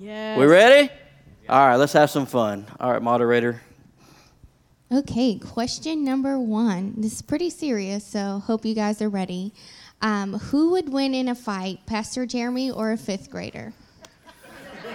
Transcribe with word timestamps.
Yes. 0.00 0.38
We 0.38 0.46
ready? 0.46 0.90
All 1.46 1.66
right, 1.66 1.76
let's 1.76 1.92
have 1.92 2.08
some 2.08 2.24
fun. 2.24 2.66
All 2.80 2.90
right, 2.90 3.02
moderator. 3.02 3.60
Okay, 4.90 5.38
question 5.38 6.04
number 6.04 6.38
one. 6.38 6.94
This 6.96 7.16
is 7.16 7.22
pretty 7.22 7.50
serious, 7.50 8.06
so 8.06 8.38
hope 8.38 8.64
you 8.64 8.74
guys 8.74 9.02
are 9.02 9.10
ready. 9.10 9.52
Um, 10.00 10.38
who 10.38 10.70
would 10.70 10.90
win 10.90 11.14
in 11.14 11.28
a 11.28 11.34
fight, 11.34 11.84
Pastor 11.84 12.24
Jeremy 12.24 12.70
or 12.70 12.92
a 12.92 12.96
fifth 12.96 13.30
grader? 13.30 13.74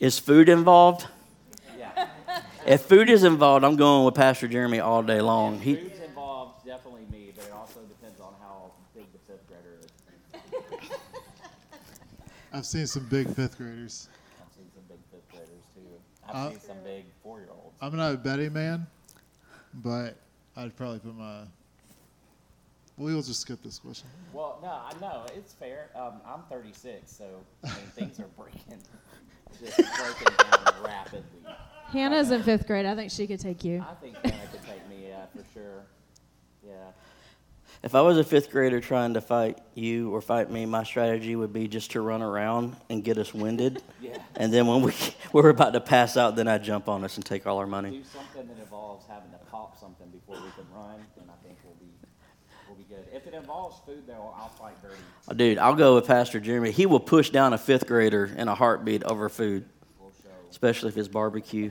Is 0.00 0.18
food 0.18 0.48
involved? 0.48 1.06
Yeah. 1.78 2.08
If 2.66 2.80
food 2.80 3.10
is 3.10 3.22
involved, 3.22 3.66
I'm 3.66 3.76
going 3.76 4.06
with 4.06 4.14
Pastor 4.14 4.48
Jeremy 4.48 4.80
all 4.80 5.02
day 5.02 5.20
long. 5.20 5.60
He, 5.60 5.76
Food's 5.76 6.00
involved, 6.00 6.64
definitely 6.64 7.04
me, 7.12 7.34
but 7.36 7.44
it 7.44 7.52
also 7.52 7.80
depends 7.80 8.18
on 8.18 8.32
how 8.40 8.72
big 8.96 9.12
the 9.12 9.18
fifth 9.30 9.46
grader 9.46 9.78
is. 9.82 9.90
I've 12.52 12.66
seen 12.66 12.86
some 12.86 13.06
big 13.06 13.28
fifth 13.34 13.56
graders. 13.58 14.08
I've 14.40 14.52
seen 14.54 14.66
some 14.74 14.82
big 14.88 14.98
fifth 15.10 15.28
graders 15.30 15.64
too. 15.74 15.80
I've 16.28 16.34
Uh, 16.34 16.50
seen 16.50 16.60
some 16.60 16.76
big 16.84 17.04
four-year-olds. 17.22 17.76
I'm 17.80 17.96
not 17.96 18.14
a 18.14 18.16
betting 18.16 18.52
man, 18.52 18.86
but 19.74 20.16
I'd 20.56 20.76
probably 20.76 20.98
put 20.98 21.14
my. 21.16 21.40
Well, 21.40 21.48
We'll 23.14 23.22
just 23.22 23.40
skip 23.40 23.62
this 23.62 23.78
question. 23.78 24.08
Well, 24.34 24.58
no, 24.62 24.68
I 24.68 24.92
know 25.00 25.24
it's 25.34 25.54
fair. 25.54 25.88
Um, 25.96 26.20
I'm 26.26 26.42
36, 26.50 27.10
so 27.10 27.24
I 27.64 27.68
mean 27.68 27.76
things 27.94 28.20
are 28.20 28.24
breaking, 28.38 28.78
just 29.58 29.76
breaking 29.76 30.36
down 30.50 30.74
rapidly. 30.84 31.24
Hannah's 31.88 32.30
in 32.30 32.42
fifth 32.42 32.66
grade. 32.66 32.84
I 32.86 32.94
think 32.94 33.10
she 33.10 33.26
could 33.26 33.40
take 33.40 33.64
you. 33.64 33.80
I 33.88 33.94
think 33.94 34.16
Hannah 34.16 34.46
could 34.52 34.62
take 34.62 34.86
me, 34.88 35.06
yeah, 35.08 35.24
for 35.34 35.42
sure. 35.54 35.82
Yeah. 36.66 36.72
If 37.82 37.94
I 37.94 38.00
was 38.00 38.16
a 38.16 38.24
fifth 38.24 38.50
grader 38.50 38.80
trying 38.80 39.14
to 39.14 39.20
fight 39.20 39.58
you 39.74 40.14
or 40.14 40.20
fight 40.20 40.50
me, 40.50 40.66
my 40.66 40.84
strategy 40.84 41.34
would 41.34 41.52
be 41.52 41.66
just 41.66 41.92
to 41.92 42.00
run 42.00 42.22
around 42.22 42.76
and 42.88 43.02
get 43.02 43.18
us 43.18 43.34
winded. 43.34 43.82
Yeah. 44.02 44.18
And 44.34 44.52
then 44.52 44.66
when 44.66 44.82
we, 44.82 44.92
we're 45.32 45.48
about 45.48 45.74
to 45.74 45.80
pass 45.80 46.16
out, 46.16 46.34
then 46.34 46.48
I'd 46.48 46.64
jump 46.64 46.88
on 46.88 47.04
us 47.04 47.16
and 47.16 47.24
take 47.24 47.46
all 47.46 47.58
our 47.58 47.68
money. 47.68 47.90
Do 47.90 48.02
something 48.04 48.48
that 48.48 48.60
involves 48.60 49.06
having 49.06 49.30
to 49.30 49.38
pop 49.50 49.78
something 49.78 50.08
before 50.10 50.34
we 50.34 50.50
can 50.50 50.66
run, 50.74 50.96
then 51.16 51.26
I 51.28 51.46
think 51.46 51.58
we'll 51.64 51.74
be 51.74 51.86
we'll 52.68 52.76
be 52.76 52.84
good. 52.84 53.06
If 53.14 53.28
it 53.28 53.34
involves 53.34 53.80
food, 53.86 54.02
though, 54.08 54.34
I'll 54.36 54.48
fight 54.48 54.74
dirty. 54.82 54.96
Oh, 55.28 55.34
dude, 55.34 55.58
I'll 55.58 55.76
go 55.76 55.94
with 55.94 56.08
Pastor 56.08 56.40
Jeremy. 56.40 56.72
He 56.72 56.86
will 56.86 56.98
push 57.00 57.30
down 57.30 57.52
a 57.52 57.58
fifth 57.58 57.86
grader 57.86 58.30
in 58.36 58.48
a 58.48 58.56
heartbeat 58.56 59.04
over 59.04 59.28
food, 59.28 59.66
We'll 60.00 60.12
especially 60.50 60.88
if 60.88 60.96
it's 60.96 61.08
barbecue. 61.08 61.70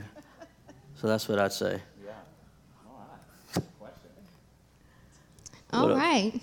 So 0.94 1.06
that's 1.06 1.28
what 1.28 1.38
I'd 1.38 1.52
say. 1.52 1.80
Yeah. 2.02 2.12
All 2.88 3.08
right. 3.10 3.54
Good 3.54 3.78
question. 3.78 4.10
All 5.72 5.88
What 5.88 5.96
right. 5.96 6.32
else? 6.34 6.42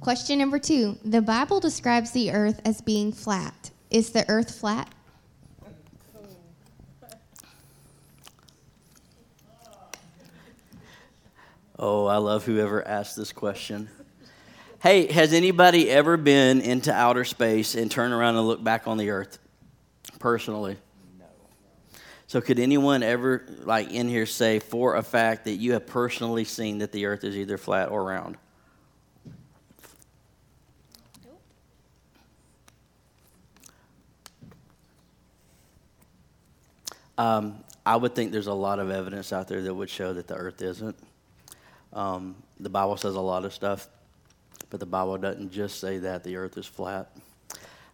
Question 0.00 0.38
number 0.38 0.58
two. 0.58 0.98
The 1.04 1.22
Bible 1.22 1.60
describes 1.60 2.10
the 2.10 2.32
earth 2.32 2.60
as 2.64 2.80
being 2.80 3.12
flat. 3.12 3.70
Is 3.90 4.10
the 4.10 4.28
earth 4.28 4.58
flat? 4.58 4.92
Oh, 11.78 12.06
I 12.06 12.16
love 12.18 12.44
whoever 12.44 12.86
asked 12.86 13.16
this 13.16 13.32
question. 13.32 13.88
Hey, 14.80 15.10
has 15.12 15.32
anybody 15.32 15.88
ever 15.90 16.16
been 16.16 16.60
into 16.60 16.92
outer 16.92 17.24
space 17.24 17.74
and 17.74 17.90
turned 17.90 18.12
around 18.12 18.36
and 18.36 18.46
looked 18.46 18.64
back 18.64 18.86
on 18.86 18.98
the 18.98 19.10
earth 19.10 19.38
personally? 20.18 20.76
So, 22.32 22.40
could 22.40 22.58
anyone 22.58 23.02
ever, 23.02 23.44
like 23.64 23.90
in 23.90 24.08
here, 24.08 24.24
say 24.24 24.58
for 24.58 24.96
a 24.96 25.02
fact 25.02 25.44
that 25.44 25.56
you 25.56 25.74
have 25.74 25.86
personally 25.86 26.44
seen 26.44 26.78
that 26.78 26.90
the 26.90 27.04
earth 27.04 27.24
is 27.24 27.36
either 27.36 27.58
flat 27.58 27.90
or 27.90 28.02
round? 28.02 28.38
Um, 37.18 37.62
I 37.84 37.96
would 37.96 38.14
think 38.14 38.32
there's 38.32 38.46
a 38.46 38.54
lot 38.54 38.78
of 38.78 38.88
evidence 38.88 39.34
out 39.34 39.46
there 39.46 39.60
that 39.60 39.74
would 39.74 39.90
show 39.90 40.14
that 40.14 40.26
the 40.26 40.34
earth 40.34 40.62
isn't. 40.62 40.96
Um, 41.92 42.34
the 42.58 42.70
Bible 42.70 42.96
says 42.96 43.14
a 43.14 43.20
lot 43.20 43.44
of 43.44 43.52
stuff, 43.52 43.88
but 44.70 44.80
the 44.80 44.86
Bible 44.86 45.18
doesn't 45.18 45.52
just 45.52 45.80
say 45.80 45.98
that 45.98 46.24
the 46.24 46.36
earth 46.36 46.56
is 46.56 46.64
flat. 46.64 47.14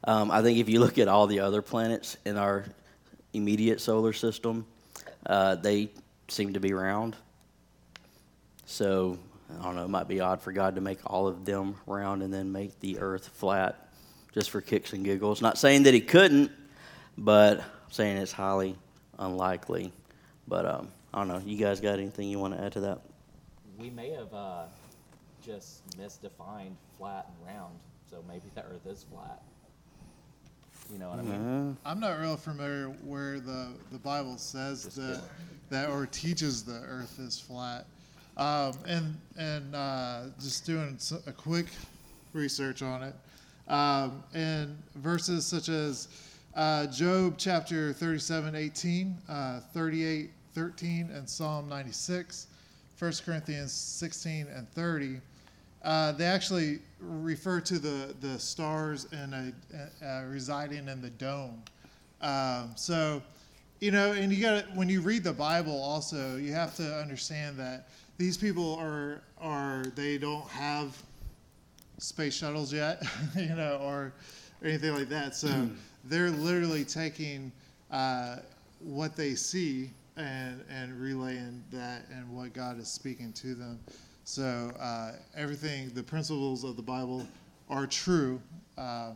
Um, 0.05 0.31
I 0.31 0.43
think 0.43 0.59
if 0.59 0.69
you 0.69 0.79
look 0.79 0.97
at 0.97 1.09
all 1.09 1.27
the 1.27 1.41
other 1.41 1.61
planets 1.61 2.17
in 2.25 2.37
our 2.37 2.67
immediate 3.33 3.81
solar 3.81 4.13
system, 4.13 4.67
uh, 5.27 5.55
they 5.57 5.91
seem 6.29 6.53
to 6.55 6.61
be 6.61 6.73
round. 6.73 7.17
So, 8.67 9.19
I 9.59 9.63
don't 9.63 9.77
know, 9.77 9.85
it 9.85 9.89
might 9.89 10.09
be 10.09 10.21
odd 10.21 10.43
for 10.43 10.53
God 10.53 10.75
to 10.75 10.81
make 10.81 10.99
all 11.07 11.27
of 11.27 11.45
them 11.45 11.77
round 11.87 12.23
and 12.23 12.33
then 12.33 12.53
make 12.53 12.79
the 12.81 12.99
earth 12.99 13.29
flat 13.29 13.89
just 14.33 14.51
for 14.51 14.61
kicks 14.61 14.93
and 14.93 15.05
giggles. 15.05 15.41
Not 15.41 15.59
saying 15.59 15.85
that 15.85 15.95
He 15.95 16.01
couldn't, 16.01 16.51
but 17.17 17.63
saying 17.91 18.19
it's 18.19 18.33
highly 18.33 18.77
unlikely. 19.19 19.93
But 20.47 20.67
um, 20.67 20.89
I 21.13 21.19
don't 21.19 21.29
know. 21.29 21.43
You 21.45 21.57
guys 21.57 21.81
got 21.81 21.99
anything 21.99 22.29
you 22.29 22.39
want 22.39 22.55
to 22.55 22.63
add 22.63 22.73
to 22.73 22.81
that? 22.81 23.01
We 23.79 23.91
may 23.91 24.11
have 24.11 24.33
uh, 24.33 24.65
just 25.45 25.89
misdefined 25.99 26.75
flat 26.97 27.29
and 27.29 27.55
round, 27.55 27.75
so 28.11 28.23
maybe 28.29 28.45
the 28.55 28.63
Earth 28.63 28.87
is 28.87 29.05
flat. 29.11 29.43
You 30.93 30.99
know 30.99 31.11
what 31.11 31.19
I 31.19 31.23
mean? 31.23 31.77
I'm 31.85 32.01
not 32.01 32.19
real 32.19 32.37
familiar 32.37 32.87
where 33.05 33.41
the, 33.41 33.69
the 33.93 33.99
Bible 33.99 34.39
says 34.39 34.85
Just 34.85 34.97
that, 34.97 35.03
kidding. 35.03 35.21
that 35.71 35.91
or 35.91 36.07
teaches 36.07 36.63
the 36.63 36.81
earth 36.89 37.19
is 37.19 37.39
flat. 37.39 37.87
Um, 38.37 38.73
and 38.87 39.17
and 39.37 39.75
uh, 39.75 40.23
just 40.41 40.65
doing 40.65 40.97
a 41.27 41.33
quick 41.33 41.67
research 42.33 42.83
on 42.83 43.03
it. 43.03 43.15
Um, 43.71 44.23
and 44.33 44.79
verses 44.95 45.45
such 45.45 45.69
as 45.69 46.09
uh, 46.55 46.87
Job 46.87 47.35
chapter 47.37 47.93
37, 47.93 48.55
18, 48.55 49.17
uh, 49.29 49.61
38, 49.75 50.31
13, 50.55 51.11
and 51.13 51.29
Psalm 51.29 51.69
96, 51.69 52.47
1 52.99 53.13
Corinthians 53.25 53.73
16 53.73 54.47
and 54.55 54.69
30. 54.71 55.21
Uh, 55.83 56.13
they 56.13 56.25
actually 56.25 56.81
refer 57.01 57.61
to 57.61 57.79
the, 57.79 58.15
the 58.21 58.39
stars 58.39 59.07
and 59.13 59.35
a, 59.35 60.05
uh, 60.05 60.25
residing 60.25 60.89
in 60.89 61.01
the 61.01 61.11
dome. 61.11 61.63
Um, 62.21 62.73
so, 62.75 63.23
you 63.81 63.91
know, 63.91 64.13
and 64.13 64.33
you 64.33 64.43
got 64.43 64.65
to 64.65 64.71
when 64.75 64.89
you 64.89 65.01
read 65.01 65.23
the 65.23 65.33
Bible, 65.33 65.81
also 65.81 66.37
you 66.37 66.53
have 66.53 66.75
to 66.77 66.97
understand 66.97 67.57
that 67.59 67.89
these 68.17 68.37
people 68.37 68.75
are 68.75 69.23
are 69.41 69.85
they 69.95 70.19
don't 70.19 70.49
have 70.49 71.01
space 71.99 72.35
shuttles 72.35 72.73
yet, 72.73 73.03
you 73.37 73.55
know, 73.55 73.79
or, 73.81 74.13
or 74.63 74.69
anything 74.69 74.95
like 74.95 75.09
that. 75.09 75.37
So 75.37 75.69
they're 76.05 76.31
literally 76.31 76.85
taking 76.85 77.53
uh, 77.91 78.37
what 78.81 79.17
they 79.17 79.35
see 79.35 79.91
and 80.17 80.65
and 80.69 81.01
relaying 81.01 81.63
that 81.71 82.03
and 82.13 82.29
what 82.31 82.53
God 82.53 82.81
is 82.81 82.89
speaking 82.89 83.33
to 83.35 83.55
them. 83.55 83.79
So 84.29 84.71
uh, 84.79 85.13
everything, 85.35 85.91
the 85.95 86.03
principles 86.03 86.63
of 86.63 86.77
the 86.77 86.83
Bible 86.83 87.27
are 87.71 87.87
true. 87.87 88.39
Uh, 88.77 89.13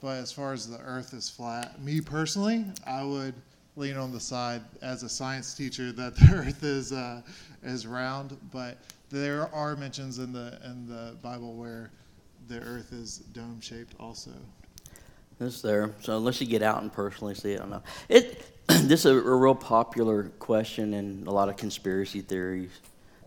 but 0.00 0.16
as 0.16 0.32
far 0.32 0.52
as 0.52 0.68
the 0.68 0.80
Earth 0.80 1.14
is 1.14 1.30
flat, 1.30 1.80
me 1.80 2.00
personally, 2.00 2.64
I 2.84 3.04
would 3.04 3.34
lean 3.76 3.96
on 3.96 4.10
the 4.10 4.18
side 4.18 4.62
as 4.82 5.04
a 5.04 5.08
science 5.08 5.54
teacher 5.54 5.92
that 5.92 6.16
the 6.16 6.34
Earth 6.34 6.64
is 6.64 6.92
uh, 6.92 7.22
is 7.62 7.86
round. 7.86 8.36
But 8.50 8.78
there 9.10 9.48
are 9.54 9.76
mentions 9.76 10.18
in 10.18 10.32
the 10.32 10.58
in 10.64 10.88
the 10.88 11.14
Bible 11.22 11.54
where 11.54 11.92
the 12.48 12.58
Earth 12.58 12.92
is 12.92 13.18
dome 13.32 13.60
shaped 13.60 13.94
also. 14.00 14.32
It's 15.38 15.62
there. 15.62 15.94
So 16.00 16.16
unless 16.16 16.40
you 16.40 16.48
get 16.48 16.64
out 16.64 16.82
and 16.82 16.92
personally 16.92 17.36
see 17.36 17.52
it, 17.52 17.58
I 17.58 17.62
don't 17.62 17.70
know. 17.70 17.82
It 18.08 18.44
this 18.66 19.04
is 19.04 19.06
a, 19.06 19.16
a 19.16 19.36
real 19.36 19.54
popular 19.54 20.32
question 20.40 20.94
in 20.94 21.28
a 21.28 21.30
lot 21.30 21.48
of 21.48 21.56
conspiracy 21.56 22.22
theories 22.22 22.72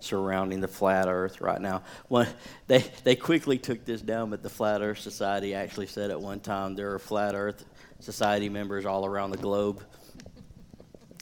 surrounding 0.03 0.61
the 0.61 0.67
flat 0.67 1.07
Earth 1.07 1.41
right 1.41 1.61
now. 1.61 1.83
They 2.67 2.85
they 3.03 3.15
quickly 3.15 3.57
took 3.57 3.83
this 3.83 4.01
down, 4.01 4.29
but 4.29 4.43
the 4.43 4.49
Flat 4.49 4.81
Earth 4.81 4.99
Society 4.99 5.53
actually 5.53 5.87
said 5.87 6.09
at 6.09 6.21
one 6.21 6.39
time 6.39 6.73
there 6.73 6.93
are 6.93 6.99
Flat 6.99 7.35
Earth 7.35 7.65
Society 7.99 8.47
members 8.47 8.85
all 8.85 9.05
around 9.05 9.31
the 9.31 9.37
globe. 9.37 9.83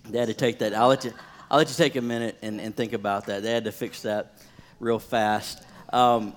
They 0.07 0.19
had 0.19 0.27
to 0.27 0.35
take 0.35 0.59
that. 0.59 0.75
I'll 0.75 0.89
let 0.89 1.05
you. 1.05 1.13
I'll 1.49 1.57
let 1.57 1.67
you 1.69 1.75
take 1.75 1.95
a 1.95 2.01
minute 2.01 2.37
and, 2.43 2.61
and 2.61 2.75
think 2.75 2.93
about 2.93 3.25
that. 3.25 3.41
They 3.41 3.51
had 3.51 3.63
to 3.63 3.71
fix 3.71 4.03
that 4.03 4.35
real 4.79 4.99
fast. 4.99 5.63
Um, 5.91 6.35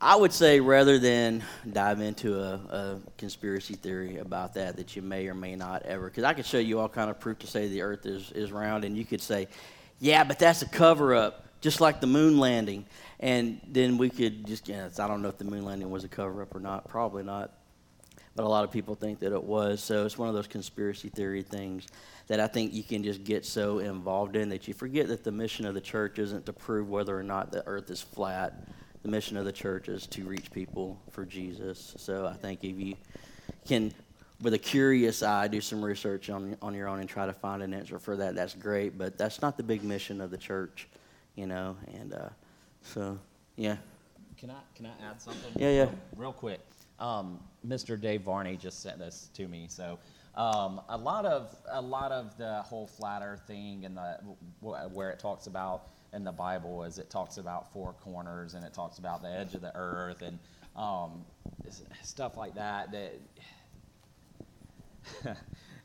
I 0.00 0.14
would 0.14 0.32
say 0.32 0.60
rather 0.60 0.98
than 0.98 1.42
dive 1.72 2.00
into 2.00 2.38
a, 2.38 2.54
a 2.54 3.00
conspiracy 3.16 3.74
theory 3.74 4.18
about 4.18 4.54
that, 4.54 4.76
that 4.76 4.94
you 4.94 5.00
may 5.00 5.26
or 5.26 5.34
may 5.34 5.56
not 5.56 5.82
ever, 5.82 6.06
because 6.06 6.24
I 6.24 6.34
could 6.34 6.44
show 6.44 6.58
you 6.58 6.80
all 6.80 6.88
kind 6.88 7.08
of 7.08 7.18
proof 7.18 7.38
to 7.38 7.46
say 7.46 7.68
the 7.68 7.80
Earth 7.80 8.04
is, 8.04 8.30
is 8.32 8.52
round, 8.52 8.84
and 8.84 8.96
you 8.96 9.06
could 9.06 9.22
say, 9.22 9.48
yeah, 9.98 10.22
but 10.24 10.38
that's 10.38 10.60
a 10.60 10.68
cover 10.68 11.14
up, 11.14 11.45
just 11.60 11.80
like 11.80 12.00
the 12.00 12.06
moon 12.06 12.38
landing. 12.38 12.84
And 13.20 13.60
then 13.66 13.98
we 13.98 14.10
could 14.10 14.46
just, 14.46 14.68
you 14.68 14.76
know, 14.76 14.90
I 14.98 15.08
don't 15.08 15.22
know 15.22 15.28
if 15.28 15.38
the 15.38 15.44
moon 15.44 15.64
landing 15.64 15.90
was 15.90 16.04
a 16.04 16.08
cover 16.08 16.42
up 16.42 16.54
or 16.54 16.60
not, 16.60 16.88
probably 16.88 17.22
not. 17.22 17.52
But 18.34 18.44
a 18.44 18.48
lot 18.48 18.64
of 18.64 18.70
people 18.70 18.94
think 18.94 19.20
that 19.20 19.32
it 19.32 19.42
was. 19.42 19.82
So 19.82 20.04
it's 20.04 20.18
one 20.18 20.28
of 20.28 20.34
those 20.34 20.46
conspiracy 20.46 21.08
theory 21.08 21.42
things 21.42 21.86
that 22.26 22.38
I 22.38 22.46
think 22.46 22.74
you 22.74 22.82
can 22.82 23.02
just 23.02 23.24
get 23.24 23.46
so 23.46 23.78
involved 23.78 24.36
in 24.36 24.50
that 24.50 24.68
you 24.68 24.74
forget 24.74 25.08
that 25.08 25.24
the 25.24 25.32
mission 25.32 25.64
of 25.64 25.74
the 25.74 25.80
church 25.80 26.18
isn't 26.18 26.44
to 26.46 26.52
prove 26.52 26.90
whether 26.90 27.18
or 27.18 27.22
not 27.22 27.50
the 27.50 27.66
earth 27.66 27.90
is 27.90 28.02
flat. 28.02 28.68
The 29.02 29.08
mission 29.08 29.36
of 29.36 29.44
the 29.44 29.52
church 29.52 29.88
is 29.88 30.06
to 30.08 30.24
reach 30.24 30.50
people 30.50 31.00
for 31.10 31.24
Jesus. 31.24 31.94
So 31.96 32.26
I 32.26 32.34
think 32.34 32.64
if 32.64 32.78
you 32.78 32.96
can 33.66 33.94
with 34.42 34.52
a 34.52 34.58
curious 34.58 35.22
eye, 35.22 35.48
do 35.48 35.60
some 35.60 35.82
research 35.82 36.28
on 36.28 36.56
on 36.60 36.74
your 36.74 36.88
own 36.88 37.00
and 37.00 37.08
try 37.08 37.26
to 37.26 37.32
find 37.32 37.62
an 37.62 37.72
answer 37.72 37.98
for 37.98 38.16
that. 38.16 38.34
That's 38.34 38.54
great, 38.54 38.98
but 38.98 39.16
that's 39.16 39.40
not 39.40 39.56
the 39.56 39.62
big 39.62 39.82
mission 39.82 40.20
of 40.20 40.30
the 40.30 40.36
church, 40.36 40.88
you 41.36 41.46
know. 41.46 41.76
And 41.94 42.12
uh, 42.12 42.28
so, 42.82 43.18
yeah, 43.56 43.76
Can 44.36 44.50
I 44.50 44.60
can 44.74 44.86
I 44.86 45.10
add 45.10 45.20
something? 45.22 45.52
Yeah, 45.56 45.70
yeah. 45.70 45.88
Real 46.16 46.32
quick, 46.32 46.60
um, 46.98 47.38
Mr. 47.66 48.00
Dave 48.00 48.22
Varney 48.22 48.56
just 48.56 48.82
sent 48.82 48.98
this 48.98 49.30
to 49.34 49.46
me. 49.46 49.66
So 49.68 49.98
um, 50.34 50.80
a 50.88 50.96
lot 50.96 51.24
of 51.24 51.54
a 51.70 51.80
lot 51.80 52.10
of 52.12 52.36
the 52.36 52.62
whole 52.62 52.86
flat 52.86 53.22
Earth 53.22 53.42
thing 53.46 53.84
and 53.84 53.96
the 53.96 54.18
wh- 54.60 54.94
where 54.94 55.10
it 55.10 55.18
talks 55.20 55.46
about 55.46 55.84
in 56.12 56.24
the 56.24 56.32
Bible 56.32 56.84
is 56.84 56.98
it 56.98 57.10
talks 57.10 57.36
about 57.36 57.72
four 57.72 57.92
corners 57.92 58.54
and 58.54 58.64
it 58.64 58.72
talks 58.72 58.98
about 58.98 59.22
the 59.22 59.28
edge 59.28 59.54
of 59.54 59.60
the 59.60 59.72
earth 59.76 60.22
and 60.22 60.38
um, 60.76 61.24
stuff 62.02 62.36
like 62.36 62.54
that. 62.54 62.90
That 62.92 63.14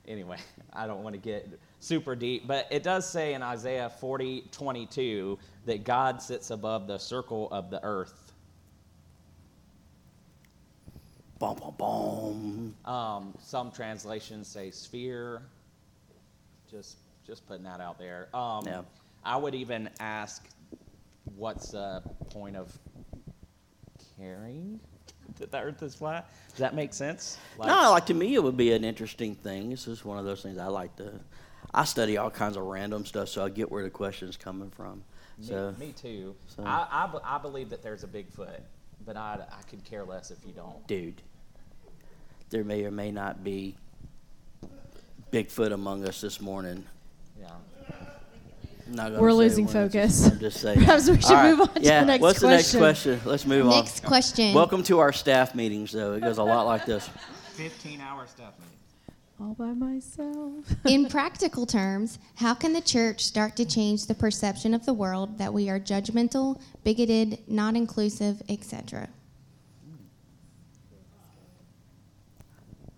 anyway, 0.08 0.38
I 0.74 0.88
don't 0.88 1.04
want 1.04 1.16
to 1.16 1.22
get 1.22 1.48
super 1.82 2.16
deep, 2.16 2.48
but 2.48 2.68
it 2.72 2.84
does 2.84 3.10
say 3.10 3.34
in 3.34 3.44
Isaiah 3.44 3.90
40, 3.90 4.46
22 4.52 5.38
that 5.66 5.84
God 5.84 6.22
sits 6.22 6.52
above 6.52 6.88
the 6.88 6.98
circle 6.98 7.50
of 7.52 7.70
the 7.70 7.84
earth. 7.84 8.32
boom, 11.42 11.56
boom, 11.56 11.74
boom. 11.78 12.76
Um, 12.86 13.34
some 13.42 13.72
translations 13.72 14.48
say 14.48 14.70
sphere. 14.70 15.42
Just, 16.70 16.98
just 17.26 17.48
putting 17.48 17.64
that 17.64 17.82
out 17.82 17.98
there. 17.98 18.30
Um, 18.34 18.64
Yeah. 18.66 18.84
I 19.24 19.38
would 19.38 19.56
even 19.56 19.90
ask, 20.00 20.48
what's 21.36 21.72
the 21.72 22.04
point 22.30 22.56
of 22.56 22.78
caring 24.18 24.80
that 25.40 25.52
the 25.52 25.60
Earth 25.60 25.84
is 25.84 25.96
flat? 25.96 26.30
Does 26.50 26.60
that 26.60 26.74
make 26.74 26.94
sense? 26.94 27.38
Like, 27.58 27.68
no, 27.68 27.92
like 27.92 28.06
to 28.08 28.14
me, 28.14 28.36
it 28.36 28.42
would 28.42 28.58
be 28.58 28.72
an 28.74 28.84
interesting 28.84 29.36
thing. 29.36 29.70
This 29.70 29.88
is 29.88 30.04
one 30.04 30.18
of 30.18 30.26
those 30.26 30.42
things 30.42 30.58
I 30.58 30.68
like 30.68 30.96
to. 30.98 31.20
I 31.74 31.86
study 31.86 32.18
all 32.18 32.30
kinds 32.30 32.58
of 32.58 32.64
random 32.64 33.06
stuff, 33.06 33.30
so 33.30 33.44
I 33.46 33.50
get 33.50 33.72
where 33.72 33.84
the 33.84 33.90
question's 33.90 34.36
coming 34.38 34.70
from. 34.72 35.04
Me, 35.38 35.46
So, 35.48 35.76
me 35.80 35.94
too. 35.94 36.36
so- 36.48 36.64
I, 36.66 36.86
I, 36.92 37.36
I 37.36 37.38
believe 37.38 37.70
that 37.70 37.82
there's 37.82 38.04
a 38.04 38.08
Bigfoot, 38.08 38.60
but 39.06 39.16
I, 39.16 39.40
I 39.52 39.62
could 39.70 39.84
care 39.86 40.04
less 40.04 40.32
if 40.32 40.40
you 40.46 40.52
don't. 40.54 40.86
dude, 40.88 41.22
there 42.50 42.64
may 42.66 42.84
or 42.84 42.92
may 42.92 43.12
not 43.12 43.44
be 43.44 43.76
Bigfoot 45.32 45.72
among 45.72 46.06
us 46.06 46.20
this 46.20 46.42
morning. 46.42 46.84
Yeah. 47.40 47.48
I'm 48.88 48.96
not 48.96 49.10
gonna 49.12 49.22
We're 49.22 49.32
losing 49.32 49.66
when, 49.68 49.86
it's 49.86 49.94
just- 49.94 50.24
focus. 50.26 50.34
I'm 50.34 50.40
just 50.40 50.60
saying. 50.60 50.80
Perhaps 50.84 51.10
we 51.10 51.22
should 51.22 51.32
All 51.32 51.44
move 51.50 51.62
on 51.62 51.68
to 51.70 51.74
the 51.76 51.82
yeah, 51.82 52.04
next 52.04 52.22
what's 52.22 52.40
question. 52.40 52.82
What's 52.82 53.04
the 53.04 53.12
next 53.12 53.22
question? 53.22 53.32
Let's 53.32 53.46
move 53.46 53.66
Next 53.68 53.76
on. 53.76 53.84
Next 53.86 54.00
question. 54.04 54.54
Welcome 54.54 54.84
to 54.84 55.00
our 55.00 55.14
staff 55.14 55.56
meetings, 55.56 55.94
though. 55.94 56.14
It 56.14 56.20
goes 56.22 56.38
a 56.40 56.44
lot 56.44 56.66
like 56.66 56.86
this. 56.86 57.10
15 57.54 58.02
hour 58.02 58.28
stuff, 58.28 58.60
man. 58.60 58.68
All 59.42 59.56
by 59.56 59.74
myself. 59.74 60.66
In 60.86 61.08
practical 61.08 61.66
terms, 61.66 62.20
how 62.36 62.54
can 62.54 62.74
the 62.74 62.82
church 62.82 63.26
start 63.26 63.56
to 63.56 63.66
change 63.66 64.06
the 64.06 64.14
perception 64.14 64.76
of 64.76 64.86
the 64.86 64.94
world 64.94 65.40
that 65.40 65.52
we 65.52 65.68
are 65.68 65.80
judgmental, 65.80 66.62
bigoted, 66.84 67.40
not 67.48 67.76
inclusive, 67.76 68.44
etc.? 68.50 69.10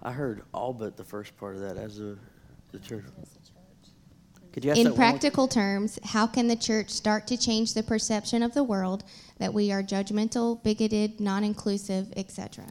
I 0.01 0.11
heard 0.11 0.41
all 0.53 0.73
but 0.73 0.97
the 0.97 1.03
first 1.05 1.37
part 1.37 1.55
of 1.55 1.61
that 1.61 1.77
as 1.77 1.99
a 1.99 2.17
the 2.73 2.79
church. 2.79 3.05
Could 4.51 4.65
you 4.65 4.71
ask 4.71 4.77
that 4.77 4.81
In 4.81 4.87
one 4.87 4.95
practical 4.97 5.47
terms, 5.47 5.97
how 6.03 6.27
can 6.27 6.49
the 6.49 6.57
church 6.57 6.89
start 6.89 7.25
to 7.27 7.37
change 7.37 7.73
the 7.73 7.83
perception 7.83 8.43
of 8.43 8.53
the 8.53 8.63
world 8.63 9.05
that 9.39 9.53
we 9.53 9.71
are 9.71 9.81
judgmental, 9.81 10.61
bigoted, 10.61 11.21
non 11.21 11.45
inclusive, 11.45 12.11
etc.? 12.17 12.65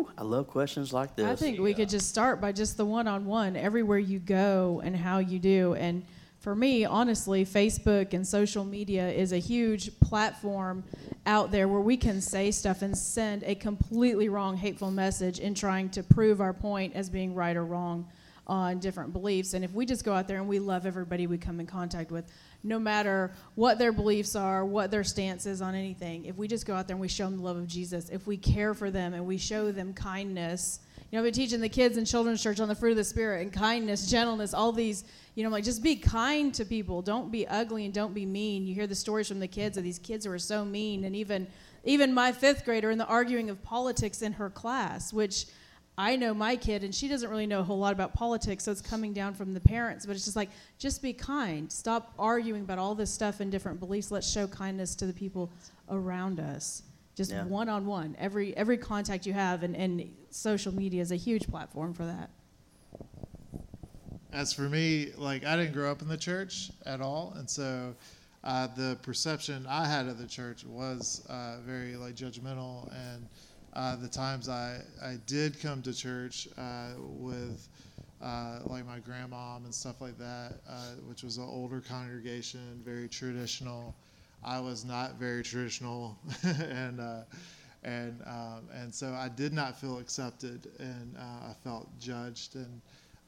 Woo, 0.00 0.08
I 0.16 0.22
love 0.22 0.48
questions 0.48 0.92
like 0.92 1.14
this. 1.14 1.26
I 1.26 1.36
think 1.36 1.60
we 1.60 1.74
could 1.74 1.88
just 1.90 2.08
start 2.08 2.40
by 2.40 2.52
just 2.52 2.76
the 2.78 2.86
one 2.86 3.06
on 3.06 3.26
one 3.26 3.54
everywhere 3.54 3.98
you 3.98 4.18
go 4.18 4.80
and 4.82 4.96
how 4.96 5.18
you 5.18 5.38
do. 5.38 5.74
And 5.74 6.04
for 6.38 6.54
me, 6.54 6.86
honestly, 6.86 7.44
Facebook 7.44 8.14
and 8.14 8.26
social 8.26 8.64
media 8.64 9.10
is 9.10 9.32
a 9.32 9.38
huge 9.38 9.98
platform 10.00 10.84
out 11.26 11.50
there 11.50 11.68
where 11.68 11.82
we 11.82 11.98
can 11.98 12.22
say 12.22 12.50
stuff 12.50 12.80
and 12.80 12.96
send 12.96 13.44
a 13.44 13.54
completely 13.54 14.30
wrong, 14.30 14.56
hateful 14.56 14.90
message 14.90 15.38
in 15.38 15.54
trying 15.54 15.90
to 15.90 16.02
prove 16.02 16.40
our 16.40 16.54
point 16.54 16.94
as 16.94 17.10
being 17.10 17.34
right 17.34 17.56
or 17.56 17.66
wrong 17.66 18.08
on 18.46 18.78
different 18.78 19.12
beliefs. 19.12 19.52
And 19.52 19.62
if 19.62 19.72
we 19.74 19.84
just 19.84 20.02
go 20.02 20.14
out 20.14 20.26
there 20.26 20.38
and 20.38 20.48
we 20.48 20.58
love 20.58 20.86
everybody 20.86 21.26
we 21.26 21.36
come 21.36 21.60
in 21.60 21.66
contact 21.66 22.10
with, 22.10 22.24
no 22.62 22.78
matter 22.78 23.32
what 23.54 23.78
their 23.78 23.92
beliefs 23.92 24.36
are, 24.36 24.64
what 24.64 24.90
their 24.90 25.04
stance 25.04 25.46
is 25.46 25.62
on 25.62 25.74
anything, 25.74 26.24
if 26.26 26.36
we 26.36 26.46
just 26.46 26.66
go 26.66 26.74
out 26.74 26.86
there 26.86 26.94
and 26.94 27.00
we 27.00 27.08
show 27.08 27.24
them 27.24 27.38
the 27.38 27.42
love 27.42 27.56
of 27.56 27.66
Jesus, 27.66 28.08
if 28.10 28.26
we 28.26 28.36
care 28.36 28.74
for 28.74 28.90
them 28.90 29.14
and 29.14 29.26
we 29.26 29.38
show 29.38 29.72
them 29.72 29.92
kindness, 29.94 30.80
you 31.10 31.16
know, 31.16 31.22
I've 31.22 31.24
been 31.24 31.34
teaching 31.34 31.60
the 31.60 31.68
kids 31.68 31.96
in 31.96 32.04
children's 32.04 32.40
church 32.40 32.60
on 32.60 32.68
the 32.68 32.74
fruit 32.74 32.92
of 32.92 32.96
the 32.96 33.04
spirit 33.04 33.42
and 33.42 33.52
kindness, 33.52 34.08
gentleness, 34.08 34.54
all 34.54 34.70
these, 34.70 35.04
you 35.34 35.42
know, 35.42 35.50
like 35.50 35.64
just 35.64 35.82
be 35.82 35.96
kind 35.96 36.54
to 36.54 36.64
people. 36.64 37.02
Don't 37.02 37.32
be 37.32 37.48
ugly 37.48 37.84
and 37.84 37.92
don't 37.92 38.14
be 38.14 38.24
mean. 38.24 38.64
You 38.64 38.74
hear 38.74 38.86
the 38.86 38.94
stories 38.94 39.26
from 39.26 39.40
the 39.40 39.48
kids 39.48 39.76
of 39.76 39.82
these 39.82 39.98
kids 39.98 40.24
who 40.24 40.30
are 40.30 40.38
so 40.38 40.64
mean, 40.64 41.04
and 41.04 41.16
even 41.16 41.48
even 41.82 42.12
my 42.12 42.30
fifth 42.30 42.64
grader 42.64 42.90
in 42.90 42.98
the 42.98 43.06
arguing 43.06 43.48
of 43.48 43.62
politics 43.62 44.22
in 44.22 44.34
her 44.34 44.50
class, 44.50 45.12
which 45.12 45.46
I 46.00 46.16
know 46.16 46.32
my 46.32 46.56
kid, 46.56 46.82
and 46.82 46.94
she 46.94 47.08
doesn't 47.08 47.28
really 47.28 47.46
know 47.46 47.60
a 47.60 47.62
whole 47.62 47.78
lot 47.78 47.92
about 47.92 48.14
politics, 48.14 48.64
so 48.64 48.72
it's 48.72 48.80
coming 48.80 49.12
down 49.12 49.34
from 49.34 49.52
the 49.52 49.60
parents. 49.60 50.06
But 50.06 50.16
it's 50.16 50.24
just 50.24 50.34
like, 50.36 50.48
just 50.78 51.02
be 51.02 51.12
kind. 51.12 51.70
Stop 51.70 52.14
arguing 52.18 52.62
about 52.62 52.78
all 52.78 52.94
this 52.94 53.10
stuff 53.10 53.40
and 53.40 53.52
different 53.52 53.78
beliefs. 53.78 54.10
Let's 54.10 54.26
show 54.30 54.46
kindness 54.46 54.94
to 54.94 55.06
the 55.06 55.12
people 55.12 55.50
around 55.90 56.40
us. 56.40 56.84
Just 57.16 57.32
Yeah. 57.32 57.44
one 57.44 57.68
on 57.68 57.84
one. 57.84 58.16
Every 58.18 58.56
every 58.56 58.78
contact 58.78 59.26
you 59.26 59.34
have, 59.34 59.62
and, 59.62 59.76
and 59.76 60.10
social 60.30 60.74
media 60.74 61.02
is 61.02 61.12
a 61.12 61.16
huge 61.16 61.46
platform 61.48 61.92
for 61.92 62.06
that. 62.06 62.30
as 64.32 64.52
for 64.54 64.62
me, 64.70 65.10
like 65.18 65.44
I 65.44 65.54
didn't 65.56 65.74
grow 65.74 65.90
up 65.90 66.00
in 66.00 66.08
the 66.08 66.16
church 66.16 66.70
at 66.86 67.00
all, 67.02 67.34
and 67.36 67.50
so 67.50 67.94
uh, 68.42 68.68
the 68.68 68.96
perception 69.02 69.66
I 69.68 69.86
had 69.86 70.06
of 70.06 70.16
the 70.18 70.26
church 70.26 70.64
was 70.64 71.26
uh, 71.28 71.58
very 71.66 71.96
like 71.96 72.14
judgmental. 72.14 72.90
And 72.94 73.26
uh, 73.74 73.96
the 73.96 74.08
times 74.08 74.48
I 74.48 74.80
I 75.02 75.16
did 75.26 75.60
come 75.60 75.82
to 75.82 75.92
church 75.94 76.48
uh, 76.58 76.92
with 76.98 77.68
uh, 78.22 78.60
like 78.66 78.86
my 78.86 78.98
grandmom 78.98 79.64
and 79.64 79.74
stuff 79.74 80.00
like 80.00 80.18
that, 80.18 80.54
uh, 80.68 80.94
which 81.08 81.22
was 81.22 81.38
an 81.38 81.44
older 81.48 81.80
congregation, 81.80 82.80
very 82.84 83.08
traditional. 83.08 83.94
I 84.42 84.60
was 84.60 84.84
not 84.84 85.14
very 85.18 85.42
traditional, 85.42 86.18
and 86.42 87.00
uh, 87.00 87.22
and 87.84 88.20
um, 88.26 88.68
and 88.74 88.94
so 88.94 89.12
I 89.12 89.28
did 89.28 89.52
not 89.52 89.78
feel 89.80 89.98
accepted, 89.98 90.68
and 90.78 91.16
I 91.18 91.54
felt 91.62 91.88
judged, 91.98 92.56
and 92.56 92.80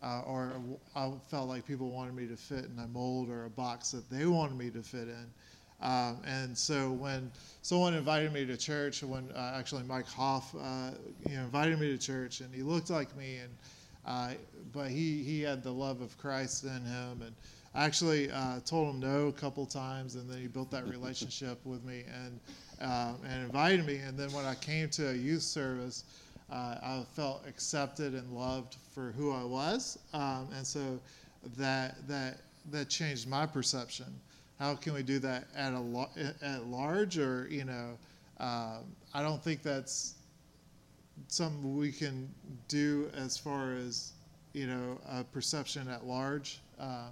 or 0.02 0.52
I 0.96 1.10
felt 1.28 1.48
like 1.48 1.66
people 1.66 1.90
wanted 1.90 2.14
me 2.14 2.26
to 2.26 2.36
fit 2.36 2.64
in 2.64 2.78
a 2.82 2.88
mold 2.88 3.30
or 3.30 3.44
a 3.44 3.50
box 3.50 3.92
that 3.92 4.10
they 4.10 4.26
wanted 4.26 4.58
me 4.58 4.70
to 4.70 4.82
fit 4.82 5.08
in. 5.08 5.26
Um, 5.82 6.22
and 6.24 6.56
so 6.56 6.92
when 6.92 7.30
someone 7.62 7.94
invited 7.94 8.32
me 8.32 8.46
to 8.46 8.56
church, 8.56 9.02
when 9.02 9.30
uh, 9.32 9.54
actually 9.56 9.82
Mike 9.82 10.06
Hoff, 10.06 10.54
uh, 10.54 10.92
you 11.20 11.36
know, 11.36 11.42
invited 11.42 11.78
me 11.78 11.90
to 11.90 11.98
church, 11.98 12.40
and 12.40 12.54
he 12.54 12.62
looked 12.62 12.88
like 12.88 13.14
me, 13.16 13.38
and 13.38 13.50
uh, 14.06 14.34
but 14.72 14.88
he 14.88 15.22
he 15.22 15.42
had 15.42 15.62
the 15.62 15.72
love 15.72 16.00
of 16.00 16.16
Christ 16.18 16.64
in 16.64 16.84
him, 16.84 17.22
and 17.22 17.34
I 17.74 17.84
actually 17.84 18.30
uh, 18.30 18.60
told 18.64 18.94
him 18.94 19.00
no 19.00 19.26
a 19.28 19.32
couple 19.32 19.66
times, 19.66 20.14
and 20.14 20.30
then 20.30 20.38
he 20.38 20.46
built 20.46 20.70
that 20.70 20.86
relationship 20.88 21.58
with 21.64 21.84
me, 21.84 22.04
and 22.06 22.38
and 22.78 23.44
invited 23.44 23.84
me, 23.84 23.96
and 23.96 24.16
then 24.16 24.32
when 24.32 24.44
I 24.44 24.54
came 24.54 24.88
to 24.90 25.10
a 25.10 25.14
youth 25.14 25.42
service. 25.42 26.04
Uh, 26.50 26.76
I 26.82 27.04
felt 27.14 27.46
accepted 27.48 28.12
and 28.12 28.30
loved 28.30 28.76
for 28.94 29.12
who 29.12 29.32
I 29.32 29.42
was, 29.42 29.98
um, 30.12 30.50
and 30.54 30.66
so 30.66 31.00
that 31.56 32.06
that 32.08 32.40
that 32.70 32.90
changed 32.90 33.26
my 33.26 33.46
perception. 33.46 34.12
How 34.62 34.76
can 34.76 34.94
we 34.94 35.02
do 35.02 35.18
that 35.18 35.48
at 35.56 35.72
a 35.72 36.08
at 36.40 36.66
large, 36.68 37.18
or 37.18 37.48
you 37.50 37.64
know, 37.64 37.98
um, 38.38 38.84
I 39.12 39.20
don't 39.20 39.42
think 39.42 39.60
that's 39.60 40.14
something 41.26 41.76
we 41.76 41.90
can 41.90 42.32
do 42.68 43.10
as 43.12 43.36
far 43.36 43.72
as 43.72 44.12
you 44.52 44.68
know 44.68 45.00
a 45.10 45.24
perception 45.24 45.88
at 45.88 46.06
large. 46.06 46.60
Um, 46.78 47.08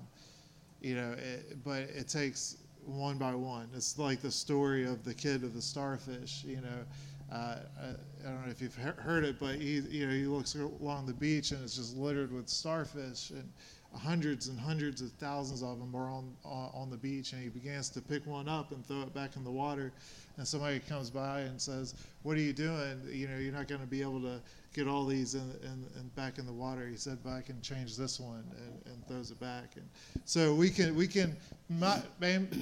you 0.80 0.94
know, 0.94 1.10
it, 1.18 1.56
but 1.64 1.82
it 1.82 2.06
takes 2.06 2.58
one 2.86 3.18
by 3.18 3.34
one. 3.34 3.68
It's 3.74 3.98
like 3.98 4.22
the 4.22 4.30
story 4.30 4.86
of 4.86 5.02
the 5.02 5.12
kid 5.12 5.42
of 5.42 5.52
the 5.52 5.60
starfish. 5.60 6.44
You 6.46 6.60
know, 6.60 6.84
uh, 7.32 7.56
I, 7.82 7.86
I 8.28 8.30
don't 8.30 8.44
know 8.44 8.50
if 8.52 8.62
you've 8.62 8.76
he- 8.76 9.02
heard 9.02 9.24
it, 9.24 9.40
but 9.40 9.56
he, 9.56 9.80
you 9.80 10.06
know, 10.06 10.12
he 10.12 10.26
looks 10.26 10.54
along 10.54 11.06
the 11.06 11.14
beach 11.14 11.50
and 11.50 11.64
it's 11.64 11.74
just 11.74 11.96
littered 11.96 12.32
with 12.32 12.48
starfish, 12.48 13.30
and 13.30 13.50
hundreds 13.94 14.48
and 14.48 14.58
hundreds 14.58 15.02
of 15.02 15.10
thousands 15.12 15.62
of 15.62 15.78
them 15.78 15.94
are 15.94 16.10
on 16.10 16.32
on 16.44 16.70
on 16.72 16.90
the 16.90 16.96
beach. 16.96 17.32
And 17.32 17.42
he 17.42 17.48
begins 17.48 17.88
to 17.90 18.00
pick 18.00 18.26
one 18.26 18.48
up 18.48 18.72
and 18.72 18.84
throw 18.86 19.02
it 19.02 19.14
back 19.14 19.36
in 19.36 19.44
the 19.44 19.50
water, 19.50 19.92
and 20.36 20.46
somebody 20.46 20.78
comes 20.80 21.10
by 21.10 21.40
and 21.40 21.60
says, 21.60 21.94
"What 22.22 22.36
are 22.36 22.40
you 22.40 22.52
doing? 22.52 23.00
You 23.10 23.28
know, 23.28 23.38
you're 23.38 23.52
not 23.52 23.68
going 23.68 23.80
to 23.80 23.86
be 23.86 24.02
able 24.02 24.20
to." 24.22 24.40
Get 24.72 24.86
all 24.86 25.04
these 25.04 25.34
in, 25.34 25.50
in, 25.64 25.84
in 25.98 26.08
back 26.14 26.38
in 26.38 26.46
the 26.46 26.52
water. 26.52 26.86
He 26.86 26.94
said, 26.94 27.18
"But 27.24 27.30
I 27.30 27.40
can 27.40 27.60
change 27.60 27.96
this 27.96 28.20
one," 28.20 28.44
and, 28.56 28.94
and 28.94 29.06
throws 29.08 29.32
it 29.32 29.40
back. 29.40 29.72
And 29.74 29.84
so 30.24 30.54
we 30.54 30.70
can 30.70 30.94
we 30.94 31.08
can 31.08 31.36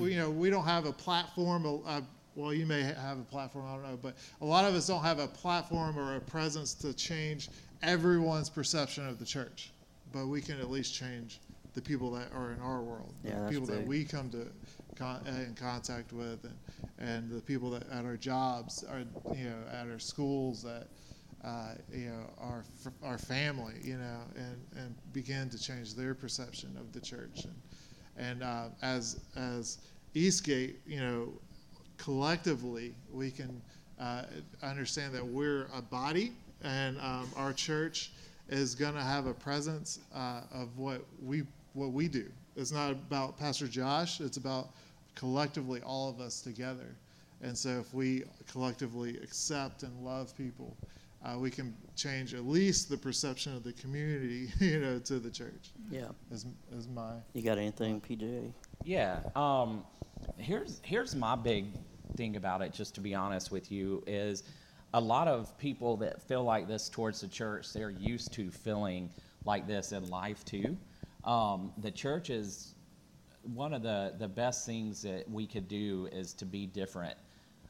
you 0.01 0.17
know 0.17 0.31
we 0.31 0.49
don't 0.49 0.65
have 0.65 0.87
a 0.87 0.93
platform. 0.93 1.83
Uh, 1.87 2.01
well, 2.35 2.55
you 2.55 2.65
may 2.65 2.83
have 2.83 3.19
a 3.19 3.25
platform. 3.25 3.67
I 3.67 3.75
don't 3.75 3.83
know, 3.83 3.99
but 4.01 4.15
a 4.41 4.45
lot 4.47 4.65
of 4.65 4.75
us 4.75 4.87
don't 4.87 5.03
have 5.03 5.19
a 5.19 5.27
platform 5.27 5.99
or 5.99 6.17
a 6.17 6.21
presence 6.21 6.73
to 6.75 6.95
change 6.95 7.51
everyone's 7.83 8.49
perception 8.49 9.07
of 9.07 9.19
the 9.19 9.25
church, 9.25 9.71
but 10.13 10.27
we 10.27 10.41
can 10.41 10.59
at 10.61 10.71
least 10.71 10.95
change 10.95 11.41
the 11.75 11.83
people 11.83 12.11
that 12.13 12.33
are 12.33 12.53
in 12.53 12.61
our 12.61 12.83
world, 12.83 13.15
Yeah, 13.23 13.45
the 13.45 13.51
people 13.51 13.67
that 13.67 13.87
we 13.87 14.05
come 14.05 14.31
to 14.31 14.47
con- 14.97 15.21
uh, 15.27 15.31
in 15.47 15.55
contact 15.55 16.13
with, 16.13 16.45
and, 16.45 16.59
and 16.99 17.31
the 17.31 17.41
people 17.41 17.71
that 17.71 17.89
at 17.91 18.05
our 18.05 18.17
jobs, 18.17 18.85
are 18.91 19.03
you 19.31 19.45
know, 19.45 19.59
at 19.73 19.89
our 19.89 19.99
schools, 19.99 20.63
that 20.63 20.89
uh, 21.45 21.75
you 21.93 22.07
know, 22.07 22.31
our 22.39 22.65
our 23.03 23.19
family, 23.19 23.75
you 23.83 23.97
know, 23.97 24.21
and 24.37 24.57
and 24.77 24.95
begin 25.13 25.49
to 25.51 25.59
change 25.59 25.95
their 25.95 26.15
perception 26.15 26.77
of 26.81 26.93
the 26.93 27.01
church, 27.01 27.47
and 27.47 28.27
and 28.29 28.43
uh, 28.43 28.69
as 28.83 29.19
as 29.37 29.79
Eastgate, 30.15 30.81
you 30.87 31.01
know, 31.01 31.29
collectively 31.97 32.95
we 33.13 33.31
can 33.31 33.63
uh, 34.01 34.23
understand 34.63 35.15
that 35.15 35.25
we're 35.25 35.69
a 35.75 35.83
body, 35.83 36.33
and 36.63 36.99
um, 36.99 37.29
our 37.37 37.53
church 37.53 38.11
is 38.49 38.75
going 38.75 38.95
to 38.95 39.03
have 39.03 39.27
a 39.27 39.35
presence 39.35 40.01
uh, 40.15 40.43
of 40.53 40.77
what 40.79 41.05
we 41.23 41.43
what 41.75 41.93
we 41.93 42.09
do. 42.09 42.27
It's 42.57 42.73
not 42.73 42.91
about 42.91 43.39
Pastor 43.39 43.69
Josh. 43.69 44.21
It's 44.21 44.37
about 44.37 44.71
collectively 45.15 45.81
all 45.83 46.09
of 46.09 46.21
us 46.21 46.41
together. 46.41 46.95
And 47.43 47.57
so, 47.57 47.71
if 47.79 47.95
we 47.95 48.25
collectively 48.51 49.17
accept 49.19 49.85
and 49.85 50.05
love 50.05 50.37
people, 50.37 50.77
uh, 51.25 51.37
we 51.39 51.51
can 51.51 51.75
change 51.95 52.35
at 52.35 52.47
least 52.47 52.89
the 52.89 52.97
perception 52.97 53.55
of 53.55 53.63
the 53.63 53.73
community, 53.75 54.51
you 54.61 54.81
know, 54.81 54.99
to 55.01 55.19
the 55.19 55.31
church. 55.31 55.71
Yeah. 55.91 56.09
Is 56.31 56.47
is 56.73 56.89
my 56.89 57.13
You 57.35 57.43
got 57.43 57.59
anything, 57.59 58.01
PJ? 58.01 58.53
Yeah. 58.85 59.21
Um, 59.37 59.85
here's 60.37 60.81
here's 60.85 61.15
my 61.15 61.37
big 61.37 61.67
thing 62.17 62.37
about 62.37 62.63
it. 62.63 62.73
Just 62.73 62.95
to 62.97 63.01
be 63.01 63.15
honest 63.15 63.53
with 63.53 63.71
you, 63.71 64.03
is 64.07 64.43
a 64.95 65.01
lot 65.01 65.29
of 65.29 65.57
people 65.59 65.97
that 65.99 66.23
feel 66.23 66.43
like 66.43 66.67
this 66.67 66.89
towards 66.89 67.21
the 67.21 67.29
church. 67.29 67.73
They're 67.73 67.91
used 67.91 68.33
to 68.35 68.51
feeling 68.51 69.11
like 69.45 69.67
this 69.67 69.93
in 69.93 70.09
life 70.09 70.45
too. 70.45 70.77
Um, 71.25 71.73
the 71.79 71.91
church 71.91 72.31
is 72.31 72.75
one 73.43 73.73
of 73.73 73.83
the 73.83 74.15
the 74.19 74.29
best 74.29 74.67
things 74.67 75.03
that 75.03 75.31
we 75.31 75.47
could 75.47 75.69
do 75.69 76.09
is 76.13 76.33
to 76.35 76.45
be 76.45 76.67
different 76.67 77.17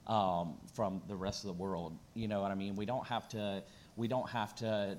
um, 0.06 0.54
from 0.75 1.02
the 1.08 1.16
rest 1.16 1.44
of 1.44 1.48
the 1.48 1.62
world. 1.62 1.98
You 2.14 2.28
know 2.28 2.40
what 2.40 2.50
I 2.50 2.54
mean? 2.54 2.76
We 2.76 2.87
don't 2.87 3.06
have 3.06 3.28
to. 3.30 3.62
We 3.96 4.08
don't 4.08 4.28
have 4.28 4.54
to 4.56 4.96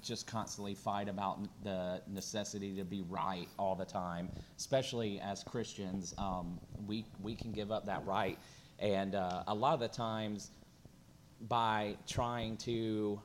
just 0.00 0.26
constantly 0.26 0.74
fight 0.74 1.08
about 1.08 1.40
the 1.64 2.00
necessity 2.06 2.74
to 2.76 2.84
be 2.84 3.02
right 3.02 3.48
all 3.58 3.74
the 3.74 3.84
time. 3.84 4.30
Especially 4.56 5.20
as 5.20 5.42
Christians, 5.42 6.14
um, 6.18 6.58
we 6.86 7.04
we 7.22 7.34
can 7.34 7.52
give 7.52 7.70
up 7.70 7.86
that 7.86 8.04
right, 8.06 8.38
and 8.78 9.14
uh, 9.14 9.44
a 9.46 9.54
lot 9.54 9.74
of 9.74 9.80
the 9.80 9.88
times, 9.88 10.50
by 11.42 11.96
trying 12.06 12.56
to 12.58 13.20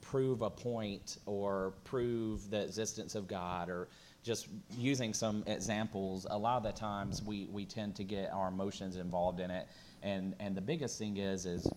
prove 0.00 0.42
a 0.42 0.50
point 0.50 1.18
or 1.26 1.74
prove 1.82 2.48
the 2.50 2.62
existence 2.62 3.14
of 3.14 3.26
God 3.26 3.68
or 3.68 3.88
just 4.22 4.48
using 4.76 5.12
some 5.12 5.42
examples, 5.46 6.26
a 6.30 6.38
lot 6.38 6.58
of 6.58 6.62
the 6.62 6.72
times 6.72 7.22
we, 7.22 7.48
we 7.50 7.64
tend 7.64 7.96
to 7.96 8.04
get 8.04 8.32
our 8.32 8.48
emotions 8.48 8.96
involved 8.96 9.40
in 9.40 9.50
it. 9.50 9.66
And, 10.02 10.34
and 10.38 10.56
the 10.56 10.60
biggest 10.60 10.98
thing 10.98 11.16
is, 11.16 11.46
is 11.46 11.68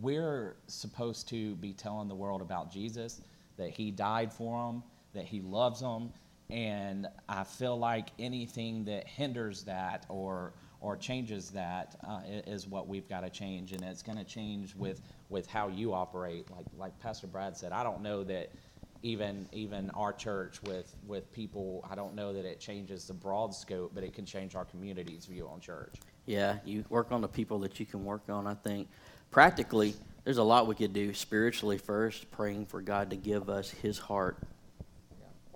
we're 0.00 0.56
supposed 0.66 1.28
to 1.28 1.54
be 1.56 1.72
telling 1.72 2.08
the 2.08 2.14
world 2.14 2.42
about 2.42 2.72
Jesus, 2.72 3.22
that 3.56 3.70
he 3.70 3.90
died 3.90 4.32
for 4.32 4.66
them, 4.66 4.82
that 5.14 5.24
he 5.24 5.40
loves 5.40 5.80
them. 5.80 6.12
And 6.48 7.06
I 7.28 7.44
feel 7.44 7.78
like 7.78 8.08
anything 8.18 8.84
that 8.86 9.06
hinders 9.06 9.62
that 9.64 10.06
or, 10.08 10.54
or 10.80 10.96
changes 10.96 11.50
that 11.50 11.96
uh, 12.06 12.20
is 12.46 12.66
what 12.66 12.88
we've 12.88 13.08
got 13.08 13.20
to 13.20 13.30
change. 13.30 13.72
And 13.72 13.82
it's 13.82 14.02
going 14.02 14.18
to 14.18 14.24
change 14.24 14.74
with, 14.74 15.00
with 15.28 15.46
how 15.46 15.68
you 15.68 15.92
operate. 15.92 16.50
Like, 16.50 16.66
like 16.76 16.98
Pastor 17.00 17.26
Brad 17.26 17.56
said, 17.56 17.72
I 17.72 17.82
don't 17.82 18.02
know 18.02 18.24
that 18.24 18.50
even 19.02 19.48
even 19.50 19.88
our 19.94 20.12
church 20.12 20.62
with 20.64 20.94
with 21.06 21.32
people 21.32 21.82
i 21.90 21.94
don't 21.94 22.14
know 22.14 22.34
that 22.34 22.44
it 22.44 22.60
changes 22.60 23.06
the 23.06 23.14
broad 23.14 23.54
scope 23.54 23.92
but 23.94 24.04
it 24.04 24.12
can 24.12 24.26
change 24.26 24.54
our 24.54 24.66
community's 24.66 25.24
view 25.24 25.48
on 25.50 25.58
church 25.58 25.94
Yeah, 26.26 26.58
you 26.64 26.84
work 26.88 27.10
on 27.10 27.22
the 27.22 27.28
people 27.28 27.58
that 27.60 27.80
you 27.80 27.86
can 27.86 28.04
work 28.04 28.22
on. 28.28 28.46
I 28.46 28.54
think 28.54 28.88
practically, 29.30 29.94
there's 30.24 30.38
a 30.38 30.44
lot 30.44 30.66
we 30.66 30.74
could 30.74 30.92
do 30.92 31.12
spiritually 31.12 31.78
first, 31.78 32.30
praying 32.30 32.66
for 32.66 32.80
God 32.80 33.10
to 33.10 33.16
give 33.16 33.48
us 33.48 33.70
His 33.70 33.98
heart 33.98 34.38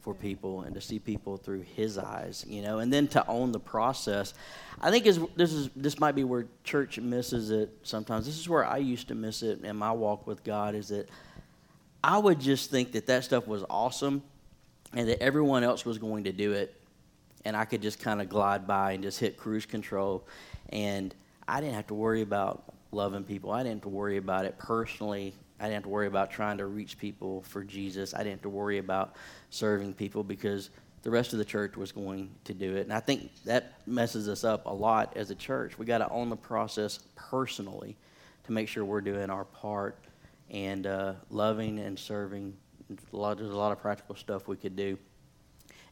for 0.04 0.12
people 0.12 0.60
and 0.62 0.74
to 0.74 0.80
see 0.82 0.98
people 0.98 1.38
through 1.38 1.62
His 1.62 1.96
eyes, 1.96 2.44
you 2.46 2.60
know, 2.60 2.80
and 2.80 2.92
then 2.92 3.08
to 3.08 3.26
own 3.26 3.52
the 3.52 3.58
process. 3.58 4.34
I 4.80 4.90
think 4.90 5.06
is 5.06 5.18
this 5.34 5.54
is 5.54 5.70
this 5.74 5.98
might 5.98 6.14
be 6.14 6.24
where 6.24 6.46
church 6.62 7.00
misses 7.00 7.50
it 7.50 7.70
sometimes. 7.82 8.26
This 8.26 8.38
is 8.38 8.46
where 8.46 8.66
I 8.66 8.76
used 8.76 9.08
to 9.08 9.14
miss 9.14 9.42
it 9.42 9.64
in 9.64 9.76
my 9.76 9.90
walk 9.90 10.26
with 10.26 10.44
God. 10.44 10.74
Is 10.74 10.88
that 10.88 11.08
I 12.04 12.18
would 12.18 12.38
just 12.38 12.70
think 12.70 12.92
that 12.92 13.06
that 13.06 13.24
stuff 13.24 13.46
was 13.46 13.64
awesome, 13.70 14.22
and 14.92 15.08
that 15.08 15.22
everyone 15.22 15.64
else 15.64 15.86
was 15.86 15.96
going 15.96 16.24
to 16.24 16.32
do 16.32 16.52
it, 16.52 16.78
and 17.46 17.56
I 17.56 17.64
could 17.64 17.80
just 17.80 17.98
kind 17.98 18.20
of 18.20 18.28
glide 18.28 18.66
by 18.66 18.92
and 18.92 19.02
just 19.02 19.18
hit 19.18 19.38
cruise 19.38 19.64
control, 19.64 20.26
and 20.68 21.14
I 21.48 21.62
didn't 21.62 21.76
have 21.76 21.86
to 21.86 21.94
worry 21.94 22.20
about 22.20 22.62
loving 22.92 23.24
people. 23.24 23.52
I 23.52 23.62
didn't 23.62 23.76
have 23.76 23.82
to 23.84 23.88
worry 23.88 24.18
about 24.18 24.44
it 24.44 24.58
personally. 24.58 25.34
I 25.60 25.64
didn't 25.64 25.74
have 25.74 25.82
to 25.84 25.88
worry 25.88 26.06
about 26.06 26.30
trying 26.30 26.58
to 26.58 26.66
reach 26.66 26.98
people 26.98 27.42
for 27.42 27.62
Jesus. 27.62 28.12
I 28.12 28.18
didn't 28.18 28.32
have 28.32 28.42
to 28.42 28.48
worry 28.48 28.78
about 28.78 29.14
serving 29.50 29.94
people 29.94 30.24
because 30.24 30.70
the 31.02 31.10
rest 31.10 31.32
of 31.32 31.38
the 31.38 31.44
church 31.44 31.76
was 31.76 31.92
going 31.92 32.30
to 32.44 32.54
do 32.54 32.76
it. 32.76 32.80
And 32.80 32.92
I 32.92 33.00
think 33.00 33.30
that 33.44 33.74
messes 33.86 34.28
us 34.28 34.42
up 34.42 34.66
a 34.66 34.72
lot 34.72 35.16
as 35.16 35.30
a 35.30 35.34
church. 35.34 35.78
We 35.78 35.86
got 35.86 35.98
to 35.98 36.08
own 36.08 36.28
the 36.28 36.36
process 36.36 36.98
personally 37.14 37.96
to 38.44 38.52
make 38.52 38.68
sure 38.68 38.84
we're 38.84 39.00
doing 39.00 39.30
our 39.30 39.44
part 39.44 39.98
and 40.50 40.86
uh, 40.86 41.14
loving 41.30 41.78
and 41.78 41.98
serving. 41.98 42.56
A 43.12 43.16
lot, 43.16 43.38
there's 43.38 43.50
a 43.50 43.56
lot 43.56 43.70
of 43.70 43.80
practical 43.80 44.16
stuff 44.16 44.48
we 44.48 44.56
could 44.56 44.76
do. 44.76 44.98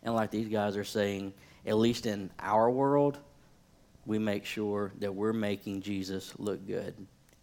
And 0.02 0.14
like 0.14 0.30
these 0.30 0.48
guys 0.48 0.76
are 0.76 0.84
saying, 0.84 1.34
at 1.66 1.76
least 1.76 2.06
in 2.06 2.30
our 2.40 2.68
world, 2.68 3.18
we 4.06 4.18
make 4.18 4.44
sure 4.44 4.92
that 4.98 5.14
we're 5.14 5.32
making 5.32 5.82
Jesus 5.82 6.32
look 6.38 6.66
good 6.66 6.94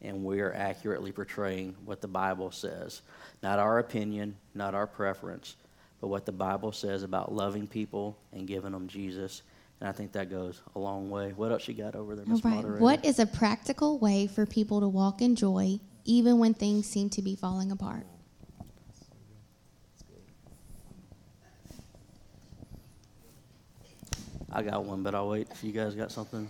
and 0.02 0.24
we 0.24 0.40
are 0.40 0.54
accurately 0.54 1.12
portraying 1.12 1.76
what 1.86 2.02
the 2.02 2.08
Bible 2.08 2.52
says. 2.52 3.02
Not 3.44 3.60
our 3.60 3.80
opinion, 3.80 4.36
not 4.56 4.74
our 4.74 4.88
preference, 4.88 5.56
but 6.02 6.08
what 6.08 6.26
the 6.26 6.32
Bible 6.32 6.72
says 6.72 7.04
about 7.04 7.34
loving 7.34 7.68
people 7.68 8.18
and 8.32 8.48
giving 8.48 8.72
them 8.72 8.88
Jesus. 8.88 9.42
And 9.80 9.90
I 9.90 9.92
think 9.92 10.12
that 10.14 10.30
goes 10.30 10.62
a 10.76 10.80
long 10.80 11.10
way. 11.10 11.34
What 11.36 11.52
else 11.52 11.68
you 11.68 11.74
got 11.74 11.96
over 11.96 12.16
there, 12.16 12.26
Miss 12.26 12.44
right. 12.44 12.56
Moderator? 12.56 12.84
What 12.84 13.04
is 13.06 13.20
a 13.20 13.26
practical 13.26 13.98
way 13.98 14.28
for 14.28 14.46
people 14.46 14.80
to 14.82 14.88
walk 14.88 15.22
in 15.22 15.36
joy 15.36 15.80
even 16.06 16.40
when 16.40 16.54
things 16.54 16.88
seem 16.88 17.10
to 17.12 17.22
be 17.22 17.36
falling 17.36 17.72
apart? 17.72 18.06
I 24.52 24.64
got 24.64 24.84
one, 24.84 25.04
but 25.04 25.14
I'll 25.14 25.30
wait 25.30 25.48
if 25.52 25.64
you 25.64 25.72
guys 25.72 25.94
got 25.94 26.12
something. 26.12 26.50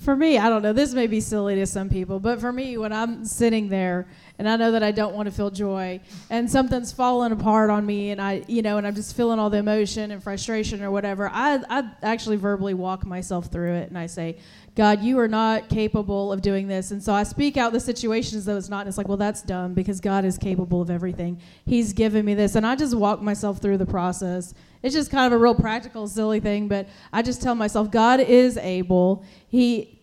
For 0.00 0.14
me, 0.14 0.38
I 0.38 0.48
don't 0.48 0.62
know. 0.62 0.72
This 0.72 0.94
may 0.94 1.06
be 1.06 1.20
silly 1.20 1.54
to 1.56 1.66
some 1.66 1.88
people, 1.88 2.20
but 2.20 2.40
for 2.40 2.52
me, 2.52 2.78
when 2.78 2.92
I'm 2.92 3.24
sitting 3.24 3.68
there 3.68 4.06
and 4.38 4.48
I 4.48 4.56
know 4.56 4.72
that 4.72 4.82
I 4.82 4.90
don't 4.90 5.14
want 5.14 5.26
to 5.26 5.34
feel 5.34 5.50
joy 5.50 6.00
and 6.30 6.50
something's 6.50 6.92
falling 6.92 7.32
apart 7.32 7.70
on 7.70 7.86
me 7.86 8.10
and 8.10 8.20
I, 8.20 8.44
you 8.46 8.62
know, 8.62 8.78
and 8.78 8.86
I'm 8.86 8.94
just 8.94 9.16
feeling 9.16 9.38
all 9.38 9.50
the 9.50 9.58
emotion 9.58 10.10
and 10.10 10.22
frustration 10.22 10.82
or 10.82 10.90
whatever, 10.90 11.30
I, 11.32 11.60
I 11.70 11.90
actually 12.02 12.36
verbally 12.36 12.74
walk 12.74 13.06
myself 13.06 13.46
through 13.46 13.74
it 13.74 13.88
and 13.88 13.98
I 13.98 14.06
say, 14.06 14.38
God, 14.76 15.02
you 15.02 15.18
are 15.20 15.28
not 15.28 15.70
capable 15.70 16.30
of 16.30 16.42
doing 16.42 16.68
this. 16.68 16.90
And 16.90 17.02
so 17.02 17.14
I 17.14 17.22
speak 17.22 17.56
out 17.56 17.72
the 17.72 17.80
situation 17.80 18.36
as 18.36 18.44
though 18.44 18.58
it's 18.58 18.68
not. 18.68 18.80
And 18.80 18.88
it's 18.88 18.98
like, 18.98 19.08
well, 19.08 19.16
that's 19.16 19.40
dumb 19.40 19.72
because 19.72 20.00
God 20.00 20.26
is 20.26 20.36
capable 20.36 20.82
of 20.82 20.90
everything. 20.90 21.40
He's 21.64 21.94
given 21.94 22.26
me 22.26 22.34
this. 22.34 22.56
And 22.56 22.66
I 22.66 22.76
just 22.76 22.94
walk 22.94 23.22
myself 23.22 23.58
through 23.58 23.78
the 23.78 23.86
process. 23.86 24.52
It's 24.82 24.94
just 24.94 25.10
kind 25.10 25.32
of 25.32 25.32
a 25.32 25.42
real 25.42 25.54
practical, 25.54 26.06
silly 26.06 26.40
thing, 26.40 26.68
but 26.68 26.88
I 27.10 27.22
just 27.22 27.40
tell 27.40 27.54
myself, 27.54 27.90
God 27.90 28.20
is 28.20 28.58
able. 28.58 29.24
He 29.48 29.95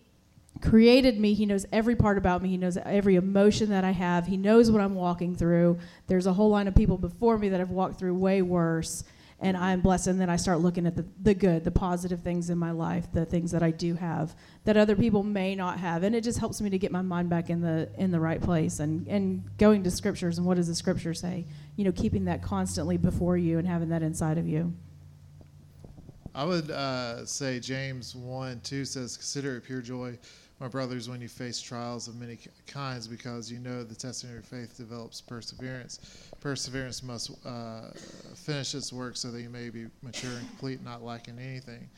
created 0.64 1.20
me. 1.20 1.34
He 1.34 1.46
knows 1.46 1.66
every 1.72 1.94
part 1.94 2.18
about 2.18 2.42
me. 2.42 2.48
He 2.48 2.56
knows 2.56 2.76
every 2.76 3.16
emotion 3.16 3.70
that 3.70 3.84
I 3.84 3.90
have. 3.90 4.26
He 4.26 4.36
knows 4.36 4.70
what 4.70 4.80
I'm 4.80 4.94
walking 4.94 5.36
through. 5.36 5.78
There's 6.06 6.26
a 6.26 6.32
whole 6.32 6.50
line 6.50 6.66
of 6.66 6.74
people 6.74 6.96
before 6.96 7.38
me 7.38 7.50
that 7.50 7.60
have 7.60 7.70
walked 7.70 7.98
through 7.98 8.14
way 8.14 8.42
worse. 8.42 9.04
And 9.40 9.56
I'm 9.56 9.82
blessed. 9.82 10.06
And 10.06 10.20
then 10.20 10.30
I 10.30 10.36
start 10.36 10.60
looking 10.60 10.86
at 10.86 10.96
the, 10.96 11.04
the 11.22 11.34
good, 11.34 11.64
the 11.64 11.70
positive 11.70 12.20
things 12.20 12.48
in 12.48 12.56
my 12.56 12.70
life, 12.70 13.06
the 13.12 13.26
things 13.26 13.50
that 13.50 13.62
I 13.62 13.72
do 13.72 13.94
have 13.94 14.34
that 14.64 14.76
other 14.76 14.96
people 14.96 15.22
may 15.22 15.54
not 15.54 15.78
have. 15.78 16.02
And 16.02 16.14
it 16.14 16.24
just 16.24 16.38
helps 16.38 16.60
me 16.60 16.70
to 16.70 16.78
get 16.78 16.90
my 16.90 17.02
mind 17.02 17.28
back 17.28 17.50
in 17.50 17.60
the 17.60 17.90
in 17.98 18.10
the 18.10 18.20
right 18.20 18.40
place 18.40 18.80
and, 18.80 19.06
and 19.06 19.44
going 19.58 19.82
to 19.82 19.90
scriptures 19.90 20.38
and 20.38 20.46
what 20.46 20.56
does 20.56 20.68
the 20.68 20.74
scripture 20.74 21.12
say? 21.12 21.44
You 21.76 21.84
know, 21.84 21.92
keeping 21.92 22.24
that 22.24 22.42
constantly 22.42 22.96
before 22.96 23.36
you 23.36 23.58
and 23.58 23.68
having 23.68 23.90
that 23.90 24.02
inside 24.02 24.38
of 24.38 24.48
you. 24.48 24.72
I 26.34 26.44
would 26.44 26.70
uh, 26.70 27.24
say 27.26 27.60
James 27.60 28.16
1 28.16 28.60
2 28.60 28.84
says, 28.84 29.16
Consider 29.16 29.56
it 29.56 29.64
pure 29.64 29.80
joy, 29.80 30.18
my 30.60 30.68
brothers, 30.68 31.08
when 31.08 31.20
you 31.20 31.28
face 31.28 31.60
trials 31.60 32.06
of 32.06 32.14
many 32.14 32.38
kinds, 32.66 33.08
because 33.08 33.50
you 33.50 33.58
know 33.58 33.82
the 33.82 33.94
testing 33.94 34.30
of 34.30 34.34
your 34.34 34.42
faith 34.42 34.76
develops 34.76 35.20
perseverance. 35.20 36.30
Perseverance 36.40 37.02
must 37.02 37.32
uh, 37.44 37.90
finish 38.34 38.74
its 38.74 38.92
work 38.92 39.16
so 39.16 39.30
that 39.30 39.42
you 39.42 39.50
may 39.50 39.68
be 39.68 39.86
mature 40.02 40.30
and 40.30 40.48
complete, 40.48 40.82
not 40.84 41.02
lacking 41.02 41.38
anything. 41.38 41.88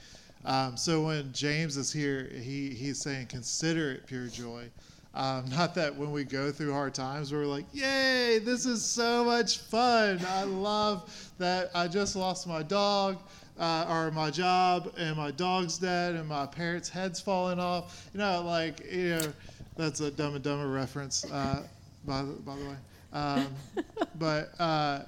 Um, 0.45 0.77
so 0.77 1.03
when 1.03 1.33
James 1.33 1.77
is 1.77 1.93
here, 1.93 2.31
he, 2.33 2.71
he's 2.71 3.01
saying, 3.01 3.27
Consider 3.27 3.93
it 3.93 4.07
pure 4.07 4.29
joy. 4.29 4.71
Um, 5.17 5.45
not 5.51 5.75
that 5.75 5.95
when 5.95 6.13
we 6.13 6.25
go 6.25 6.53
through 6.53 6.73
hard 6.73 6.95
times, 6.95 7.33
we're 7.33 7.47
like, 7.47 7.65
yay, 7.73 8.39
this 8.39 8.67
is 8.67 8.85
so 8.85 9.25
much 9.25 9.59
fun. 9.59 10.21
I 10.29 10.45
love 10.45 11.33
that 11.39 11.71
I 11.75 11.89
just 11.89 12.15
lost 12.15 12.47
my 12.47 12.63
dog 12.63 13.19
uh, 13.59 13.87
or 13.89 14.11
my 14.11 14.31
job 14.31 14.93
and 14.99 15.17
my 15.17 15.31
dog's 15.31 15.79
dead 15.79 16.15
and 16.15 16.29
my 16.29 16.47
parents' 16.47 16.89
heads 16.89 17.21
falling 17.21 17.59
off. 17.59 18.09
You 18.13 18.19
know, 18.19 18.43
like, 18.43 18.81
you 18.93 19.11
know, 19.11 19.33
that's 19.77 20.01
a 20.01 20.11
Dumb 20.11 20.35
and 20.35 20.45
Dumber 20.45 20.69
reference, 20.69 21.25
uh, 21.31 21.63
by, 22.05 22.23
the, 22.23 22.33
by 22.33 22.57
the 22.57 22.65
way. 22.65 22.77
Um, 23.13 23.47
but, 24.19 24.61
uh, 24.61 25.01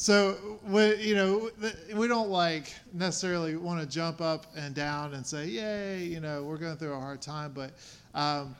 so 0.00 0.58
we, 0.66 0.94
you 0.96 1.14
know, 1.14 1.50
we 1.94 2.08
don't 2.08 2.30
like 2.30 2.72
necessarily 2.94 3.56
want 3.56 3.80
to 3.80 3.86
jump 3.86 4.22
up 4.22 4.46
and 4.56 4.74
down 4.74 5.12
and 5.12 5.26
say, 5.26 5.46
"Yay!" 5.46 6.04
You 6.04 6.20
know, 6.20 6.42
we're 6.42 6.56
going 6.56 6.78
through 6.78 6.94
a 6.94 6.98
hard 6.98 7.20
time, 7.20 7.52
but 7.54 7.72
um, 8.14 8.56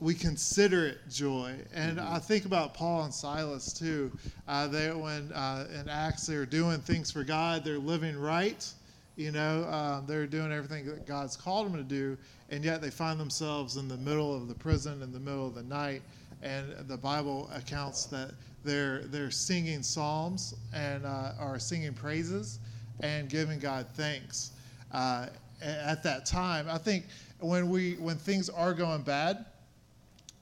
we 0.00 0.14
consider 0.14 0.86
it 0.86 0.98
joy. 1.10 1.54
And 1.74 1.98
mm-hmm. 1.98 2.14
I 2.14 2.18
think 2.18 2.44
about 2.44 2.74
Paul 2.74 3.04
and 3.04 3.14
Silas 3.14 3.72
too. 3.72 4.12
Uh, 4.46 4.68
they 4.68 4.90
when 4.90 5.32
uh, 5.32 5.66
in 5.80 5.88
Acts 5.88 6.26
they're 6.26 6.46
doing 6.46 6.78
things 6.78 7.10
for 7.10 7.24
God, 7.24 7.64
they're 7.64 7.78
living 7.78 8.18
right. 8.18 8.66
You 9.16 9.32
know, 9.32 9.64
uh, 9.64 10.00
they're 10.06 10.28
doing 10.28 10.52
everything 10.52 10.86
that 10.86 11.04
God's 11.04 11.36
called 11.36 11.66
them 11.66 11.76
to 11.76 11.82
do, 11.82 12.16
and 12.50 12.64
yet 12.64 12.80
they 12.80 12.90
find 12.90 13.18
themselves 13.18 13.76
in 13.76 13.88
the 13.88 13.96
middle 13.96 14.34
of 14.34 14.46
the 14.46 14.54
prison 14.54 15.02
in 15.02 15.12
the 15.12 15.18
middle 15.18 15.46
of 15.46 15.54
the 15.56 15.64
night. 15.64 16.02
And 16.40 16.72
the 16.86 16.96
Bible 16.96 17.50
accounts 17.52 18.04
that 18.06 18.30
they're 18.62 19.00
they're 19.06 19.32
singing 19.32 19.82
psalms 19.82 20.54
and 20.72 21.04
uh, 21.04 21.32
are 21.40 21.58
singing 21.58 21.94
praises 21.94 22.60
and 23.00 23.28
giving 23.28 23.58
God 23.58 23.86
thanks. 23.94 24.52
Uh, 24.92 25.26
at 25.60 26.04
that 26.04 26.24
time, 26.24 26.66
I 26.70 26.78
think 26.78 27.06
when 27.40 27.68
we 27.68 27.94
when 27.94 28.16
things 28.16 28.48
are 28.48 28.72
going 28.72 29.02
bad, 29.02 29.44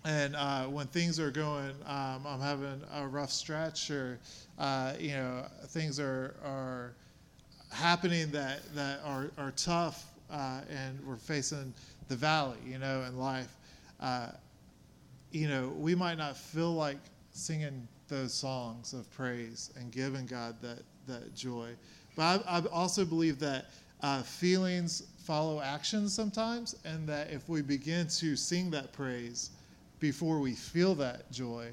and 0.06 0.36
uh, 0.36 0.66
when 0.66 0.86
things 0.86 1.18
are 1.18 1.32
going, 1.32 1.72
um, 1.84 2.25
I'm 2.26 2.40
having 2.40 2.80
a 2.94 3.06
rough 3.06 3.32
stretch, 3.32 3.90
or 3.90 4.20
uh, 4.56 4.92
you 5.00 5.10
know 5.10 5.44
things 5.66 5.98
are 5.98 6.36
are 6.44 6.92
happening 7.72 8.30
that 8.30 8.60
that 8.76 9.00
are 9.04 9.30
are 9.36 9.50
tough, 9.56 10.06
uh, 10.30 10.60
and 10.70 11.04
we're 11.04 11.16
facing 11.16 11.75
the 12.06 12.14
valley, 12.14 12.58
you 12.64 12.78
know, 12.78 13.02
in 13.02 13.18
life. 13.18 13.52
Uh, 13.98 14.28
you 15.32 15.48
know, 15.48 15.75
we 15.76 15.96
might 15.96 16.18
not 16.18 16.36
feel 16.36 16.72
like 16.72 16.98
singing 17.32 17.86
those 18.06 18.32
songs 18.32 18.92
of 18.92 19.10
praise 19.10 19.72
and 19.76 19.90
giving 19.90 20.25
God 20.25 20.54
that, 20.62 20.82
that 21.08 21.34
joy. 21.34 21.70
But 22.14 22.44
I, 22.46 22.58
I 22.58 22.62
also 22.66 23.04
believe 23.04 23.40
that 23.40 23.66
uh, 24.02 24.22
feelings 24.22 25.02
follow 25.25 25.60
actions 25.60 26.14
sometimes, 26.14 26.76
and 26.84 27.08
that 27.08 27.30
if 27.32 27.48
we 27.48 27.60
begin 27.60 28.06
to 28.06 28.36
sing 28.36 28.70
that 28.70 28.92
praise 28.92 29.50
before 30.00 30.41
we 30.41 30.53
feel 30.53 30.95
that 30.97 31.31
joy, 31.31 31.69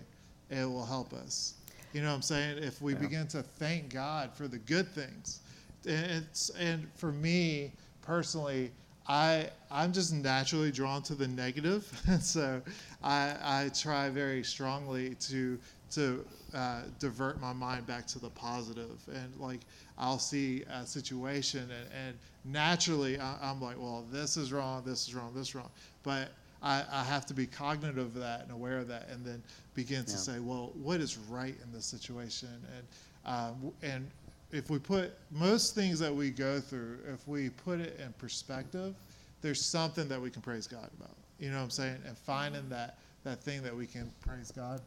it 0.49 0.65
will 0.65 0.85
help 0.85 1.13
us. 1.13 1.55
You 1.93 2.01
know 2.01 2.09
what 2.09 2.15
I'm 2.15 2.21
saying? 2.21 2.57
If 2.63 2.81
we 2.81 2.93
yeah. 2.93 2.99
begin 2.99 3.27
to 3.27 3.43
thank 3.43 3.93
God 3.93 4.31
for 4.33 4.47
the 4.47 4.57
good 4.57 4.87
things. 4.87 5.39
It's, 5.85 6.49
and 6.51 6.87
for 6.95 7.11
me 7.11 7.71
personally, 8.01 8.71
I 9.07 9.49
I'm 9.69 9.91
just 9.91 10.13
naturally 10.13 10.71
drawn 10.71 11.01
to 11.03 11.15
the 11.15 11.27
negative, 11.27 11.91
and 12.07 12.23
so 12.23 12.61
I 13.03 13.35
I 13.41 13.69
try 13.73 14.09
very 14.09 14.43
strongly 14.43 15.15
to 15.15 15.59
to 15.91 16.25
uh, 16.53 16.81
divert 16.99 17.39
my 17.41 17.53
mind 17.53 17.85
back 17.85 18.07
to 18.07 18.19
the 18.19 18.29
positive. 18.29 18.99
And 19.13 19.35
like 19.37 19.61
I'll 19.97 20.19
see 20.19 20.63
a 20.69 20.85
situation, 20.85 21.61
and, 21.61 22.07
and 22.07 22.17
naturally 22.45 23.19
I, 23.19 23.51
am 23.51 23.61
like, 23.61 23.77
well, 23.77 24.05
this 24.11 24.37
is 24.37 24.51
wrong, 24.51 24.83
this 24.85 25.07
is 25.07 25.15
wrong, 25.15 25.31
this 25.35 25.49
is 25.49 25.55
wrong. 25.55 25.69
But 26.03 26.29
I, 26.63 26.83
I, 26.91 27.03
have 27.03 27.25
to 27.25 27.33
be 27.33 27.45
cognitive 27.45 27.97
of 27.97 28.13
that 28.15 28.41
and 28.41 28.51
aware 28.51 28.77
of 28.77 28.87
that, 28.87 29.09
and 29.09 29.25
then 29.25 29.43
begin 29.75 30.05
to 30.05 30.11
yeah. 30.11 30.17
say, 30.17 30.39
well, 30.39 30.71
what 30.81 31.01
is 31.01 31.17
right 31.17 31.55
in 31.61 31.71
this 31.73 31.85
situation? 31.85 32.49
And 32.75 32.87
um, 33.25 33.71
and 33.81 34.09
if 34.51 34.69
we 34.69 34.79
put 34.79 35.13
most 35.31 35.75
things 35.75 35.99
that 35.99 36.13
we 36.13 36.29
go 36.29 36.59
through, 36.59 36.99
if 37.11 37.27
we 37.27 37.49
put 37.49 37.79
it 37.79 37.99
in 37.99 38.13
perspective, 38.13 38.95
there's 39.41 39.61
something 39.61 40.07
that 40.07 40.21
we 40.21 40.29
can 40.29 40.41
praise 40.41 40.67
God 40.67 40.89
about. 40.99 41.15
You 41.39 41.49
know 41.49 41.57
what 41.57 41.63
I'm 41.63 41.69
saying? 41.69 41.97
And 42.07 42.17
finding 42.17 42.69
that 42.69 42.97
that 43.23 43.41
thing 43.41 43.63
that 43.63 43.75
we 43.75 43.87
can 43.87 44.11
praise 44.21 44.51
God 44.51 44.81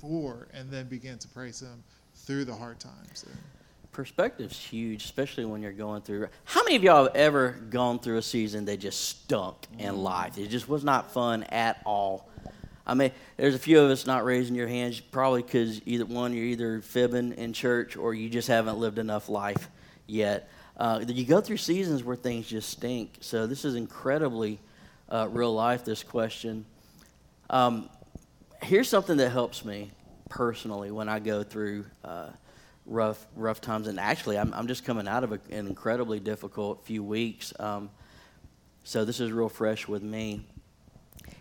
for 0.00 0.48
and 0.52 0.70
then 0.70 0.86
begin 0.86 1.18
to 1.18 1.28
praise 1.28 1.60
Him 1.60 1.82
through 2.14 2.44
the 2.44 2.54
hard 2.54 2.80
times. 2.80 3.24
Perspective's 3.92 4.58
huge, 4.58 5.04
especially 5.04 5.44
when 5.44 5.60
you're 5.62 5.70
going 5.70 6.00
through. 6.00 6.28
How 6.44 6.64
many 6.64 6.76
of 6.76 6.82
y'all 6.82 7.04
have 7.04 7.14
ever 7.14 7.50
gone 7.68 7.98
through 7.98 8.16
a 8.16 8.22
season 8.22 8.64
that 8.64 8.78
just 8.78 9.02
stunk 9.02 9.56
in 9.78 9.94
mm. 9.94 10.02
life? 10.02 10.38
It 10.38 10.48
just 10.48 10.66
was 10.66 10.82
not 10.82 11.12
fun 11.12 11.42
at 11.44 11.82
all. 11.84 12.28
I 12.86 12.94
mean, 12.94 13.12
there's 13.36 13.54
a 13.54 13.58
few 13.58 13.80
of 13.80 13.90
us 13.90 14.06
not 14.06 14.24
raising 14.24 14.56
your 14.56 14.66
hands, 14.66 14.98
probably 14.98 15.42
because 15.42 15.82
either 15.86 16.06
one, 16.06 16.32
you're 16.32 16.46
either 16.46 16.80
fibbing 16.80 17.32
in 17.34 17.52
church 17.52 17.96
or 17.96 18.14
you 18.14 18.30
just 18.30 18.48
haven't 18.48 18.78
lived 18.78 18.98
enough 18.98 19.28
life 19.28 19.68
yet. 20.06 20.50
Uh, 20.76 21.04
you 21.06 21.26
go 21.26 21.42
through 21.42 21.58
seasons 21.58 22.02
where 22.02 22.16
things 22.16 22.48
just 22.48 22.70
stink. 22.70 23.18
So 23.20 23.46
this 23.46 23.64
is 23.64 23.74
incredibly 23.74 24.58
uh, 25.10 25.28
real 25.30 25.54
life. 25.54 25.84
This 25.84 26.02
question. 26.02 26.64
Um, 27.50 27.90
here's 28.62 28.88
something 28.88 29.18
that 29.18 29.30
helps 29.30 29.66
me 29.66 29.90
personally 30.30 30.90
when 30.90 31.10
I 31.10 31.18
go 31.18 31.42
through 31.42 31.84
uh, 32.02 32.28
rough 32.86 33.26
rough 33.36 33.60
times. 33.60 33.86
And 33.86 33.98
actually, 34.00 34.38
I'm, 34.38 34.52
I'm 34.54 34.66
just 34.66 34.84
coming 34.84 35.08
out 35.08 35.24
of 35.24 35.32
a, 35.32 35.40
an 35.50 35.66
incredibly 35.66 36.20
difficult 36.20 36.84
few 36.84 37.02
weeks. 37.02 37.52
Um, 37.58 37.90
so 38.84 39.04
this 39.04 39.20
is 39.20 39.30
real 39.30 39.48
fresh 39.48 39.86
with 39.86 40.02
me. 40.02 40.44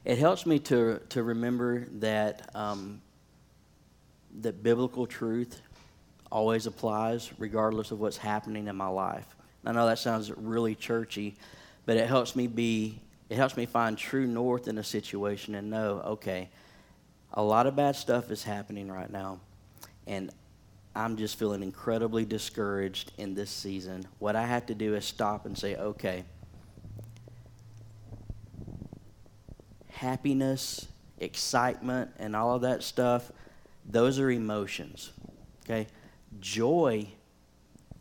It 0.06 0.18
helps 0.18 0.46
me 0.46 0.60
to 0.60 1.00
to 1.10 1.24
remember 1.24 1.86
that 2.00 2.50
um, 2.56 3.02
that 4.42 4.64
biblical 4.64 5.06
truth 5.08 5.62
always 6.32 6.66
applies, 6.66 7.32
regardless 7.38 7.92
of 7.92 8.00
what's 8.00 8.18
happening 8.18 8.68
in 8.68 8.76
my 8.76 8.88
life. 8.88 9.36
I 9.66 9.74
know 9.74 9.86
that 9.86 10.00
sounds 10.00 10.32
really 10.32 10.76
churchy, 10.76 11.36
but 11.86 11.98
it 11.98 12.08
helps 12.08 12.36
me 12.36 12.48
be. 12.48 13.00
It 13.30 13.38
helps 13.38 13.56
me 13.56 13.66
find 13.66 13.98
true 13.98 14.28
north 14.28 14.68
in 14.68 14.78
a 14.78 14.84
situation 14.84 15.56
and 15.56 15.70
know, 15.70 16.02
okay, 16.06 16.50
a 17.34 17.42
lot 17.42 17.66
of 17.66 17.78
bad 17.78 17.96
stuff 17.96 18.30
is 18.30 18.44
happening 18.44 18.92
right 18.92 19.10
now, 19.10 19.40
and 20.06 20.32
I'm 20.94 21.16
just 21.16 21.40
feeling 21.40 21.64
incredibly 21.64 22.26
discouraged 22.26 23.14
in 23.18 23.34
this 23.34 23.50
season. 23.50 24.06
What 24.20 24.36
I 24.36 24.46
have 24.46 24.66
to 24.66 24.76
do 24.76 24.96
is 24.96 25.06
stop 25.06 25.46
and 25.46 25.58
say, 25.58 25.76
okay, 25.76 26.26
happiness, 29.90 30.88
excitement, 31.20 32.12
and 32.20 32.36
all 32.36 32.56
of 32.56 32.64
that 32.64 32.84
stuff, 32.84 33.32
those 33.86 34.20
are 34.20 34.30
emotions. 34.30 35.12
Okay? 35.64 35.88
Joy 36.40 37.08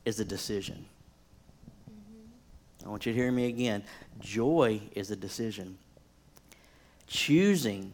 is 0.04 0.18
a 0.18 0.24
decision. 0.24 0.86
Mm-hmm. 1.88 2.86
I 2.86 2.90
want 2.90 3.06
you 3.06 3.12
to 3.12 3.18
hear 3.18 3.30
me 3.30 3.46
again. 3.46 3.84
Joy 4.18 4.80
is 4.96 5.10
a 5.10 5.16
decision. 5.16 5.78
Choosing 7.06 7.92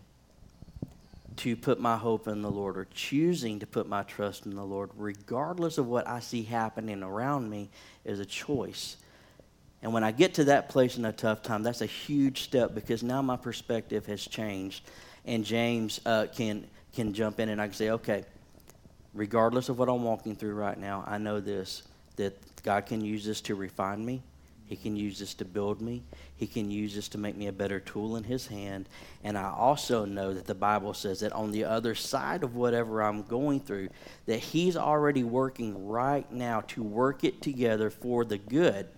to 1.37 1.57
put 1.57 1.81
my 1.81 1.97
hope 1.97 2.29
in 2.29 2.43
the 2.43 2.51
Lord 2.51 2.77
or 2.77 2.87
choosing 2.93 3.59
to 3.61 3.67
put 3.67 3.89
my 3.89 4.03
trust 4.03 4.47
in 4.47 4.55
the 4.55 4.65
Lord, 4.65 4.91
regardless 4.97 5.79
of 5.79 5.87
what 5.87 6.07
I 6.09 6.21
see 6.21 6.43
happening 6.43 7.03
around 7.03 7.51
me, 7.51 7.71
is 8.05 8.21
a 8.21 8.25
choice. 8.25 8.97
And 9.83 9.93
when 9.93 10.05
I 10.05 10.11
get 10.11 10.35
to 10.35 10.45
that 10.45 10.69
place 10.69 10.97
in 10.97 11.05
a 11.05 11.13
tough 11.13 11.43
time, 11.43 11.63
that's 11.63 11.83
a 11.83 11.87
huge 11.87 12.43
step 12.43 12.75
because 12.75 13.03
now 13.03 13.23
my 13.23 13.37
perspective 13.37 14.07
has 14.07 14.27
changed. 14.27 14.89
And 15.25 15.45
James 15.45 16.01
uh, 16.07 16.27
can, 16.35 16.67
can 16.93 17.13
jump 17.13 17.41
in 17.41 17.49
and 17.49 17.61
I 17.61 17.67
can 17.67 17.75
say, 17.75 17.91
okay, 17.91 18.25
regardless 19.15 19.69
of 19.69 19.79
what 19.79 19.89
I'm 19.89 20.03
walking 20.03 20.37
through 20.37 20.55
right 20.55 20.79
now, 20.79 21.05
I 21.07 21.19
know 21.19 21.41
this 21.41 21.83
that 22.17 22.35
God 22.63 22.87
can 22.87 23.05
use 23.05 23.25
this 23.25 23.41
to 23.43 23.55
refine 23.55 24.05
me. 24.05 24.23
He 24.67 24.77
can 24.77 24.97
use 24.97 25.19
this 25.19 25.35
to 25.35 25.45
build 25.45 25.81
me. 25.81 26.03
He 26.35 26.47
can 26.47 26.71
use 26.71 26.95
this 26.95 27.09
to 27.09 27.19
make 27.19 27.37
me 27.37 27.47
a 27.47 27.53
better 27.53 27.79
tool 27.79 28.17
in 28.17 28.25
His 28.25 28.49
hand. 28.49 28.89
And 29.23 29.39
I 29.39 29.51
also 29.51 30.05
know 30.05 30.35
that 30.35 30.47
the 30.47 30.55
Bible 30.55 30.93
says 30.93 31.21
that 31.21 31.33
on 31.33 31.53
the 31.53 31.65
other 31.65 31.95
side 31.95 32.43
of 32.43 32.57
whatever 32.57 33.03
I'm 33.03 33.23
going 33.23 33.61
through, 33.61 33.91
that 34.27 34.41
He's 34.41 34.77
already 34.77 35.23
working 35.23 35.87
right 35.87 36.31
now 36.33 36.63
to 36.69 36.83
work 36.83 37.23
it 37.23 37.41
together 37.41 37.91
for 37.91 38.25
the 38.25 38.39
good 38.39 38.89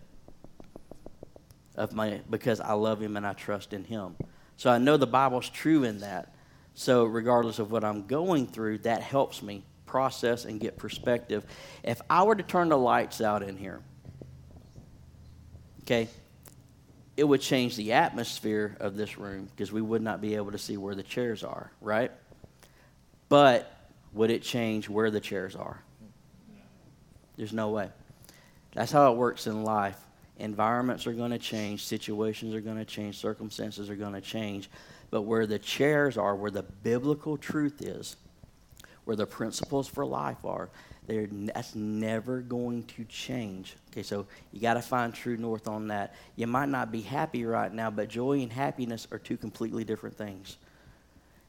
of 1.77 1.93
my 1.93 2.21
because 2.29 2.61
I 2.61 2.73
love 2.73 3.01
Him 3.01 3.17
and 3.17 3.27
I 3.27 3.35
trust 3.35 3.73
in 3.73 3.85
Him. 3.85 4.17
So 4.57 4.71
I 4.71 4.79
know 4.79 4.97
the 4.97 5.07
Bible's 5.07 5.49
true 5.51 5.85
in 5.85 6.01
that. 6.01 6.35
So 6.75 7.05
regardless 7.05 7.59
of 7.59 7.71
what 7.71 7.85
I'm 7.85 8.07
going 8.07 8.47
through, 8.47 8.79
that 8.79 9.03
helps 9.03 9.43
me 9.43 9.65
process 9.85 10.45
and 10.45 10.61
get 10.61 10.77
perspective. 10.77 11.45
If 11.83 12.01
I 12.09 12.23
were 12.23 12.37
to 12.37 12.43
turn 12.43 12.69
the 12.69 12.79
lights 12.79 13.21
out 13.21 13.43
in 13.43 13.57
here, 13.57 13.81
okay, 15.89 16.07
it 17.17 17.25
would 17.25 17.41
change 17.41 17.75
the 17.77 17.95
atmosphere 17.95 18.77
of 18.79 18.95
this 18.95 19.17
room 19.17 19.49
because 19.57 19.73
we 19.73 19.81
would 19.81 20.03
not 20.03 20.21
be 20.21 20.35
able 20.35 20.53
to 20.53 20.59
see 20.59 20.77
where 20.77 20.95
the 20.95 21.03
chairs 21.03 21.43
are, 21.43 21.73
right? 21.81 22.13
But 23.31 23.75
would 24.13 24.31
it 24.31 24.43
change 24.43 24.91
where 24.91 25.11
the 25.11 25.19
chairs 25.19 25.57
are? 25.57 25.83
There's 27.39 27.55
no 27.55 27.71
way. 27.71 27.89
That's 28.75 28.93
how 28.93 29.11
it 29.13 29.17
works 29.17 29.47
in 29.47 29.65
life. 29.65 29.97
Environments 30.39 31.07
are 31.07 31.15
going 31.15 31.31
to 31.31 31.39
change, 31.39 31.87
situations 31.87 32.55
are 32.55 32.61
going 32.61 32.77
to 32.77 32.85
change, 32.85 33.17
circumstances 33.17 33.89
are 33.89 33.97
going 33.97 34.13
to 34.13 34.21
change. 34.21 34.69
But 35.11 35.23
where 35.23 35.47
the 35.47 35.59
chairs 35.59 36.19
are, 36.19 36.37
where 36.37 36.51
the 36.51 36.65
biblical 36.65 37.39
truth 37.39 37.81
is, 37.81 38.17
where 39.05 39.17
the 39.17 39.27
principles 39.27 39.89
for 39.89 40.05
life 40.05 40.45
are, 40.45 40.69
they're, 41.09 41.27
that's 41.27 41.75
never 41.75 42.41
going 42.41 42.85
to 42.85 43.05
change. 43.05 43.75
Okay, 43.91 44.03
so 44.03 44.27
you 44.53 44.61
got 44.61 44.75
to 44.75 44.83
find 44.83 45.15
true 45.15 45.39
north 45.39 45.67
on 45.67 45.89
that. 45.89 46.15
You 46.37 46.47
might 46.47 46.69
not 46.69 46.93
be 46.93 47.01
happy 47.01 47.47
right 47.47 47.73
now, 47.73 47.91
but 47.91 48.09
joy 48.09 48.41
and 48.41 48.53
happiness 48.53 49.09
are 49.11 49.19
two 49.19 49.39
completely 49.39 49.85
different 49.85 50.19
things. 50.19 50.59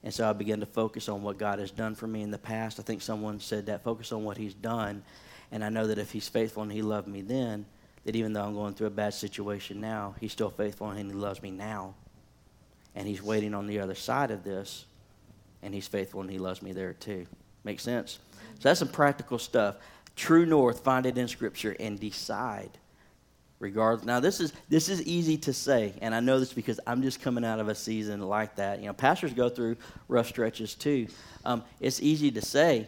And 0.02 0.14
so 0.14 0.30
I 0.30 0.32
began 0.32 0.62
to 0.62 0.66
focus 0.66 1.10
on 1.10 1.24
what 1.24 1.38
God 1.38 1.60
has 1.60 1.72
done 1.72 1.94
for 1.94 2.08
me 2.08 2.22
in 2.22 2.32
the 2.32 2.38
past. 2.38 2.80
I 2.80 2.84
think 2.84 3.02
someone 3.02 3.42
said 3.42 3.66
that 3.66 3.84
focus 3.84 4.14
on 4.14 4.24
what 4.24 4.38
He's 4.38 4.54
done. 4.54 5.04
And 5.52 5.62
I 5.62 5.68
know 5.68 5.88
that 5.88 5.98
if 5.98 6.12
He's 6.12 6.30
faithful 6.30 6.64
and 6.64 6.72
He 6.72 6.82
loved 6.82 7.10
me 7.10 7.20
then, 7.20 7.66
that 8.06 8.16
even 8.16 8.32
though 8.32 8.46
I'm 8.46 8.54
going 8.54 8.76
through 8.76 8.88
a 8.88 8.92
bad 8.92 9.14
situation 9.14 9.82
now, 9.82 10.16
He's 10.22 10.32
still 10.32 10.52
faithful 10.52 10.90
and 10.90 10.98
He 10.98 11.14
loves 11.14 11.42
me 11.42 11.52
now. 11.52 11.96
And 12.96 13.06
He's 13.06 13.22
waiting 13.22 13.54
on 13.54 13.68
the 13.68 13.82
other 13.82 13.96
side 13.96 14.32
of 14.32 14.46
this, 14.46 14.86
and 15.62 15.74
He's 15.74 15.88
faithful 15.88 16.22
and 16.22 16.32
He 16.32 16.38
loves 16.38 16.62
me 16.62 16.72
there 16.72 16.94
too. 16.94 17.28
Make 17.66 17.82
sense? 17.82 18.20
So 18.60 18.70
that's 18.70 18.80
some 18.80 18.90
practical 18.90 19.40
stuff. 19.40 19.78
True 20.16 20.46
north, 20.46 20.82
find 20.82 21.06
it 21.06 21.18
in 21.18 21.28
Scripture 21.28 21.76
and 21.80 22.00
decide. 22.00 22.72
Regardless. 23.60 24.06
Now 24.06 24.22
this 24.22 24.40
is 24.40 24.54
this 24.70 24.88
is 24.88 25.02
easy 25.04 25.38
to 25.40 25.52
say, 25.52 25.94
and 26.02 26.16
I 26.16 26.22
know 26.22 26.40
this 26.40 26.54
because 26.54 26.80
I'm 26.88 27.02
just 27.02 27.22
coming 27.22 27.44
out 27.44 27.60
of 27.60 27.68
a 27.68 27.76
season 27.76 28.22
like 28.22 28.56
that. 28.56 28.80
You 28.80 28.86
know, 28.86 28.94
pastors 28.94 29.34
go 29.34 29.50
through 29.50 29.76
rough 30.08 30.28
stretches 30.28 30.76
too. 30.76 31.08
Um, 31.44 31.64
it's 31.82 32.02
easy 32.02 32.32
to 32.32 32.42
say 32.42 32.88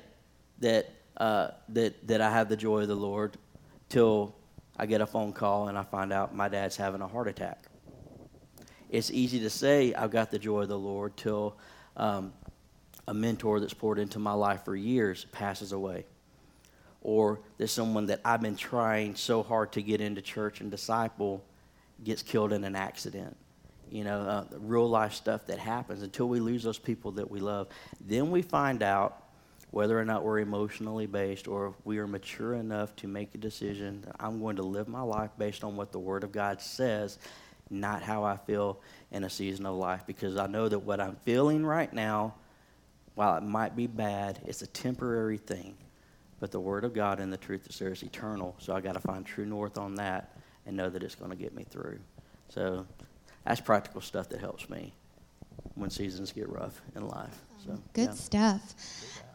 that 0.60 0.90
uh, 1.18 1.50
that 1.70 2.08
that 2.08 2.22
I 2.22 2.32
have 2.32 2.48
the 2.48 2.56
joy 2.56 2.84
of 2.84 2.88
the 2.88 2.96
Lord 2.96 3.36
till 3.90 4.34
I 4.78 4.86
get 4.86 5.02
a 5.02 5.06
phone 5.06 5.34
call 5.34 5.68
and 5.68 5.78
I 5.78 5.84
find 5.84 6.14
out 6.14 6.34
my 6.34 6.48
dad's 6.48 6.78
having 6.78 7.02
a 7.02 7.08
heart 7.08 7.28
attack. 7.28 7.66
It's 8.90 9.12
easy 9.12 9.40
to 9.42 9.50
say 9.50 9.94
I've 9.94 10.12
got 10.12 10.32
the 10.32 10.40
joy 10.40 10.62
of 10.62 10.70
the 10.70 10.80
Lord 10.80 11.18
till 11.18 11.58
um, 11.98 12.34
a 13.08 13.14
mentor 13.14 13.60
that's 13.60 13.74
poured 13.74 14.00
into 14.00 14.20
my 14.20 14.34
life 14.34 14.64
for 14.66 14.76
years 14.76 15.26
passes 15.32 15.72
away. 15.72 16.06
Or 17.02 17.40
there's 17.58 17.72
someone 17.72 18.08
that 18.08 18.22
I've 18.24 18.42
been 18.42 18.56
trying 18.56 19.16
so 19.16 19.42
hard 19.42 19.72
to 19.74 19.82
get 19.82 20.02
into 20.02 20.22
church 20.22 20.62
and 20.62 20.70
disciple 20.70 21.44
gets 22.04 22.22
killed 22.22 22.54
in 22.54 22.64
an 22.64 22.76
accident. 22.76 23.36
You 23.90 24.04
know, 24.04 24.22
uh, 24.22 24.46
real 24.60 24.88
life 24.88 25.14
stuff 25.14 25.48
that 25.48 25.60
happens 25.60 26.04
until 26.04 26.30
we 26.30 26.40
lose 26.40 26.64
those 26.64 26.78
people 26.78 27.12
that 27.14 27.30
we 27.30 27.40
love. 27.40 27.68
Then 28.00 28.32
we 28.32 28.42
find 28.42 28.84
out 28.84 29.24
whether 29.72 30.00
or 30.00 30.06
not 30.06 30.24
we're 30.24 30.40
emotionally 30.40 31.08
based 31.08 31.48
or 31.48 31.68
if 31.68 31.74
we 31.86 31.98
are 31.98 32.08
mature 32.08 32.54
enough 32.54 32.96
to 32.98 33.08
make 33.08 33.34
a 33.36 33.38
decision 33.38 34.02
that 34.02 34.16
I'm 34.20 34.40
going 34.40 34.58
to 34.58 34.64
live 34.64 34.88
my 34.88 35.02
life 35.02 35.32
based 35.38 35.64
on 35.64 35.76
what 35.76 35.92
the 35.92 36.00
Word 36.00 36.24
of 36.24 36.32
God 36.32 36.62
says, 36.62 37.18
not 37.70 38.02
how 38.02 38.24
I 38.24 38.38
feel 38.38 38.80
in 39.12 39.24
a 39.24 39.30
season 39.30 39.66
of 39.66 39.76
life. 39.76 40.04
Because 40.06 40.38
I 40.38 40.48
know 40.48 40.70
that 40.70 40.80
what 40.80 41.00
I'm 41.02 41.18
feeling 41.26 41.66
right 41.66 41.92
now 41.92 42.36
while 43.15 43.36
it 43.38 43.43
might 43.43 43.76
be 43.76 43.88
bad, 43.88 44.39
it's 44.45 44.62
a 44.62 44.67
temporary 44.67 45.38
thing. 45.38 45.76
But 46.39 46.52
the 46.52 46.60
Word 46.60 46.84
of 46.86 46.93
God 46.93 47.19
and 47.19 47.32
the 47.32 47.38
truth 47.38 47.67
is 47.69 47.78
there 47.78 47.91
is 47.91 48.04
eternal. 48.04 48.56
So 48.58 48.74
I 48.74 48.82
got 48.82 48.93
to 48.93 49.00
find 49.00 49.26
true 49.26 49.45
north 49.45 49.78
on 49.78 49.95
that 49.95 50.36
and 50.65 50.76
know 50.76 50.89
that 50.89 51.04
it's 51.04 51.15
going 51.15 51.32
to 51.32 51.38
get 51.38 51.54
me 51.54 51.63
through. 51.63 52.00
So 52.50 52.86
that's 53.45 53.62
practical 53.62 54.02
stuff 54.02 54.30
that 54.30 54.39
helps 54.39 54.69
me 54.69 54.93
when 55.76 55.89
seasons 55.89 56.32
get 56.32 56.50
rough 56.50 56.82
in 56.95 57.08
life. 57.08 57.38
So 57.63 57.71
um, 57.71 57.84
Good 57.93 58.10
yeah. 58.10 58.12
stuff. 58.12 58.74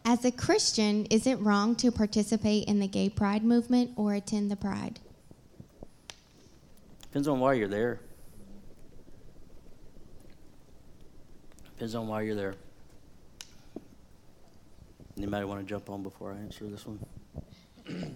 As 0.05 0.25
a 0.25 0.31
Christian, 0.31 1.05
is 1.05 1.27
it 1.27 1.35
wrong 1.39 1.75
to 1.77 1.91
participate 1.91 2.67
in 2.67 2.79
the 2.79 2.87
gay 2.87 3.09
pride 3.09 3.43
movement 3.43 3.91
or 3.95 4.13
attend 4.13 4.51
the 4.51 4.55
pride? 4.55 4.99
Depends 7.03 7.27
on 7.27 7.39
why 7.39 7.53
you're 7.53 7.67
there. 7.67 7.99
Depends 11.75 11.95
on 11.95 12.07
why 12.07 12.21
you're 12.21 12.35
there. 12.35 12.55
Anybody 15.17 15.45
want 15.45 15.59
to 15.59 15.65
jump 15.65 15.89
on 15.89 16.03
before 16.03 16.31
I 16.33 16.37
answer 16.37 16.65
this 16.67 16.85
one? 16.85 16.99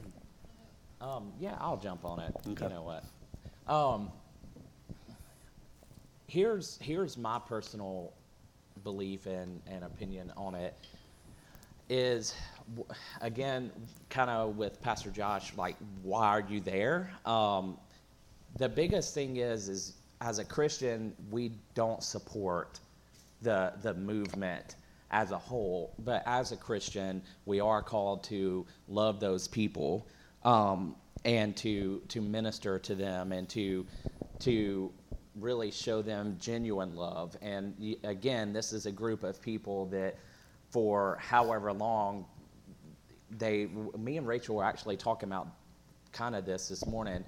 Um, 1.01 1.33
yeah, 1.39 1.57
I'll 1.59 1.77
jump 1.77 2.05
on 2.05 2.19
it. 2.19 2.31
Okay. 2.47 2.65
You 2.65 2.69
know 2.69 2.83
what? 2.83 3.73
Um, 3.73 4.11
here's 6.27 6.77
here's 6.79 7.17
my 7.17 7.39
personal 7.39 8.13
belief 8.83 9.25
and, 9.25 9.61
and 9.65 9.83
opinion 9.83 10.31
on 10.37 10.53
it. 10.53 10.75
Is 11.89 12.35
again 13.19 13.71
kind 14.09 14.29
of 14.29 14.57
with 14.57 14.79
Pastor 14.81 15.09
Josh, 15.09 15.53
like 15.57 15.75
why 16.03 16.27
are 16.27 16.45
you 16.47 16.59
there? 16.59 17.11
Um, 17.25 17.79
the 18.57 18.69
biggest 18.69 19.15
thing 19.15 19.37
is 19.37 19.69
is 19.69 19.93
as 20.21 20.37
a 20.37 20.45
Christian, 20.45 21.15
we 21.31 21.51
don't 21.73 22.03
support 22.03 22.79
the 23.41 23.73
the 23.81 23.95
movement 23.95 24.75
as 25.11 25.31
a 25.31 25.37
whole, 25.37 25.93
but 25.99 26.23
as 26.25 26.51
a 26.51 26.57
Christian, 26.57 27.21
we 27.45 27.59
are 27.59 27.81
called 27.81 28.23
to 28.25 28.65
love 28.87 29.19
those 29.19 29.47
people 29.47 30.07
um, 30.43 30.95
and 31.25 31.55
to 31.57 32.01
to 32.07 32.21
minister 32.21 32.79
to 32.79 32.95
them 32.95 33.31
and 33.31 33.47
to 33.49 33.85
to 34.39 34.91
really 35.35 35.71
show 35.71 36.01
them 36.01 36.37
genuine 36.39 36.95
love. 36.95 37.37
And 37.41 37.95
again, 38.03 38.53
this 38.53 38.73
is 38.73 38.85
a 38.85 38.91
group 38.91 39.23
of 39.23 39.41
people 39.41 39.85
that, 39.87 40.15
for 40.69 41.17
however 41.21 41.71
long, 41.71 42.25
they 43.29 43.67
me 43.97 44.17
and 44.17 44.25
Rachel 44.25 44.55
were 44.55 44.63
actually 44.63 44.97
talking 44.97 45.29
about 45.29 45.47
kind 46.13 46.35
of 46.35 46.45
this 46.45 46.69
this 46.69 46.85
morning. 46.85 47.23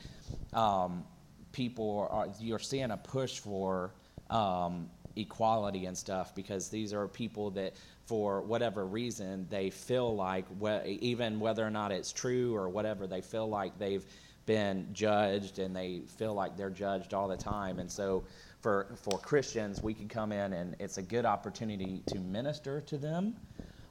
Um, 0.53 1.03
people 1.51 2.07
are 2.09 2.29
you're 2.39 2.59
seeing 2.59 2.91
a 2.91 2.97
push 2.97 3.39
for 3.39 3.93
um, 4.29 4.89
equality 5.15 5.85
and 5.85 5.97
stuff 5.97 6.33
because 6.35 6.69
these 6.69 6.93
are 6.93 7.07
people 7.07 7.51
that 7.51 7.73
for 8.05 8.41
whatever 8.41 8.85
reason 8.85 9.47
they 9.49 9.69
feel 9.69 10.15
like 10.15 10.45
even 10.85 11.39
whether 11.39 11.65
or 11.65 11.69
not 11.69 11.91
it's 11.91 12.11
true 12.11 12.55
or 12.55 12.69
whatever 12.69 13.07
they 13.07 13.21
feel 13.21 13.47
like 13.47 13.77
they've 13.77 14.05
been 14.45 14.87
judged 14.91 15.59
and 15.59 15.75
they 15.75 16.01
feel 16.17 16.33
like 16.33 16.57
they're 16.57 16.69
judged 16.69 17.13
all 17.13 17.27
the 17.27 17.37
time 17.37 17.79
and 17.79 17.89
so 17.89 18.23
for 18.61 18.87
for 19.01 19.19
Christians 19.19 19.81
we 19.81 19.93
can 19.93 20.07
come 20.07 20.31
in 20.31 20.53
and 20.53 20.75
it's 20.79 20.97
a 20.97 21.03
good 21.03 21.25
opportunity 21.25 22.01
to 22.07 22.19
minister 22.19 22.81
to 22.81 22.97
them 22.97 23.35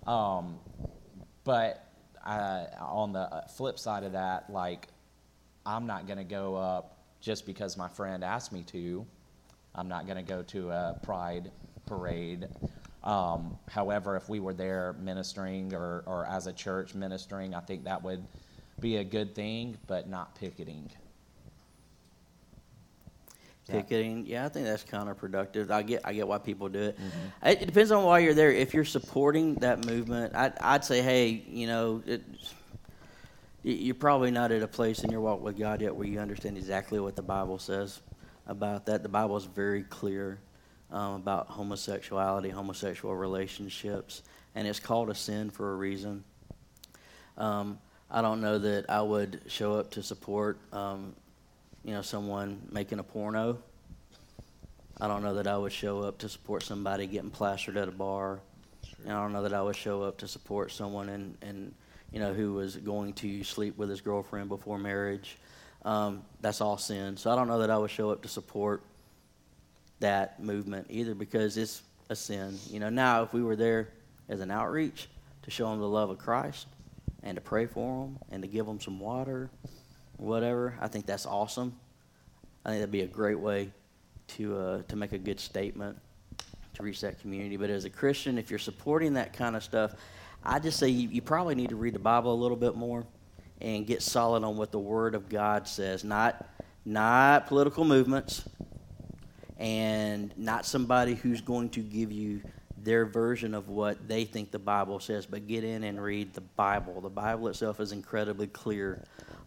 um, 0.07 0.59
but 1.45 1.89
uh, 2.25 2.67
on 2.81 3.13
the 3.13 3.45
flip 3.57 3.79
side 3.79 4.05
of 4.05 4.13
that 4.13 4.51
like 4.51 4.89
I'm 5.65 5.87
not 5.87 6.07
going 6.07 6.19
to 6.19 6.25
go 6.25 6.57
up 6.57 6.99
just 7.21 7.47
because 7.47 7.77
my 7.77 7.89
friend 7.89 8.25
asked 8.25 8.53
me 8.53 8.65
to. 8.65 9.07
I'm 9.75 9.89
not 9.89 10.07
going 10.07 10.19
to 10.19 10.23
go 10.23 10.43
to 10.43 10.71
a 10.71 10.99
pride 11.03 11.51
parade. 11.87 12.49
Um, 13.05 13.59
however, 13.69 14.17
if 14.17 14.29
we 14.29 14.39
were 14.39 14.55
there 14.55 14.95
ministering 15.01 15.75
or, 15.75 16.05
or 16.07 16.27
as 16.27 16.47
a 16.47 16.53
church 16.53 16.95
ministering, 16.95 17.55
I 17.55 17.61
think 17.61 17.85
that 17.85 18.03
would 18.03 18.25
be 18.81 18.97
a 18.97 19.05
good 19.05 19.35
thing, 19.35 19.77
but 19.87 20.09
not 20.09 20.35
picketing. 20.35 20.91
Picketing, 23.69 24.27
yeah, 24.27 24.45
I 24.45 24.49
think 24.49 24.67
that's 24.67 24.85
counterproductive. 24.85 25.71
I 25.71 25.83
get, 25.83 26.03
I 26.05 26.13
get 26.13 26.29
why 26.29 26.39
people 26.39 26.69
do 26.69 26.81
it. 26.81 26.99
It, 27.45 27.63
it 27.63 27.67
depends 27.67 27.91
on 27.91 28.05
why 28.05 28.19
you're 28.19 28.35
there. 28.35 28.51
If 28.53 28.75
you're 28.75 28.85
supporting 28.85 29.55
that 29.57 29.87
movement, 29.87 30.35
I'd, 30.35 30.53
I'd 30.61 30.85
say, 30.85 31.01
hey, 31.01 31.43
you 31.49 31.67
know, 31.67 32.03
it, 32.05 32.23
you're 33.63 33.95
probably 33.95 34.31
not 34.31 34.53
at 34.53 34.63
a 34.63 34.69
place 34.69 35.05
in 35.05 35.11
your 35.11 35.21
walk 35.21 35.41
with 35.41 35.57
God 35.57 35.81
yet 35.81 35.95
where 35.95 36.07
you 36.07 36.19
understand 36.19 36.59
exactly 36.59 37.01
what 37.01 37.17
the 37.17 37.23
Bible 37.23 37.59
says 37.59 38.01
about 38.47 38.87
that. 38.87 39.03
The 39.03 39.09
Bible 39.09 39.37
is 39.37 39.45
very 39.45 39.83
clear 39.83 40.39
um, 40.91 41.15
about 41.15 41.49
homosexuality, 41.49 42.51
homosexual 42.51 43.15
relationships, 43.15 44.23
and 44.55 44.67
it's 44.67 44.81
called 44.81 45.11
a 45.11 45.15
sin 45.15 45.51
for 45.51 45.73
a 45.73 45.77
reason. 45.77 46.25
Um, 47.39 47.79
I 48.11 48.21
don't 48.21 48.41
know 48.41 48.59
that 48.59 48.91
I 48.91 49.01
would 49.01 49.41
show 49.47 49.79
up 49.79 49.91
to 49.93 50.03
support, 50.03 50.59
um, 50.73 51.15
you 51.83 51.93
know, 51.93 52.03
someone 52.03 52.61
making 52.71 52.99
a 52.99 53.03
porno. 53.03 53.59
I 55.01 55.09
don't 55.09 55.23
know 55.23 55.35
that 55.35 55.47
I 55.47 55.57
would 55.57 55.73
show 55.73 56.03
up 56.03 56.19
to 56.19 56.29
support 56.29 56.63
somebody 56.63 57.07
getting 57.07 57.31
plastered 57.31 57.77
at 57.77 57.89
a 57.89 57.93
bar. 57.93 58.41
And 59.05 59.13
I 59.13 59.23
don't 59.23 59.33
know 59.33 59.43
that 59.43 59.55
I 59.55 59.63
would 59.63 59.75
show 59.75 60.03
up 60.03 60.19
to 60.19 60.29
support 60.29 60.71
someone 60.71 61.09
and, 61.09 61.37
in 61.43 61.75
you 62.13 62.21
know, 62.21 62.35
who 62.35 62.53
was 62.53 62.77
going 62.77 63.15
to 63.15 63.43
sleep 63.43 63.79
with 63.79 63.89
his 63.89 64.01
girlfriend 64.01 64.49
before 64.49 64.79
marriage. 64.79 65.39
Um, 65.85 66.23
that's 66.41 66.61
all 66.61 66.79
sin. 66.79 67.17
So 67.17 67.31
I 67.31 67.37
don't 67.37 67.49
know 67.49 67.59
that 67.59 67.71
I 67.71 67.79
would 67.79 67.91
show 67.91 68.11
up 68.11 68.23
to 68.23 68.29
support 68.29 68.83
that 70.01 70.43
movement 70.43 70.87
either 70.91 71.15
because 71.15 71.57
it's 71.57 71.83
a 72.09 72.17
sin. 72.17 72.59
You 72.69 72.81
know, 72.81 72.89
now 72.89 73.23
if 73.23 73.33
we 73.33 73.43
were 73.43 73.57
there 73.57 73.89
as 74.29 74.41
an 74.41 74.51
outreach 74.51 75.09
to 75.43 75.51
show 75.51 75.71
them 75.71 75.81
the 75.81 75.89
love 75.89 76.11
of 76.11 76.19
Christ 76.19 76.67
and 77.23 77.37
to 77.37 77.41
pray 77.41 77.67
for 77.67 78.07
them 78.07 78.19
and 78.31 78.43
to 78.43 78.49
give 78.49 78.67
them 78.67 78.81
some 78.81 79.01
water, 79.01 79.51
whatever, 80.17 80.75
I 80.81 80.89
think 80.89 81.07
that's 81.07 81.27
awesome. 81.27 81.75
I 82.65 82.71
think 82.71 82.81
that'd 82.81 82.93
be 82.93 83.03
a 83.03 83.07
great 83.07 83.39
way 83.39 83.71
to 84.29 84.57
uh, 84.57 84.83
to 84.89 84.97
make 84.97 85.13
a 85.13 85.19
good 85.19 85.41
statement 85.41 85.99
to 86.75 86.83
reach 86.83 87.01
that 87.01 87.21
community. 87.21 87.57
But 87.57 87.71
as 87.71 87.85
a 87.85 87.91
Christian, 87.91 88.39
if 88.39 88.51
you're 88.51 88.59
supporting 88.59 89.15
that 89.15 89.33
kind 89.33 89.57
of 89.57 89.65
stuff, 89.65 89.95
I 90.45 90.59
just 90.59 90.79
say 90.79 90.89
you, 90.89 91.09
you 91.09 91.23
probably 91.23 91.55
need 91.55 91.71
to 91.71 91.77
read 91.77 91.95
the 91.95 91.99
Bible 91.99 92.33
a 92.33 92.41
little 92.41 92.57
bit 92.57 92.77
more 92.77 93.05
and 93.63 93.87
get 93.87 94.03
solid 94.03 94.45
on 94.45 94.59
what 94.59 94.73
the 94.73 94.79
Word 94.79 95.15
of 95.15 95.31
God 95.31 95.67
says, 95.67 96.05
not 96.05 96.47
not 96.85 97.47
political 97.47 97.85
movements. 97.85 98.45
and 99.59 100.37
not 100.37 100.67
somebody 100.67 101.15
who's 101.15 101.41
going 101.41 101.69
to 101.71 101.81
give 101.81 102.11
you 102.11 102.43
their 102.83 103.07
version 103.07 103.55
of 103.55 103.69
what 103.69 104.09
they 104.09 104.25
think 104.25 104.51
the 104.51 104.59
Bible 104.59 104.99
says, 104.99 105.25
but 105.25 105.47
get 105.47 105.63
in 105.63 105.85
and 105.85 106.03
read 106.03 106.35
the 106.35 106.41
Bible. 106.41 107.01
The 107.01 107.09
Bible 107.09 107.47
itself 107.49 107.79
is 107.79 107.93
incredibly 107.93 108.49
clear 108.49 109.05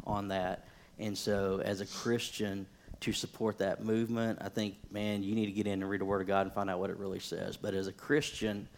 on 0.08 0.30
that. 0.30 0.68
And 1.00 1.18
so, 1.18 1.62
as 1.66 1.82
a 1.82 1.86
Christian, 1.86 2.66
to 3.02 3.12
support 3.12 3.58
that 3.58 3.84
movement, 3.84 4.40
I 4.42 4.48
think, 4.48 4.76
man, 4.90 5.22
you 5.22 5.36
need 5.36 5.48
to 5.48 5.52
get 5.52 5.68
in 5.68 5.82
and 5.82 5.90
read 5.90 6.00
the 6.00 6.06
Word 6.06 6.22
of 6.22 6.28
God 6.28 6.46
and 6.46 6.54
find 6.54 6.70
out 6.70 6.80
what 6.80 6.90
it 6.90 6.98
really 6.98 7.20
says. 7.20 7.58
But 7.58 7.74
as 7.74 7.88
a 7.88 7.94
Christian, 7.94 8.70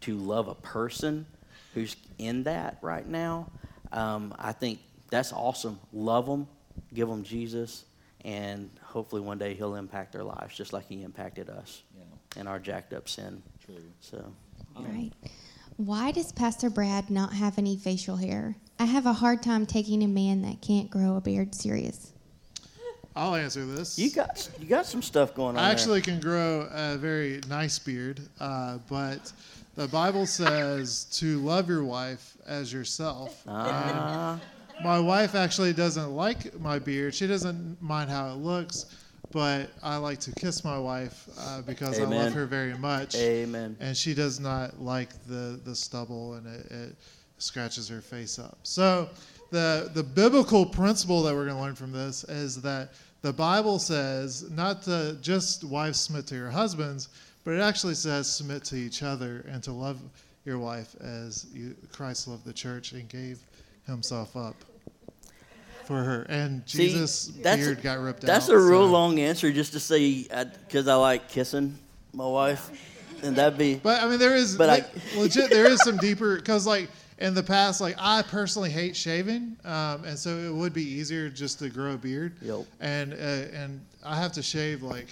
to 0.00 0.16
love 0.16 0.48
a 0.48 0.54
person 0.54 1.26
who's 1.74 1.94
in 2.16 2.44
that 2.44 2.78
right 2.80 3.06
now, 3.06 3.50
um, 3.92 4.34
I 4.38 4.52
think 4.52 4.80
that's 5.10 5.32
awesome. 5.32 5.78
Love 5.92 6.26
them, 6.26 6.46
give 6.94 7.08
them 7.08 7.22
Jesus, 7.22 7.84
and 8.24 8.70
hopefully 8.82 9.20
one 9.22 9.38
day 9.38 9.54
He'll 9.54 9.74
impact 9.76 10.12
their 10.12 10.24
lives 10.24 10.56
just 10.56 10.72
like 10.72 10.86
He 10.88 11.02
impacted 11.02 11.48
us 11.50 11.82
Yeah. 11.96 12.40
in 12.40 12.46
our 12.46 12.58
jacked 12.58 12.92
up 12.92 13.08
sin. 13.08 13.42
True. 13.64 13.76
So, 14.00 14.24
All 14.76 14.84
right. 14.84 15.12
Why 15.76 16.10
does 16.10 16.32
Pastor 16.32 16.70
Brad 16.70 17.10
not 17.10 17.32
have 17.34 17.58
any 17.58 17.76
facial 17.76 18.16
hair? 18.16 18.56
I 18.78 18.84
have 18.86 19.04
a 19.06 19.12
hard 19.12 19.42
time 19.42 19.66
taking 19.66 20.02
a 20.02 20.08
man 20.08 20.42
that 20.42 20.60
can't 20.62 20.88
grow 20.90 21.16
a 21.16 21.20
beard 21.20 21.54
serious. 21.54 22.12
I'll 23.14 23.34
answer 23.34 23.64
this. 23.64 23.98
you 23.98 24.10
got 24.10 24.48
you 24.60 24.66
got 24.66 24.84
some 24.84 25.00
stuff 25.00 25.34
going 25.34 25.56
on. 25.56 25.58
I 25.58 25.62
there. 25.62 25.72
actually 25.72 26.02
can 26.02 26.20
grow 26.20 26.68
a 26.70 26.96
very 26.98 27.40
nice 27.48 27.78
beard, 27.78 28.20
uh, 28.40 28.76
but 28.90 29.32
the 29.76 29.86
Bible 29.88 30.26
says 30.26 31.04
to 31.12 31.38
love 31.40 31.68
your 31.68 31.84
wife 31.84 32.36
as 32.46 32.72
yourself. 32.72 33.42
Ah. 33.46 34.40
And 34.78 34.84
my 34.84 34.98
wife 34.98 35.34
actually 35.34 35.72
doesn't 35.72 36.12
like 36.12 36.58
my 36.58 36.78
beard. 36.78 37.14
She 37.14 37.26
doesn't 37.26 37.80
mind 37.80 38.10
how 38.10 38.30
it 38.30 38.36
looks, 38.36 38.86
but 39.30 39.70
I 39.82 39.96
like 39.96 40.18
to 40.20 40.32
kiss 40.32 40.64
my 40.64 40.78
wife 40.78 41.28
uh, 41.38 41.62
because 41.62 42.00
I 42.00 42.04
love 42.04 42.32
her 42.32 42.46
very 42.46 42.76
much. 42.76 43.14
Amen. 43.16 43.76
And 43.78 43.96
she 43.96 44.14
does 44.14 44.40
not 44.40 44.80
like 44.80 45.10
the, 45.26 45.60
the 45.64 45.74
stubble 45.74 46.34
and 46.34 46.46
it, 46.46 46.70
it 46.70 46.96
scratches 47.38 47.88
her 47.88 48.00
face 48.00 48.38
up. 48.38 48.58
So, 48.62 49.10
the, 49.52 49.90
the 49.94 50.02
biblical 50.02 50.66
principle 50.66 51.22
that 51.22 51.32
we're 51.32 51.44
going 51.44 51.56
to 51.56 51.62
learn 51.62 51.76
from 51.76 51.92
this 51.92 52.24
is 52.24 52.60
that 52.62 52.90
the 53.22 53.32
Bible 53.32 53.78
says 53.78 54.50
not 54.50 54.82
to 54.82 55.16
just 55.20 55.62
wives 55.62 56.00
submit 56.00 56.26
to 56.28 56.34
your 56.34 56.50
husbands, 56.50 57.08
but 57.46 57.54
it 57.54 57.60
actually 57.60 57.94
says 57.94 58.28
submit 58.30 58.64
to 58.64 58.74
each 58.76 59.04
other 59.04 59.46
and 59.48 59.62
to 59.62 59.70
love 59.72 59.98
your 60.44 60.58
wife 60.58 60.96
as 61.00 61.46
you, 61.54 61.76
Christ 61.92 62.26
loved 62.26 62.44
the 62.44 62.52
church 62.52 62.90
and 62.92 63.08
gave 63.08 63.38
himself 63.86 64.36
up 64.36 64.56
for 65.84 66.02
her. 66.02 66.26
And 66.28 66.62
See, 66.66 66.88
Jesus' 66.88 67.26
that's- 67.40 67.64
beard 67.64 67.82
got 67.82 68.00
ripped 68.00 68.24
out. 68.24 68.26
That's 68.26 68.48
a 68.48 68.58
real 68.58 68.86
so- 68.86 68.92
long 68.92 69.20
answer 69.20 69.52
just 69.52 69.72
to 69.74 69.80
say 69.80 70.24
because 70.66 70.88
I 70.88 70.96
like 70.96 71.28
kissing 71.28 71.78
my 72.12 72.26
wife, 72.26 72.68
and 73.22 73.36
that'd 73.36 73.58
be. 73.58 73.76
But 73.82 74.02
I 74.02 74.08
mean, 74.08 74.18
there 74.18 74.34
is, 74.34 74.56
But 74.56 74.66
like, 74.68 74.84
I- 75.14 75.18
legit, 75.20 75.50
there 75.50 75.66
is 75.66 75.80
some 75.82 75.98
deeper 75.98 76.36
because, 76.36 76.66
like, 76.66 76.90
in 77.18 77.32
the 77.34 77.42
past, 77.44 77.80
like, 77.80 77.94
I 77.98 78.22
personally 78.22 78.70
hate 78.70 78.96
shaving, 78.96 79.56
um, 79.64 80.04
and 80.04 80.18
so 80.18 80.36
it 80.36 80.52
would 80.52 80.72
be 80.72 80.82
easier 80.82 81.28
just 81.30 81.60
to 81.60 81.68
grow 81.68 81.92
a 81.92 81.96
beard. 81.96 82.34
Yep. 82.42 82.66
And 82.80 83.12
uh, 83.12 83.16
and 83.16 83.80
I 84.04 84.16
have 84.20 84.32
to 84.32 84.42
shave 84.42 84.82
like, 84.82 85.08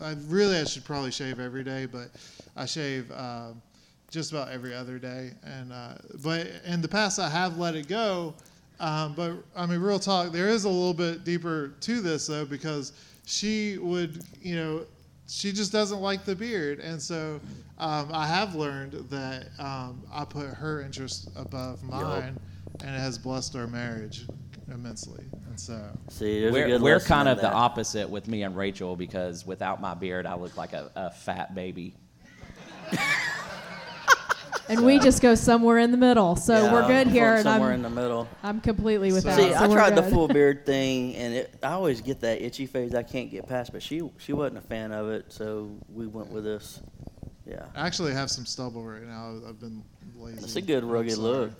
I 0.00 0.16
really 0.26 0.56
I 0.58 0.64
should 0.64 0.84
probably 0.84 1.10
shave 1.10 1.40
every 1.40 1.64
day, 1.64 1.86
but 1.86 2.10
I 2.56 2.66
shave 2.66 3.10
um, 3.12 3.60
just 4.10 4.32
about 4.32 4.50
every 4.50 4.74
other 4.74 4.98
day. 4.98 5.32
And 5.44 5.72
uh, 5.72 5.94
but 6.22 6.48
in 6.64 6.80
the 6.80 6.88
past, 6.88 7.18
I 7.18 7.28
have 7.28 7.58
let 7.58 7.74
it 7.74 7.88
go. 7.88 8.34
Um, 8.78 9.14
but 9.14 9.32
I 9.56 9.64
mean, 9.66 9.80
real 9.80 9.98
talk, 9.98 10.32
there 10.32 10.48
is 10.48 10.64
a 10.64 10.68
little 10.68 10.94
bit 10.94 11.24
deeper 11.24 11.72
to 11.80 12.00
this 12.00 12.26
though, 12.26 12.44
because 12.44 12.92
she 13.24 13.78
would, 13.78 14.22
you 14.42 14.54
know, 14.56 14.84
she 15.28 15.50
just 15.50 15.72
doesn't 15.72 16.00
like 16.00 16.24
the 16.24 16.36
beard, 16.36 16.78
and 16.80 17.00
so 17.00 17.40
um, 17.78 18.10
I 18.12 18.26
have 18.26 18.54
learned 18.54 18.92
that 19.10 19.48
um, 19.58 20.02
I 20.12 20.24
put 20.24 20.46
her 20.46 20.82
interest 20.82 21.30
above 21.36 21.82
mine, 21.82 22.38
and 22.80 22.94
it 22.94 22.98
has 22.98 23.18
blessed 23.18 23.56
our 23.56 23.66
marriage 23.66 24.26
immensely. 24.72 25.24
And 25.48 25.58
so, 25.58 25.80
See, 26.08 26.48
We're, 26.50 26.78
we're 26.78 27.00
kind 27.00 27.28
in 27.28 27.34
of 27.36 27.40
the 27.40 27.52
opposite 27.52 28.08
with 28.08 28.28
me 28.28 28.42
and 28.42 28.56
Rachel 28.56 28.96
because 28.96 29.46
without 29.46 29.80
my 29.80 29.94
beard, 29.94 30.26
I 30.26 30.34
look 30.36 30.56
like 30.56 30.72
a, 30.72 30.90
a 30.96 31.10
fat 31.10 31.54
baby. 31.54 31.94
And 34.68 34.84
we 34.84 34.98
just 34.98 35.22
go 35.22 35.34
somewhere 35.36 35.78
in 35.78 35.92
the 35.92 35.96
middle. 35.96 36.34
So 36.34 36.64
Yeah, 36.64 36.72
we're 36.72 36.86
good 36.88 37.06
here, 37.06 37.34
and 37.34 37.42
somewhere 37.44 37.68
I'm 37.70 37.76
in 37.76 37.82
the 37.82 37.90
middle. 37.90 38.26
I'm 38.42 38.60
completely 38.60 39.12
with 39.12 39.22
So- 39.22 39.28
that. 39.28 39.36
See, 39.36 39.52
so 39.52 39.58
I 39.58 39.68
we're 39.68 39.74
tried 39.74 39.94
the 39.94 40.02
full 40.02 40.26
beard 40.38 40.66
thing, 40.66 41.14
and 41.14 41.34
it, 41.34 41.54
I 41.62 41.68
always 41.72 42.00
get 42.00 42.20
that 42.22 42.42
itchy 42.42 42.66
phase 42.66 42.94
I 42.94 43.04
can't 43.04 43.30
get 43.30 43.46
past. 43.48 43.72
But 43.72 43.82
she 43.82 44.02
she 44.18 44.32
wasn't 44.32 44.58
a 44.58 44.66
fan 44.66 44.90
of 44.92 45.08
it, 45.08 45.32
so 45.32 45.70
we 45.88 46.06
went 46.08 46.30
with 46.30 46.44
this. 46.44 46.80
Yeah, 47.46 47.66
I 47.76 47.86
actually 47.86 48.12
have 48.14 48.28
some 48.28 48.44
stubble 48.44 48.82
right 48.82 49.04
now. 49.04 49.38
I've 49.48 49.60
been 49.60 49.84
lazy. 50.16 50.38
it's 50.42 50.56
a 50.56 50.62
good 50.62 50.82
rugged 50.82 51.18
look. 51.18 51.52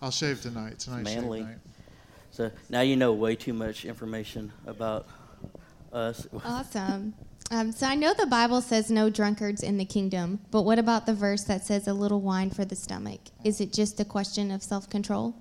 I'll 0.00 0.12
shave 0.12 0.40
tonight. 0.40 0.78
Tonight's 0.78 1.10
shave 1.10 1.22
manly. 1.22 1.42
night. 1.42 1.56
So 2.36 2.50
now 2.68 2.82
you 2.82 2.96
know 2.96 3.14
way 3.14 3.34
too 3.34 3.54
much 3.54 3.86
information 3.86 4.52
about 4.66 5.06
us. 5.90 6.26
Awesome. 6.44 7.14
Um, 7.50 7.72
so 7.72 7.86
I 7.86 7.94
know 7.94 8.12
the 8.12 8.26
Bible 8.26 8.60
says 8.60 8.90
no 8.90 9.08
drunkards 9.08 9.62
in 9.62 9.78
the 9.78 9.86
kingdom, 9.86 10.40
but 10.50 10.62
what 10.62 10.78
about 10.78 11.06
the 11.06 11.14
verse 11.14 11.44
that 11.44 11.64
says 11.64 11.88
a 11.88 11.94
little 11.94 12.20
wine 12.20 12.50
for 12.50 12.66
the 12.66 12.76
stomach? 12.76 13.20
Is 13.42 13.62
it 13.62 13.72
just 13.72 14.00
a 14.00 14.04
question 14.04 14.50
of 14.50 14.62
self 14.62 14.90
control? 14.90 15.34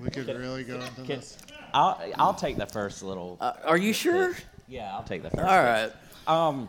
We 0.00 0.10
could 0.10 0.26
really 0.26 0.64
go 0.64 0.74
into 0.74 0.90
Can- 0.94 1.06
this. 1.06 1.38
I'll, 1.72 2.00
I'll 2.18 2.34
take 2.34 2.56
the 2.56 2.66
first 2.66 3.04
little. 3.04 3.36
Uh, 3.40 3.52
are 3.64 3.76
you 3.76 3.92
sure? 3.92 4.34
Yeah, 4.66 4.92
I'll 4.92 5.04
take 5.04 5.22
the 5.22 5.30
first. 5.30 5.44
All 5.44 5.62
right. 5.62 5.92
Um, 6.26 6.68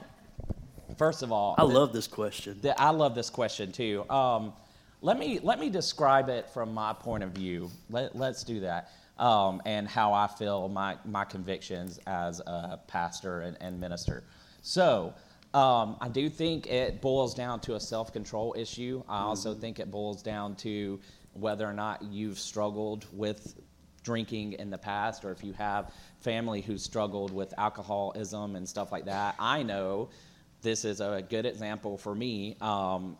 first 0.97 1.23
of 1.23 1.32
all, 1.32 1.56
I 1.58 1.63
love 1.63 1.93
this 1.93 2.08
question. 2.08 2.60
I 2.78 2.89
love 2.91 3.15
this 3.15 3.30
question 3.30 3.71
too. 3.71 4.10
Um, 4.10 4.54
let 5.02 5.19
me 5.19 5.39
let 5.43 5.60
me 5.60 5.69
describe 5.69 6.30
it 6.30 6.50
from 6.50 6.73
my 6.73 6.93
point 6.93 7.23
of 7.23 7.32
view. 7.32 7.69
Let, 7.89 8.15
let's 8.15 8.43
do 8.43 8.60
that. 8.62 8.91
Um, 9.17 9.62
and 9.65 9.88
how 9.88 10.13
I 10.13 10.28
feel 10.28 10.69
my 10.69 10.97
my 11.06 11.26
convictions 11.26 12.00
as 12.08 12.39
a 12.39 12.80
pastor 12.88 13.41
and, 13.41 13.58
and 13.62 13.80
minister. 13.80 14.23
So. 14.62 15.13
Um, 15.54 15.95
I 16.02 16.10
do 16.10 16.30
think 16.30 16.67
it 16.67 17.02
boils 17.02 17.34
down 17.34 17.62
to 17.62 17.76
a 17.76 17.80
self 17.80 18.12
control 18.12 18.54
issue. 18.58 19.02
I 19.08 19.21
also 19.21 19.56
think 19.56 19.80
it 19.80 19.89
boils 19.89 20.21
down 20.21 20.56
to 20.58 21.00
whether 21.34 21.65
or 21.65 21.73
not 21.73 22.04
you've 22.04 22.38
struggled 22.38 23.06
with 23.13 23.56
drinking 24.04 24.54
in 24.54 24.69
the 24.69 24.78
past 24.78 25.26
or 25.26 25.32
if 25.32 25.43
you 25.43 25.52
have 25.52 25.91
family 26.19 26.62
who 26.62 26.78
struggled 26.78 27.34
with 27.34 27.54
alcoholism 27.58 28.56
and 28.56 28.67
stuff 28.67 28.89
like 28.91 29.06
that. 29.06 29.36
I 29.38 29.63
know 29.63 30.10
this 30.67 30.84
is 30.84 30.99
a 30.99 31.23
good 31.30 31.45
example 31.45 31.97
for 31.97 32.13
me. 32.13 32.58
Um, 32.60 33.17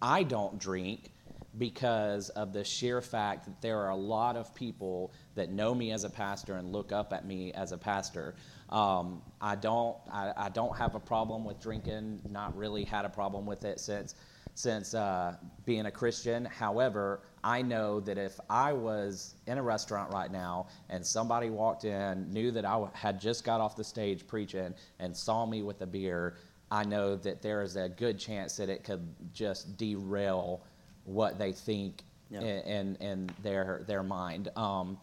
I 0.00 0.22
don't 0.22 0.58
drink 0.58 1.12
because 1.58 2.30
of 2.30 2.54
the 2.54 2.64
sheer 2.64 3.02
fact 3.02 3.44
that 3.44 3.60
there 3.60 3.80
are 3.80 3.90
a 3.90 3.96
lot 3.96 4.34
of 4.34 4.54
people 4.54 5.12
that 5.34 5.50
know 5.50 5.74
me 5.74 5.92
as 5.92 6.04
a 6.04 6.08
pastor 6.08 6.54
and 6.54 6.72
look 6.72 6.90
up 6.90 7.12
at 7.12 7.26
me 7.26 7.52
as 7.52 7.72
a 7.72 7.76
pastor. 7.76 8.34
Um, 8.70 9.20
I 9.42 9.56
don't 9.56 9.94
I, 10.10 10.32
I 10.34 10.48
don't 10.48 10.74
have 10.74 10.94
a 10.94 11.00
problem 11.00 11.44
with 11.44 11.60
drinking. 11.60 12.22
Not 12.30 12.56
really 12.56 12.84
had 12.84 13.04
a 13.04 13.10
problem 13.10 13.44
with 13.44 13.66
it 13.66 13.78
since 13.78 14.14
since 14.54 14.94
uh, 14.94 15.36
being 15.64 15.86
a 15.86 15.90
Christian. 15.90 16.44
However, 16.44 17.20
I 17.42 17.62
know 17.62 18.00
that 18.00 18.18
if 18.18 18.38
I 18.48 18.72
was 18.72 19.34
in 19.46 19.58
a 19.58 19.62
restaurant 19.62 20.12
right 20.12 20.30
now 20.30 20.66
and 20.88 21.06
somebody 21.06 21.50
walked 21.50 21.84
in, 21.84 22.30
knew 22.32 22.50
that 22.50 22.64
I 22.64 22.86
had 22.92 23.20
just 23.20 23.44
got 23.44 23.60
off 23.60 23.76
the 23.76 23.84
stage 23.84 24.26
preaching, 24.26 24.74
and 24.98 25.16
saw 25.16 25.46
me 25.46 25.62
with 25.62 25.80
a 25.82 25.86
beer, 25.86 26.36
I 26.70 26.84
know 26.84 27.16
that 27.16 27.42
there 27.42 27.62
is 27.62 27.76
a 27.76 27.88
good 27.88 28.18
chance 28.18 28.56
that 28.56 28.68
it 28.68 28.84
could 28.84 29.06
just 29.32 29.76
derail 29.76 30.62
what 31.04 31.38
they 31.38 31.52
think 31.52 32.04
Yeah. 32.30 32.40
in, 32.40 32.46
in, 32.66 32.96
in 32.96 33.30
their 33.42 33.82
their 33.86 34.02
mind. 34.02 34.48
Um, 34.56 34.98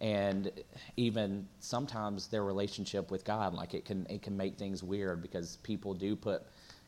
and 0.00 0.50
even 0.96 1.46
sometimes 1.60 2.26
their 2.26 2.44
relationship 2.44 3.10
with 3.10 3.24
God, 3.24 3.54
like 3.54 3.72
it 3.72 3.84
can 3.84 4.06
it 4.10 4.20
can 4.22 4.36
make 4.36 4.58
things 4.58 4.82
weird 4.82 5.22
because 5.22 5.58
people 5.58 5.94
do 5.94 6.16
put, 6.16 6.42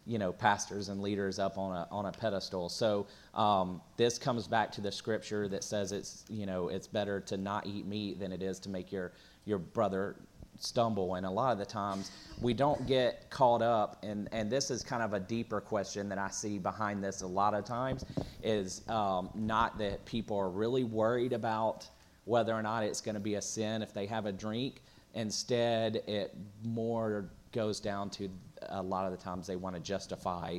you 0.05 0.19
know, 0.19 0.33
pastors 0.33 0.89
and 0.89 1.01
leaders 1.01 1.39
up 1.39 1.57
on 1.57 1.77
a 1.77 1.87
on 1.93 2.07
a 2.07 2.13
pedestal. 2.13 2.69
So 2.69 3.07
um, 3.35 3.81
this 3.97 4.19
comes 4.19 4.49
back 4.49 4.73
to 4.73 4.81
the 4.81 4.91
scripture 4.91 5.47
that 5.49 5.63
says 5.63 5.93
it's 5.93 6.25
you 6.29 6.45
know 6.45 6.69
it's 6.69 6.89
better 6.89 7.21
to 7.21 7.37
not 7.37 7.67
eat 7.67 7.87
meat 7.87 8.19
than 8.19 8.33
it 8.33 8.43
is 8.43 8.59
to 8.61 8.69
make 8.69 8.91
your 8.91 9.13
your 9.45 9.59
brother 9.59 10.17
stumble. 10.59 11.15
And 11.15 11.27
a 11.27 11.31
lot 11.31 11.53
of 11.53 11.59
the 11.59 11.67
times 11.67 12.11
we 12.41 12.55
don't 12.55 12.87
get 12.87 13.31
caught 13.31 13.63
up, 13.63 14.03
and 14.03 14.29
and 14.33 14.51
this 14.51 14.71
is 14.71 14.83
kind 14.83 15.03
of 15.03 15.13
a 15.13 15.21
deeper 15.21 15.61
question 15.61 16.09
that 16.09 16.19
I 16.19 16.29
see 16.31 16.59
behind 16.59 17.03
this 17.03 17.23
a 17.23 17.27
lot 17.27 17.55
of 17.55 17.65
times 17.65 18.05
is 18.43 18.87
um, 18.89 19.31
not 19.35 19.79
that 19.79 20.05
people 20.05 20.37
are 20.37 20.51
really 20.51 20.85
worried 20.85 21.33
about 21.33 21.89
whether 22.25 22.53
or 22.53 22.63
not 22.63 22.83
it's 22.83 23.01
going 23.01 23.15
to 23.15 23.21
be 23.21 23.35
a 23.35 23.43
sin 23.43 23.83
if 23.83 23.93
they 23.93 24.07
have 24.07 24.27
a 24.27 24.33
drink. 24.33 24.83
Instead, 25.15 25.97
it 26.07 26.35
more 26.65 27.31
goes 27.53 27.79
down 27.79 28.11
to 28.11 28.29
a 28.71 28.83
lot 28.83 29.05
of 29.05 29.13
the 29.13 29.23
times 29.23 29.47
they 29.47 29.57
want 29.57 29.77
to 29.77 29.81
justify 29.81 30.59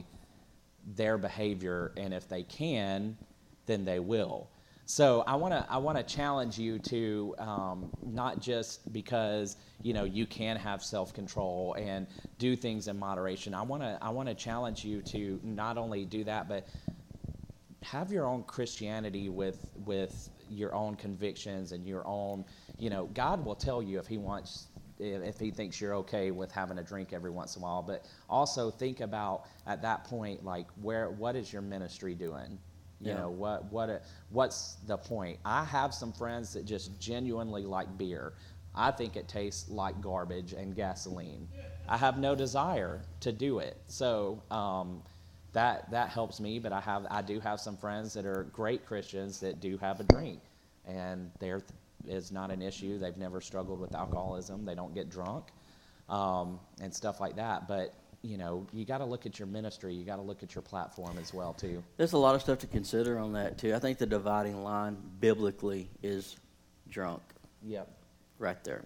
their 0.95 1.17
behavior, 1.17 1.91
and 1.97 2.13
if 2.13 2.29
they 2.29 2.43
can, 2.43 3.17
then 3.65 3.83
they 3.83 3.99
will. 3.99 4.49
So 4.87 5.23
I 5.25 5.35
want 5.35 5.53
to 5.53 5.65
I 5.67 5.77
want 5.77 5.97
to 5.97 6.03
challenge 6.03 6.59
you 6.59 6.77
to 6.79 7.35
um, 7.39 7.91
not 8.03 8.39
just 8.39 8.93
because 8.93 9.57
you 9.81 9.93
know 9.93 10.03
you 10.03 10.27
can 10.27 10.57
have 10.57 10.83
self 10.83 11.11
control 11.11 11.75
and 11.77 12.05
do 12.37 12.55
things 12.55 12.87
in 12.87 12.99
moderation. 12.99 13.55
I 13.55 13.63
want 13.63 13.81
to 13.81 13.97
I 13.99 14.09
want 14.09 14.29
to 14.29 14.35
challenge 14.35 14.85
you 14.85 15.01
to 15.03 15.39
not 15.43 15.79
only 15.79 16.05
do 16.05 16.23
that, 16.25 16.47
but 16.47 16.67
have 17.81 18.11
your 18.11 18.27
own 18.27 18.43
Christianity 18.43 19.27
with 19.29 19.71
with 19.85 20.29
your 20.49 20.75
own 20.75 20.95
convictions 20.95 21.71
and 21.71 21.87
your 21.87 22.05
own. 22.05 22.45
You 22.77 22.91
know, 22.91 23.05
God 23.07 23.43
will 23.43 23.55
tell 23.55 23.81
you 23.81 23.97
if 23.97 24.05
He 24.05 24.19
wants 24.19 24.67
if 24.99 25.23
if 25.23 25.39
he 25.39 25.51
thinks 25.51 25.81
you're 25.81 25.95
okay 25.95 26.31
with 26.31 26.51
having 26.51 26.77
a 26.77 26.83
drink 26.83 27.11
every 27.11 27.31
once 27.31 27.55
in 27.57 27.61
a 27.61 27.65
while 27.65 27.81
but 27.81 28.05
also 28.29 28.71
think 28.71 29.01
about 29.01 29.43
at 29.67 29.81
that 29.81 30.05
point 30.05 30.45
like 30.45 30.67
where 30.81 31.09
what 31.09 31.35
is 31.35 31.51
your 31.51 31.61
ministry 31.61 32.15
doing 32.15 32.57
you 33.05 33.11
Yeah. 33.11 33.21
know 33.21 33.29
what 33.29 33.71
what 33.71 34.03
what's 34.29 34.75
the 34.87 34.97
point? 34.97 35.39
I 35.45 35.63
have 35.63 35.93
some 35.93 36.11
friends 36.13 36.53
that 36.53 36.65
just 36.65 36.99
genuinely 36.99 37.65
like 37.65 37.97
beer. 37.97 38.33
I 38.73 38.91
think 38.91 39.15
it 39.15 39.27
tastes 39.29 39.69
like 39.69 40.01
garbage 40.01 40.53
and 40.53 40.75
gasoline. 40.75 41.47
I 41.87 41.97
have 41.97 42.17
no 42.17 42.35
desire 42.35 43.05
to 43.21 43.31
do 43.31 43.59
it. 43.59 43.77
So 43.87 44.43
um, 44.51 45.03
that 45.53 45.89
that 45.91 46.09
helps 46.09 46.41
me 46.41 46.59
but 46.59 46.73
i 46.73 46.81
have 46.81 47.07
i 47.09 47.21
do 47.21 47.39
have 47.39 47.61
some 47.61 47.77
friends 47.77 48.13
that 48.13 48.25
are 48.25 48.43
great 48.51 48.85
christians 48.85 49.39
that 49.39 49.61
do 49.61 49.77
have 49.77 50.01
a 50.01 50.03
drink 50.03 50.41
and 50.85 51.31
there 51.39 51.61
is 52.07 52.31
not 52.31 52.51
an 52.51 52.61
issue. 52.61 52.99
They've 52.99 53.17
never 53.17 53.41
struggled 53.41 53.79
with 53.79 53.95
alcoholism. 53.95 54.65
They 54.65 54.75
don't 54.75 54.93
get 54.93 55.09
drunk 55.09 55.45
um, 56.09 56.59
and 56.81 56.93
stuff 56.93 57.19
like 57.19 57.37
that. 57.37 57.67
But 57.67 57.93
you 58.25 58.37
know 58.37 58.65
you 58.73 58.85
got 58.85 58.97
to 58.97 59.05
look 59.05 59.25
at 59.25 59.37
your 59.37 59.47
ministry 59.47 59.93
you 59.93 60.03
got 60.03 60.15
to 60.15 60.21
look 60.21 60.41
at 60.41 60.55
your 60.55 60.61
platform 60.61 61.17
as 61.21 61.33
well 61.33 61.53
too 61.53 61.83
There's 61.97 62.13
a 62.13 62.17
lot 62.17 62.35
of 62.35 62.41
stuff 62.41 62.59
to 62.59 62.67
consider 62.67 63.19
on 63.19 63.33
that 63.33 63.57
too. 63.57 63.73
I 63.75 63.79
think 63.79 63.97
the 63.97 64.05
dividing 64.05 64.63
line 64.63 64.97
biblically 65.19 65.89
is 66.01 66.35
drunk, 66.89 67.21
yep 67.63 67.87
right 68.39 68.61
there. 68.63 68.83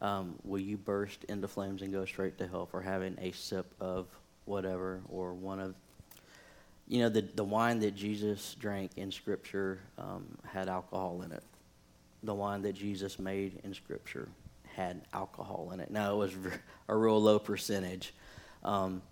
Um, 0.00 0.34
will 0.44 0.60
you 0.60 0.76
burst 0.76 1.24
into 1.24 1.48
flames 1.48 1.82
and 1.82 1.92
go 1.92 2.04
straight 2.04 2.36
to 2.38 2.46
hell 2.46 2.66
for 2.66 2.82
having 2.82 3.16
a 3.20 3.32
sip 3.32 3.72
of 3.80 4.06
whatever 4.44 5.00
or 5.08 5.32
one 5.32 5.60
of, 5.60 5.74
you 6.88 7.00
know, 7.00 7.08
the 7.08 7.22
the 7.22 7.44
wine 7.44 7.78
that 7.80 7.94
Jesus 7.94 8.54
drank 8.58 8.90
in 8.96 9.10
Scripture 9.10 9.78
um, 9.96 10.26
had 10.44 10.68
alcohol 10.68 11.22
in 11.22 11.32
it. 11.32 11.42
The 12.22 12.34
wine 12.34 12.62
that 12.62 12.74
Jesus 12.74 13.18
made 13.18 13.60
in 13.64 13.72
Scripture 13.72 14.28
had 14.74 15.00
alcohol 15.12 15.70
in 15.72 15.80
it. 15.80 15.90
Now 15.90 16.14
it 16.14 16.16
was 16.16 16.32
a 16.88 16.96
real 16.96 17.20
low 17.20 17.38
percentage. 17.38 18.12
Um, 18.64 19.02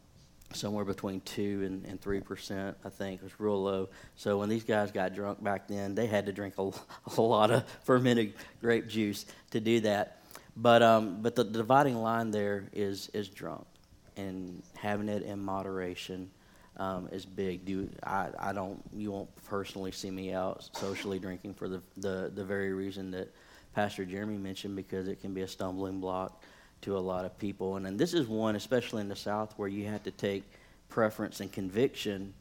somewhere 0.53 0.85
between 0.85 1.21
two 1.21 1.63
and, 1.65 1.85
and 1.87 2.01
three 2.01 2.21
percent, 2.21 2.77
I 2.85 2.89
think, 2.89 3.21
it 3.21 3.25
was 3.25 3.39
real 3.39 3.63
low. 3.63 3.89
So 4.17 4.39
when 4.39 4.49
these 4.49 4.65
guys 4.65 4.91
got 4.91 5.15
drunk 5.15 5.43
back 5.43 5.69
then, 5.69 5.95
they 5.95 6.07
had 6.07 6.27
to 6.27 6.33
drink 6.33 6.55
a, 6.59 6.71
a 7.17 7.21
lot 7.21 7.51
of 7.51 7.65
fermented 7.85 8.35
grape 8.61 8.89
juice 8.89 9.27
to 9.51 9.61
do 9.61 9.81
that. 9.81 10.23
But 10.57 10.83
um, 10.83 11.23
but 11.23 11.37
the 11.37 11.45
dividing 11.45 11.97
line 11.97 12.31
there 12.31 12.65
is 12.73 13.09
is 13.15 13.29
drunk, 13.29 13.67
and 14.17 14.63
having 14.77 15.09
it 15.09 15.23
in 15.23 15.39
moderation 15.39 16.31
um, 16.77 17.09
is 17.13 17.25
big. 17.25 17.65
Do 17.65 17.89
I, 18.03 18.29
I 18.39 18.53
don't 18.53 18.83
you 18.93 19.13
won't 19.13 19.31
personally 19.45 19.93
see 19.93 20.11
me 20.11 20.33
out 20.33 20.69
socially 20.77 21.19
drinking 21.19 21.55
for 21.55 21.69
the, 21.69 21.81
the 21.97 22.33
the 22.35 22.45
very 22.45 22.73
reason 22.73 23.13
that 23.13 23.33
Pastor 23.75 24.05
Jeremy 24.05 24.39
mentioned 24.39 24.75
because 24.75 25.07
it 25.07 25.21
can 25.21 25.33
be 25.33 25.43
a 25.43 25.49
stumbling 25.49 26.01
block 26.01 26.43
to 26.83 26.97
a 26.97 26.99
lot 26.99 27.25
of 27.25 27.39
people. 27.39 27.77
And, 27.77 27.87
and 27.87 27.99
this 27.99 28.15
is 28.15 28.27
one, 28.27 28.57
especially 28.57 29.01
in 29.01 29.09
the 29.09 29.17
South, 29.17 29.55
where 29.57 29.69
you 29.69 29.87
have 29.87 30.03
to 30.05 30.11
take 30.11 30.45
preference 30.89 31.41
and 31.41 31.53
conviction 31.53 32.35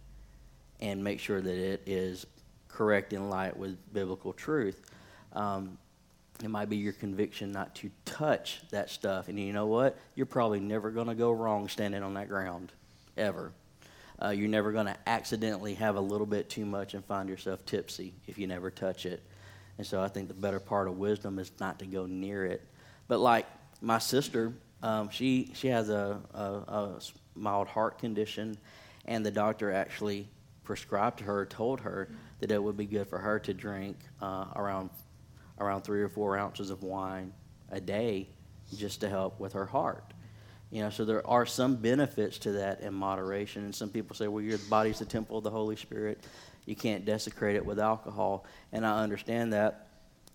and 0.81 1.03
make 1.03 1.19
sure 1.19 1.41
that 1.41 1.55
it 1.55 1.81
is 1.85 2.25
correct 2.67 3.13
in 3.13 3.29
light 3.29 3.55
with 3.57 3.77
biblical 3.93 4.33
truth. 4.33 4.81
Um, 5.33 5.77
it 6.43 6.49
might 6.49 6.69
be 6.69 6.77
your 6.77 6.93
conviction 6.93 7.51
not 7.51 7.75
to 7.75 7.91
touch 8.05 8.61
that 8.71 8.89
stuff. 8.89 9.27
And 9.27 9.37
you 9.37 9.51
know 9.51 9.67
what? 9.67 9.97
You're 10.15 10.25
probably 10.25 10.61
never 10.61 10.89
going 10.89 11.07
to 11.07 11.15
go 11.15 11.31
wrong 11.31 11.67
standing 11.67 12.01
on 12.01 12.13
that 12.13 12.29
ground, 12.29 12.71
ever. 13.17 13.51
Uh, 14.21 14.29
you're 14.29 14.49
never 14.49 14.71
going 14.71 14.85
to 14.85 14.95
accidentally 15.07 15.73
have 15.75 15.95
a 15.95 16.01
little 16.01 16.25
bit 16.25 16.49
too 16.49 16.65
much 16.65 16.93
and 16.93 17.03
find 17.05 17.27
yourself 17.29 17.65
tipsy 17.65 18.13
if 18.27 18.37
you 18.37 18.47
never 18.47 18.71
touch 18.71 19.05
it. 19.05 19.21
And 19.77 19.85
so 19.87 20.01
I 20.01 20.07
think 20.07 20.27
the 20.27 20.33
better 20.33 20.59
part 20.59 20.87
of 20.87 20.97
wisdom 20.97 21.39
is 21.39 21.51
not 21.59 21.79
to 21.79 21.85
go 21.85 22.05
near 22.05 22.45
it. 22.45 22.65
But 23.07 23.19
like 23.19 23.45
my 23.81 23.99
sister, 23.99 24.53
um, 24.81 25.09
she 25.09 25.51
she 25.53 25.67
has 25.67 25.89
a 25.89 26.19
mild 27.35 27.67
heart 27.67 27.99
condition, 27.99 28.57
and 29.05 29.25
the 29.25 29.31
doctor 29.31 29.71
actually 29.71 30.27
prescribed 30.63 31.19
her, 31.21 31.45
told 31.45 31.81
her 31.81 32.09
that 32.39 32.51
it 32.51 32.61
would 32.61 32.77
be 32.77 32.85
good 32.85 33.07
for 33.07 33.17
her 33.17 33.39
to 33.39 33.53
drink 33.53 33.97
uh, 34.21 34.45
around 34.55 34.89
around 35.59 35.81
three 35.81 36.01
or 36.01 36.09
four 36.09 36.37
ounces 36.37 36.69
of 36.69 36.83
wine 36.83 37.33
a 37.71 37.81
day, 37.81 38.27
just 38.77 39.01
to 39.01 39.09
help 39.09 39.39
with 39.39 39.53
her 39.53 39.65
heart. 39.65 40.13
You 40.71 40.83
know, 40.83 40.89
so 40.89 41.03
there 41.03 41.25
are 41.27 41.45
some 41.45 41.75
benefits 41.75 42.37
to 42.39 42.51
that 42.53 42.81
in 42.81 42.93
moderation. 42.93 43.65
And 43.65 43.73
some 43.73 43.89
people 43.89 44.15
say, 44.15 44.27
well, 44.27 44.43
your 44.43 44.59
body's 44.69 44.99
the 44.99 45.05
temple 45.05 45.39
of 45.39 45.43
the 45.43 45.49
Holy 45.49 45.75
Spirit. 45.75 46.23
You 46.65 46.75
can't 46.75 47.05
desecrate 47.05 47.55
it 47.55 47.65
with 47.65 47.79
alcohol. 47.79 48.45
And 48.71 48.85
I 48.85 49.01
understand 49.01 49.53
that. 49.53 49.87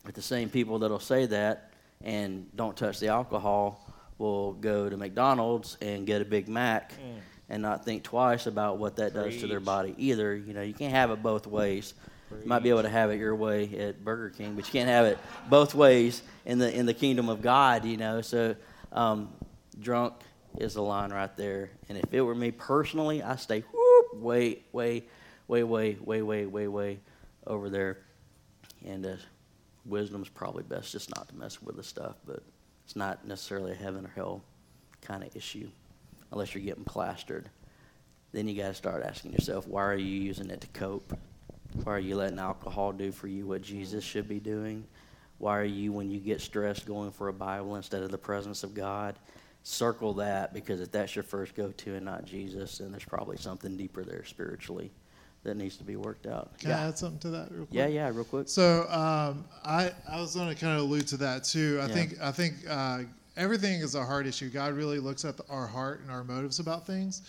But 0.04 0.14
the 0.14 0.22
same 0.22 0.50
people 0.50 0.80
that'll 0.80 0.98
say 0.98 1.26
that 1.26 1.70
and 2.02 2.46
don't 2.56 2.76
touch 2.76 3.00
the 3.00 3.08
alcohol 3.08 3.80
will 4.18 4.52
go 4.54 4.88
to 4.88 4.96
McDonald's 4.96 5.76
and 5.80 6.06
get 6.06 6.22
a 6.22 6.24
Big 6.24 6.48
Mac 6.48 6.92
and 7.48 7.62
not 7.62 7.84
think 7.84 8.02
twice 8.04 8.46
about 8.46 8.78
what 8.78 8.96
that 8.96 9.12
does 9.14 9.38
to 9.40 9.46
their 9.46 9.60
body 9.60 9.94
either. 9.98 10.34
You 10.36 10.54
know, 10.54 10.62
you 10.62 10.74
can't 10.74 10.92
have 10.92 11.10
it 11.10 11.22
both 11.22 11.46
ways. 11.46 11.94
You 12.30 12.48
might 12.48 12.62
be 12.62 12.70
able 12.70 12.82
to 12.82 12.88
have 12.88 13.10
it 13.10 13.18
your 13.18 13.34
way 13.34 13.78
at 13.78 14.04
Burger 14.04 14.30
King, 14.30 14.54
but 14.54 14.66
you 14.66 14.72
can't 14.72 14.88
have 14.88 15.06
it 15.06 15.18
both 15.48 15.74
ways 15.74 16.22
in 16.44 16.58
the 16.58 16.72
in 16.72 16.86
the 16.86 16.94
kingdom 16.94 17.28
of 17.28 17.42
God. 17.42 17.84
You 17.84 17.96
know, 17.96 18.20
so 18.22 18.56
um, 18.92 19.32
drunk 19.78 20.14
is 20.58 20.74
the 20.74 20.82
line 20.82 21.12
right 21.12 21.36
there. 21.36 21.70
And 21.88 21.98
if 21.98 22.12
it 22.12 22.20
were 22.22 22.34
me 22.34 22.50
personally, 22.50 23.22
I 23.22 23.36
stay 23.36 23.60
whoop, 23.60 24.22
way, 24.22 24.62
way, 24.72 25.04
way, 25.48 25.62
way, 25.62 25.94
way, 25.94 26.22
way, 26.22 26.46
way, 26.46 26.68
way 26.68 27.00
over 27.46 27.68
there. 27.68 27.98
And 28.84 29.04
uh, 29.04 29.16
wisdom's 29.86 30.28
probably 30.28 30.62
best 30.62 30.92
just 30.92 31.14
not 31.14 31.28
to 31.28 31.36
mess 31.36 31.62
with 31.62 31.76
the 31.76 31.82
stuff, 31.82 32.16
but 32.26 32.42
it's 32.84 32.96
not 32.96 33.26
necessarily 33.26 33.72
a 33.72 33.76
heaven 33.76 34.04
or 34.04 34.12
hell 34.14 34.42
kind 35.00 35.22
of 35.22 35.34
issue 35.36 35.68
unless 36.32 36.54
you're 36.54 36.64
getting 36.64 36.84
plastered. 36.84 37.48
Then 38.32 38.48
you 38.48 38.56
got 38.56 38.68
to 38.68 38.74
start 38.74 39.04
asking 39.04 39.32
yourself, 39.32 39.68
why 39.68 39.84
are 39.84 39.96
you 39.96 40.20
using 40.20 40.50
it 40.50 40.60
to 40.62 40.66
cope? 40.68 41.16
Why 41.84 41.94
are 41.94 42.00
you 42.00 42.16
letting 42.16 42.38
alcohol 42.38 42.92
do 42.92 43.12
for 43.12 43.28
you 43.28 43.46
what 43.46 43.62
Jesus 43.62 44.02
should 44.02 44.28
be 44.28 44.40
doing? 44.40 44.84
Why 45.38 45.58
are 45.58 45.64
you, 45.64 45.92
when 45.92 46.10
you 46.10 46.20
get 46.20 46.40
stressed, 46.40 46.86
going 46.86 47.10
for 47.10 47.28
a 47.28 47.32
Bible 47.32 47.76
instead 47.76 48.02
of 48.02 48.10
the 48.10 48.18
presence 48.18 48.64
of 48.64 48.74
God? 48.74 49.16
Circle 49.62 50.14
that 50.14 50.52
because 50.52 50.80
if 50.80 50.90
that's 50.90 51.16
your 51.16 51.22
first 51.22 51.54
go 51.54 51.70
to 51.70 51.94
and 51.94 52.04
not 52.04 52.24
Jesus, 52.24 52.78
then 52.78 52.90
there's 52.90 53.04
probably 53.04 53.36
something 53.36 53.76
deeper 53.76 54.04
there 54.04 54.24
spiritually 54.24 54.90
that 55.44 55.56
needs 55.56 55.76
to 55.76 55.84
be 55.84 55.96
worked 55.96 56.26
out. 56.26 56.58
Can 56.58 56.72
I 56.72 56.80
yeah. 56.80 56.88
add 56.88 56.98
something 56.98 57.18
to 57.20 57.30
that 57.30 57.50
real 57.50 57.66
quick? 57.66 57.68
yeah, 57.78 57.86
yeah, 57.86 58.08
real 58.08 58.24
quick. 58.24 58.48
So 58.48 58.88
um, 58.90 59.44
I 59.64 59.92
I 60.10 60.20
was 60.20 60.34
going 60.34 60.48
to 60.48 60.54
kind 60.54 60.76
of 60.76 60.82
allude 60.84 61.06
to 61.08 61.16
that 61.18 61.44
too. 61.44 61.78
I 61.82 61.86
Yeah. 61.86 61.94
think 61.94 62.20
I 62.20 62.32
think 62.32 62.54
uh, 62.68 63.00
everything 63.36 63.80
is 63.80 63.94
a 63.94 64.04
heart 64.04 64.26
issue. 64.26 64.48
God 64.50 64.72
really 64.74 64.98
looks 64.98 65.24
at 65.24 65.36
the, 65.36 65.44
our 65.48 65.66
heart 65.66 66.00
and 66.00 66.10
our 66.10 66.24
motives 66.24 66.58
about 66.58 66.86
things, 66.86 67.22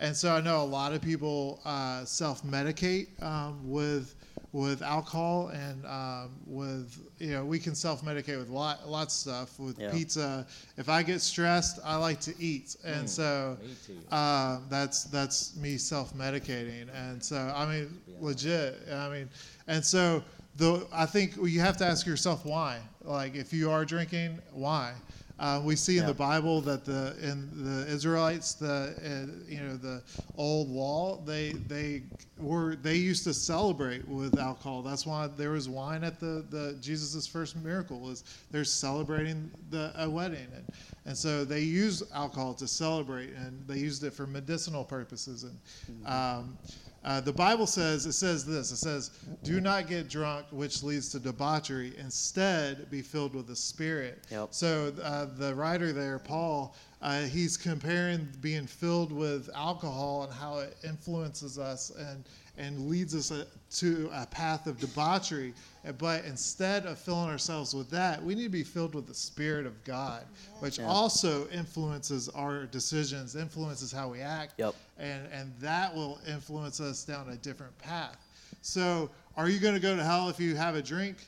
and 0.00 0.14
so 0.16 0.34
I 0.34 0.40
know 0.40 0.62
a 0.62 0.64
lot 0.64 0.92
of 0.92 1.00
people 1.02 1.60
uh, 1.64 2.04
self 2.04 2.42
medicate 2.44 3.06
um, 3.22 3.58
with 3.68 4.14
with 4.54 4.82
alcohol 4.82 5.48
and 5.48 5.84
um, 5.84 6.30
with 6.46 6.96
you 7.18 7.32
know 7.32 7.44
we 7.44 7.58
can 7.58 7.74
self 7.74 8.04
medicate 8.04 8.38
with 8.38 8.48
lot 8.48 8.88
lots 8.88 9.14
of 9.26 9.32
stuff 9.32 9.58
with 9.58 9.76
Yeah. 9.80 9.90
pizza. 9.90 10.46
If 10.76 10.88
I 10.88 11.02
get 11.02 11.20
stressed, 11.20 11.80
I 11.84 11.96
like 11.96 12.20
to 12.20 12.32
eat, 12.38 12.76
and 12.84 13.10
so. 13.10 13.58
me 13.60 13.74
too. 13.84 14.14
Um, 14.14 14.66
that's 14.70 15.04
that's 15.04 15.56
me 15.56 15.76
self-medicating, 15.76 16.86
and 16.94 17.22
so 17.22 17.52
I 17.54 17.66
mean, 17.66 18.00
legit. 18.20 18.78
I 18.92 19.08
mean, 19.08 19.28
and 19.66 19.84
so 19.84 20.22
the 20.56 20.86
I 20.92 21.06
think 21.06 21.34
you 21.42 21.58
have 21.60 21.76
to 21.78 21.84
ask 21.84 22.06
yourself 22.06 22.46
why. 22.46 22.78
Like, 23.02 23.34
if 23.34 23.52
you 23.52 23.72
are 23.72 23.84
drinking, 23.84 24.38
why? 24.52 24.94
Uh, 25.38 25.60
we 25.64 25.74
see 25.74 25.96
in 25.96 26.02
Yeah. 26.02 26.08
the 26.08 26.14
Bible 26.14 26.60
that 26.62 26.84
the 26.84 27.16
in 27.20 27.64
the 27.64 27.86
Israelites, 27.88 28.54
the 28.54 28.94
uh, 29.04 29.50
you 29.50 29.60
know 29.60 29.76
the 29.76 30.02
old 30.36 30.68
law, 30.68 31.20
they 31.24 31.52
they 31.52 32.02
were 32.38 32.76
they 32.76 32.96
used 32.96 33.24
to 33.24 33.34
celebrate 33.34 34.06
with 34.08 34.38
alcohol. 34.38 34.82
That's 34.82 35.04
why 35.06 35.26
there 35.26 35.50
was 35.50 35.68
wine 35.68 36.04
at 36.04 36.20
the 36.20 36.44
the 36.50 36.76
Jesus's 36.80 37.26
first 37.26 37.56
miracle 37.56 37.98
was 37.98 38.22
they're 38.52 38.64
celebrating 38.64 39.50
the 39.70 39.92
a 39.96 40.08
wedding, 40.08 40.46
and 40.54 40.66
and 41.04 41.18
so 41.18 41.44
they 41.44 41.60
used 41.60 42.04
alcohol 42.12 42.54
to 42.54 42.68
celebrate, 42.68 43.30
and 43.34 43.66
they 43.66 43.78
used 43.78 44.04
it 44.04 44.12
for 44.12 44.26
medicinal 44.28 44.84
purposes. 44.84 45.42
And 45.44 45.58
um, 46.06 46.58
uh, 47.04 47.20
the 47.20 47.32
Bible 47.32 47.66
says 47.66 48.06
it 48.06 48.12
says 48.14 48.44
this: 48.44 48.72
it 48.72 48.76
says, 48.76 49.10
"Do 49.42 49.60
not 49.60 49.86
get 49.88 50.08
drunk, 50.08 50.46
which 50.50 50.82
leads 50.82 51.10
to 51.10 51.18
debauchery. 51.18 51.92
Instead, 51.98 52.90
be 52.90 53.02
filled 53.02 53.34
with 53.34 53.46
the 53.46 53.56
Spirit." 53.56 54.24
Yep. 54.30 54.48
So 54.52 54.92
uh, 55.02 55.26
the 55.36 55.54
writer 55.54 55.92
there, 55.92 56.18
Paul, 56.18 56.74
Uh, 57.02 57.26
he's 57.26 57.58
comparing 57.58 58.26
being 58.40 58.66
filled 58.66 59.12
with 59.12 59.50
alcohol 59.54 60.22
and 60.24 60.32
how 60.32 60.60
it 60.60 60.74
influences 60.82 61.58
us 61.58 61.90
and 61.90 62.24
and 62.56 62.88
leads 62.88 63.14
us 63.14 63.30
a, 63.30 63.46
to 63.76 64.08
a 64.14 64.26
path 64.26 64.66
of 64.66 64.78
debauchery. 64.78 65.52
But 65.98 66.24
instead 66.24 66.86
of 66.86 66.98
filling 66.98 67.28
ourselves 67.28 67.74
with 67.74 67.90
that, 67.90 68.22
we 68.22 68.34
need 68.34 68.44
to 68.44 68.48
be 68.48 68.62
filled 68.62 68.94
with 68.94 69.06
the 69.06 69.14
Spirit 69.14 69.66
of 69.66 69.82
God, 69.84 70.24
which 70.60 70.78
Yeah. 70.78 70.86
also 70.86 71.48
influences 71.48 72.28
our 72.30 72.64
decisions, 72.66 73.34
influences 73.36 73.90
how 73.92 74.08
we 74.08 74.20
act, 74.20 74.54
Yep. 74.58 74.74
and 74.98 75.26
and 75.32 75.52
that 75.60 75.94
will 75.94 76.20
influence 76.26 76.80
us 76.80 77.04
down 77.04 77.28
a 77.30 77.36
different 77.36 77.76
path. 77.78 78.16
So, 78.62 79.10
are 79.36 79.48
you 79.48 79.58
going 79.58 79.74
to 79.74 79.80
go 79.80 79.94
to 79.96 80.02
hell 80.02 80.28
if 80.30 80.38
you 80.40 80.54
have 80.56 80.74
a 80.74 80.82
drink, 80.82 81.18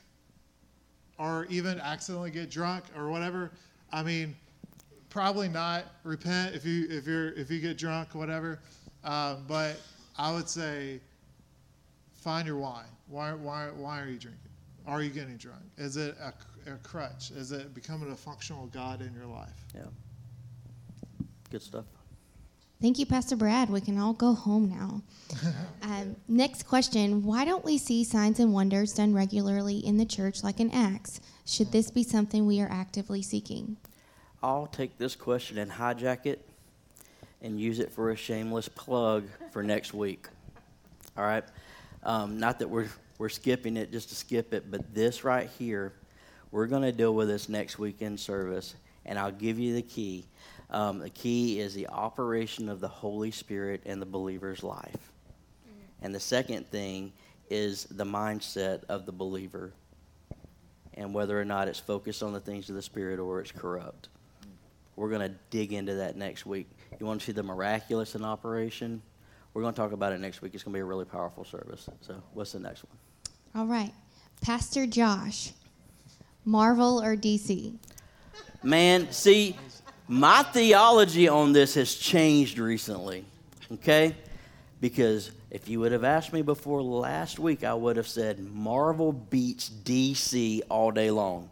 or 1.19 1.47
even 1.51 1.81
accidentally 1.81 2.31
get 2.31 2.51
drunk 2.51 2.85
or 2.97 3.09
whatever? 3.11 3.51
I 3.93 4.03
mean, 4.03 4.37
probably 5.11 5.49
not. 5.49 5.85
Repent 6.05 6.55
if 6.55 6.65
you 6.65 6.87
if 6.89 7.07
you're 7.07 7.33
if 7.33 7.51
you 7.51 7.61
get 7.61 7.77
drunk, 7.77 8.15
or 8.15 8.19
whatever. 8.19 8.61
Um, 9.05 9.45
but 9.47 9.77
I 10.17 10.33
would 10.33 10.49
say, 10.49 11.01
find 12.27 12.45
your 12.49 12.57
why. 12.57 12.83
Why 13.07 13.35
why 13.35 13.69
why 13.77 14.01
are 14.01 14.09
you 14.09 14.19
drinking? 14.19 14.51
Are 14.85 15.01
you 15.01 15.11
getting 15.11 15.37
drunk? 15.37 15.63
Is 15.79 15.97
it 15.97 16.17
a, 16.21 16.35
a 16.73 16.77
crutch? 16.79 17.31
Is 17.31 17.53
it 17.53 17.73
becoming 17.73 18.11
a 18.11 18.17
functional 18.17 18.67
God 18.67 19.01
in 19.01 19.15
your 19.15 19.27
life? 19.27 19.65
Yeah. 19.73 19.83
Good 21.51 21.63
stuff. 21.63 21.85
Thank 22.83 22.99
you, 22.99 23.07
Pastor 23.07 23.37
Brad. 23.37 23.71
We 23.71 23.81
can 23.81 23.97
all 23.97 24.13
go 24.13 24.35
home 24.35 24.69
now. 24.69 25.03
um, 25.83 26.17
next 26.27 26.65
question 26.65 27.23
Why 27.23 27.45
don't 27.45 27.65
we 27.65 27.79
see 27.79 28.03
signs 28.03 28.41
and 28.41 28.53
wonders 28.53 28.93
done 28.93 29.15
regularly 29.15 29.79
in 29.79 29.97
the 29.97 30.05
church 30.05 30.43
like 30.43 30.59
in 30.59 30.73
Acts? 30.73 31.21
Should 31.45 31.71
this 31.71 31.93
be 31.93 32.03
something 32.03 32.45
we 32.45 32.61
are 32.61 32.69
actively 32.69 33.23
seeking? 33.23 33.77
I'll 34.43 34.67
take 34.67 34.99
this 34.99 35.15
question 35.15 35.59
and 35.59 35.71
hijack 35.71 36.27
it 36.27 36.45
and 37.41 37.61
use 37.61 37.79
it 37.79 37.93
for 37.93 38.11
a 38.11 38.17
shameless 38.17 38.69
plug 38.69 39.29
for 39.53 39.63
next 39.63 39.95
week. 39.95 40.27
All 41.17 41.25
right? 41.25 41.45
Um, 42.07 42.39
not 42.39 42.61
that 42.61 42.71
we're, 42.71 42.89
we're 43.19 43.29
skipping 43.29 43.77
it 43.77 43.91
just 43.91 44.11
to 44.11 44.15
skip 44.15 44.55
it, 44.55 44.71
but 44.71 44.95
this 44.95 45.25
right 45.25 45.51
here, 45.59 45.93
we're 46.53 46.69
going 46.69 46.83
to 46.83 46.93
deal 46.93 47.13
with 47.13 47.27
this 47.27 47.49
next 47.49 47.81
weekend 47.81 48.21
service, 48.21 48.77
and 49.05 49.19
I'll 49.19 49.33
give 49.33 49.59
you 49.59 49.75
the 49.75 49.83
key. 49.83 50.25
Um, 50.71 51.01
the 51.01 51.11
key 51.11 51.59
is 51.59 51.75
the 51.75 51.89
operation 51.89 52.69
of 52.69 52.79
the 52.79 52.87
Holy 52.87 53.33
Spirit 53.33 53.83
in 53.85 53.99
the 53.99 54.07
believer's 54.07 54.63
life. 54.63 55.13
And 56.01 56.15
the 56.15 56.21
second 56.21 56.69
thing 56.69 57.13
is 57.51 57.85
the 57.91 58.05
mindset 58.05 58.85
of 58.85 59.05
the 59.05 59.13
believer 59.13 59.73
and 60.95 61.13
whether 61.13 61.39
or 61.39 61.45
not 61.45 61.67
it's 61.67 61.81
focused 61.81 62.23
on 62.23 62.33
the 62.33 62.41
things 62.41 62.69
of 62.69 62.77
the 62.77 62.83
Spirit 62.83 63.19
or 63.19 63.41
it's 63.41 63.51
corrupt. 63.51 64.11
We're 64.95 65.11
going 65.11 65.29
to 65.29 65.35
dig 65.51 65.73
into 65.73 65.95
that 65.95 66.17
next 66.17 66.47
week. 66.47 66.69
You 67.01 67.07
want 67.07 67.21
to 67.21 67.27
see 67.27 67.33
the 67.33 67.43
miraculous 67.43 68.15
in 68.15 68.25
operation? 68.25 69.03
We're 69.57 69.63
going 69.63 69.73
to 69.73 69.81
talk 69.81 69.93
about 69.93 70.13
it 70.13 70.21
next 70.21 70.43
week. 70.43 70.53
It's 70.53 70.63
going 70.63 70.75
to 70.75 70.77
be 70.77 70.83
a 70.83 70.85
really 70.85 71.07
powerful 71.07 71.43
service. 71.43 71.89
So, 72.03 72.23
what's 72.35 72.53
the 72.53 72.61
next 72.61 72.85
one? 72.85 72.99
All 73.55 73.67
right. 73.67 73.91
Pastor 74.43 74.87
Josh, 74.87 75.53
Marvel 76.45 77.03
or 77.03 77.17
DC? 77.17 77.75
Man, 78.63 79.11
see, 79.11 79.57
my 80.09 80.43
theology 80.43 81.27
on 81.27 81.55
this 81.55 81.73
has 81.73 81.95
changed 81.95 82.59
recently, 82.59 83.25
okay? 83.73 84.15
Because 84.83 85.31
if 85.51 85.71
you 85.71 85.81
would 85.81 85.93
have 85.93 86.05
asked 86.05 86.35
me 86.35 86.43
before 86.43 86.83
last 86.83 87.39
week, 87.39 87.65
I 87.65 87.73
would 87.73 87.97
have 87.97 88.09
said 88.09 88.39
Marvel 88.39 89.11
beats 89.11 89.71
DC 89.71 90.61
all 90.69 90.91
day 90.91 91.11
long. 91.11 91.49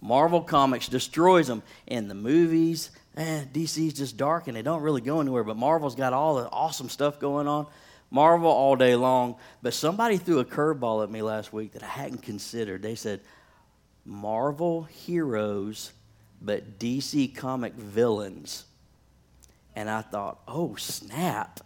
Marvel 0.00 0.42
Comics 0.42 0.86
destroys 0.86 1.48
them 1.48 1.64
in 1.88 2.06
the 2.06 2.14
movies. 2.14 2.90
Eh, 3.16 3.44
DC's 3.52 3.92
just 3.92 4.16
dark 4.16 4.48
and 4.48 4.56
they 4.56 4.62
don't 4.62 4.82
really 4.82 5.00
go 5.00 5.20
anywhere, 5.20 5.44
but 5.44 5.56
Marvel's 5.56 5.94
got 5.94 6.12
all 6.12 6.36
the 6.36 6.48
awesome 6.48 6.88
stuff 6.88 7.20
going 7.20 7.46
on. 7.46 7.66
Marvel 8.10 8.50
all 8.50 8.76
day 8.76 8.94
long. 8.94 9.36
But 9.62 9.74
somebody 9.74 10.18
threw 10.18 10.38
a 10.38 10.44
curveball 10.44 11.02
at 11.02 11.10
me 11.10 11.22
last 11.22 11.52
week 11.52 11.72
that 11.72 11.82
I 11.82 11.86
hadn't 11.86 12.22
considered. 12.22 12.82
They 12.82 12.94
said, 12.94 13.20
Marvel 14.04 14.82
heroes, 14.82 15.92
but 16.40 16.78
DC 16.78 17.34
comic 17.34 17.74
villains. 17.74 18.64
And 19.74 19.88
I 19.88 20.02
thought, 20.02 20.40
oh, 20.46 20.74
snap. 20.76 21.60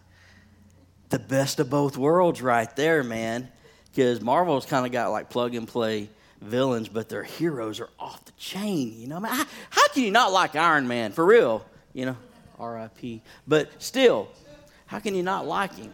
The 1.09 1.19
best 1.19 1.59
of 1.59 1.69
both 1.69 1.97
worlds 1.97 2.41
right 2.41 2.73
there, 2.75 3.03
man. 3.03 3.49
Because 3.89 4.21
Marvel's 4.21 4.65
kind 4.65 4.85
of 4.85 4.91
got 4.91 5.11
like 5.11 5.29
plug 5.29 5.55
and 5.55 5.67
play 5.67 6.09
villains, 6.41 6.87
but 6.87 7.09
their 7.09 7.23
heroes 7.23 7.79
are 7.79 7.89
off 7.99 8.23
the 8.25 8.31
chain. 8.33 8.99
You 8.99 9.07
know, 9.07 9.17
I 9.17 9.19
mean, 9.19 9.31
how, 9.31 9.45
how 9.69 9.87
can 9.89 10.03
you 10.03 10.11
not 10.11 10.31
like 10.31 10.55
Iron 10.55 10.87
Man? 10.87 11.11
For 11.11 11.25
real. 11.25 11.65
You 11.93 12.05
know, 12.05 12.17
RIP. 12.59 13.21
But 13.47 13.81
still, 13.81 14.29
how 14.85 14.99
can 14.99 15.15
you 15.15 15.23
not 15.23 15.47
like 15.47 15.75
him? 15.75 15.93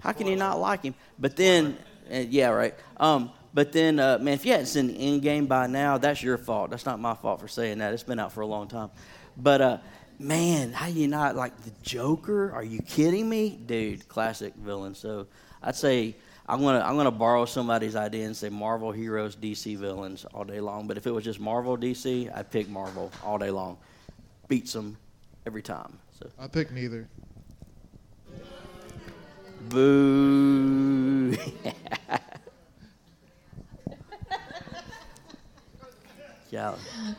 How 0.00 0.12
can 0.12 0.26
you 0.26 0.36
not 0.36 0.58
like 0.58 0.82
him? 0.82 0.94
But 1.18 1.36
then, 1.36 1.76
uh, 2.12 2.16
yeah, 2.16 2.48
right. 2.48 2.74
Um, 2.96 3.30
but 3.52 3.72
then, 3.72 3.98
uh, 3.98 4.18
man, 4.18 4.34
if 4.34 4.46
you 4.46 4.52
hadn't 4.52 4.66
seen 4.66 4.86
the 4.88 4.94
end 4.94 5.22
game 5.22 5.46
by 5.46 5.66
now, 5.66 5.98
that's 5.98 6.22
your 6.22 6.38
fault. 6.38 6.70
That's 6.70 6.86
not 6.86 7.00
my 7.00 7.14
fault 7.14 7.40
for 7.40 7.48
saying 7.48 7.78
that. 7.78 7.92
It's 7.92 8.02
been 8.02 8.18
out 8.18 8.32
for 8.32 8.40
a 8.40 8.46
long 8.46 8.68
time. 8.68 8.90
But 9.36 9.60
uh, 9.60 9.78
man, 10.18 10.72
how 10.72 10.86
you 10.86 11.08
not 11.08 11.36
like 11.36 11.60
the 11.62 11.72
Joker? 11.82 12.52
Are 12.52 12.62
you 12.62 12.80
kidding 12.80 13.28
me, 13.28 13.58
dude? 13.66 14.08
Classic 14.08 14.54
villain. 14.54 14.94
So 14.94 15.26
I'd 15.62 15.76
say 15.76 16.16
I'm 16.50 16.60
gonna 16.62 16.80
I'm 16.80 16.96
gonna 16.96 17.12
borrow 17.12 17.44
somebody's 17.44 17.94
idea 17.94 18.26
and 18.26 18.36
say 18.36 18.48
Marvel 18.48 18.90
heroes, 18.90 19.36
DC 19.36 19.76
villains 19.76 20.24
all 20.34 20.42
day 20.42 20.58
long. 20.58 20.88
But 20.88 20.96
if 20.96 21.06
it 21.06 21.12
was 21.12 21.22
just 21.22 21.38
Marvel 21.38 21.78
DC, 21.78 22.28
I'd 22.36 22.50
pick 22.50 22.68
Marvel 22.68 23.12
all 23.24 23.38
day 23.38 23.50
long. 23.50 23.78
Beats 24.48 24.72
them 24.72 24.96
every 25.46 25.62
time. 25.62 25.96
So 26.18 26.28
I 26.40 26.48
pick 26.48 26.72
neither. 26.72 27.08
boo. 29.68 31.30
yeah. 36.50 36.74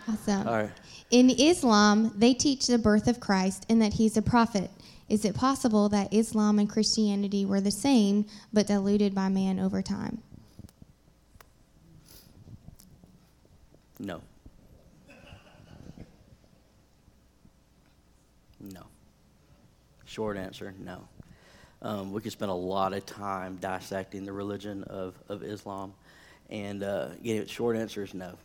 Awesome. 0.09 0.45
All 0.45 0.55
right. 0.55 0.71
In 1.11 1.29
Islam, 1.29 2.13
they 2.17 2.33
teach 2.33 2.67
the 2.67 2.77
birth 2.77 3.07
of 3.07 3.21
Christ 3.21 3.65
and 3.69 3.81
that 3.81 3.93
he's 3.93 4.17
a 4.17 4.21
prophet. 4.21 4.69
Is 5.11 5.25
it 5.25 5.35
possible 5.35 5.89
that 5.89 6.13
Islam 6.13 6.57
and 6.57 6.69
Christianity 6.69 7.45
were 7.45 7.59
the 7.59 7.69
same 7.69 8.25
but 8.53 8.67
diluted 8.67 9.13
by 9.13 9.27
man 9.27 9.59
over 9.59 9.81
time? 9.81 10.19
No. 13.99 14.21
No. 18.61 18.83
Short 20.05 20.37
answer, 20.37 20.73
no. 20.79 21.05
Um, 21.81 22.13
we 22.13 22.21
could 22.21 22.31
spend 22.31 22.49
a 22.49 22.55
lot 22.55 22.93
of 22.93 23.05
time 23.05 23.57
dissecting 23.57 24.23
the 24.23 24.31
religion 24.31 24.85
of, 24.85 25.15
of 25.27 25.43
Islam. 25.43 25.93
And 26.49 26.83
uh, 26.83 27.09
short 27.47 27.75
answer 27.75 28.01
is 28.01 28.13
no. 28.13 28.37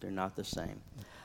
They're 0.00 0.10
not 0.10 0.36
the 0.36 0.44
same. 0.44 0.78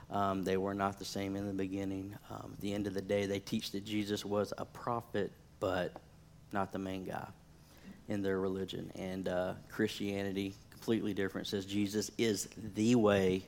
Um, 0.10 0.44
they 0.44 0.58
were 0.58 0.74
not 0.74 1.00
the 1.00 1.06
same 1.06 1.36
in 1.36 1.48
the 1.48 1.54
beginning. 1.54 2.16
Um, 2.30 2.52
at 2.54 2.62
the 2.62 2.74
end 2.74 2.88
of 2.88 2.94
the 2.94 3.02
day, 3.02 3.26
they 3.26 3.40
teach 3.40 3.72
that 3.72 3.84
Jesus 3.86 4.24
was 4.24 4.54
a 4.58 4.66
prophet, 4.66 5.32
but 5.60 5.94
not 6.54 6.72
the 6.72 6.80
main 6.80 7.06
guy 7.06 7.28
in 8.08 8.22
their 8.22 8.40
religion. 8.40 8.92
And 8.96 9.28
uh, 9.28 9.54
Christianity, 9.70 10.54
completely 10.72 11.14
different, 11.14 11.48
says 11.48 11.66
Jesus 11.66 12.10
is 12.18 12.48
the 12.76 12.96
way, 12.96 13.44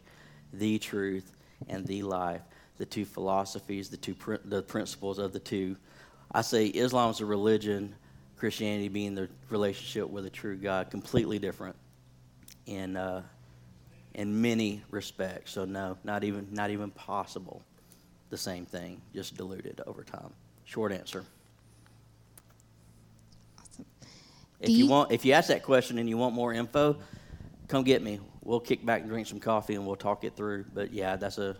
the 0.54 0.80
truth, 0.80 1.32
and 1.70 1.86
the 1.86 2.04
life. 2.04 2.42
The 2.78 2.86
two 2.86 3.06
philosophies, 3.06 3.90
the 3.90 3.98
two 3.98 4.16
pr- 4.16 4.36
the 4.46 4.62
principles 4.62 5.20
of 5.20 5.34
the 5.34 5.40
two. 5.40 5.78
I 6.32 6.42
say 6.42 6.68
Islam 6.68 7.12
is 7.12 7.20
a 7.22 7.26
religion, 7.26 7.96
Christianity 8.38 8.88
being 8.88 9.16
the 9.16 9.30
relationship 9.50 10.10
with 10.10 10.26
a 10.26 10.30
true 10.30 10.56
God, 10.56 10.90
completely 10.92 11.40
different 11.40 11.76
And 12.70 12.98
uh, 12.98 13.22
in 14.16 14.42
many 14.42 14.82
respects. 14.92 15.52
So 15.52 15.66
no, 15.66 15.98
not 16.04 16.24
even 16.24 16.48
not 16.52 16.70
even 16.70 16.92
possible. 16.92 17.62
The 18.30 18.38
same 18.38 18.66
thing, 18.66 19.02
just 19.14 19.38
diluted 19.38 19.82
over 19.88 20.04
time. 20.04 20.30
Short 20.66 20.92
answer. 20.92 21.24
Awesome. 23.60 23.86
If 24.60 24.70
you, 24.70 24.78
you- 24.86 24.88
want, 24.88 25.12
if 25.12 25.26
you 25.26 25.34
ask 25.34 25.48
that 25.48 25.64
question 25.64 25.98
and 25.98 26.08
you 26.08 26.18
want 26.18 26.36
more 26.36 26.54
info, 26.54 26.98
come 27.68 27.84
get 27.84 28.04
me. 28.04 28.20
We'll 28.44 28.60
kick 28.60 28.86
back 28.86 29.02
and 29.02 29.10
drink 29.10 29.28
some 29.28 29.40
coffee 29.40 29.76
and 29.76 29.86
we'll 29.86 29.96
talk 29.96 30.24
it 30.24 30.36
through. 30.36 30.66
But 30.74 30.94
yeah, 30.94 31.16
that's 31.16 31.38
a 31.40 31.56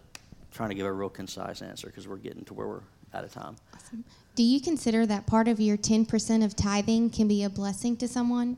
trying 0.52 0.70
to 0.70 0.76
give 0.76 0.86
a 0.86 0.92
real 0.92 1.10
concise 1.10 1.62
answer 1.62 1.88
because 1.88 2.08
we're 2.08 2.18
getting 2.18 2.44
to 2.46 2.54
where 2.54 2.68
we're 2.68 2.82
out 3.14 3.24
of 3.24 3.32
time. 3.32 3.56
Awesome. 3.76 4.04
Do 4.36 4.44
you 4.44 4.62
consider 4.62 5.06
that 5.06 5.26
part 5.26 5.48
of 5.48 5.60
your 5.60 5.78
10% 5.78 6.44
of 6.46 6.56
tithing 6.56 7.10
can 7.10 7.28
be 7.28 7.44
a 7.44 7.50
blessing 7.50 7.98
to 7.98 8.08
someone? 8.08 8.58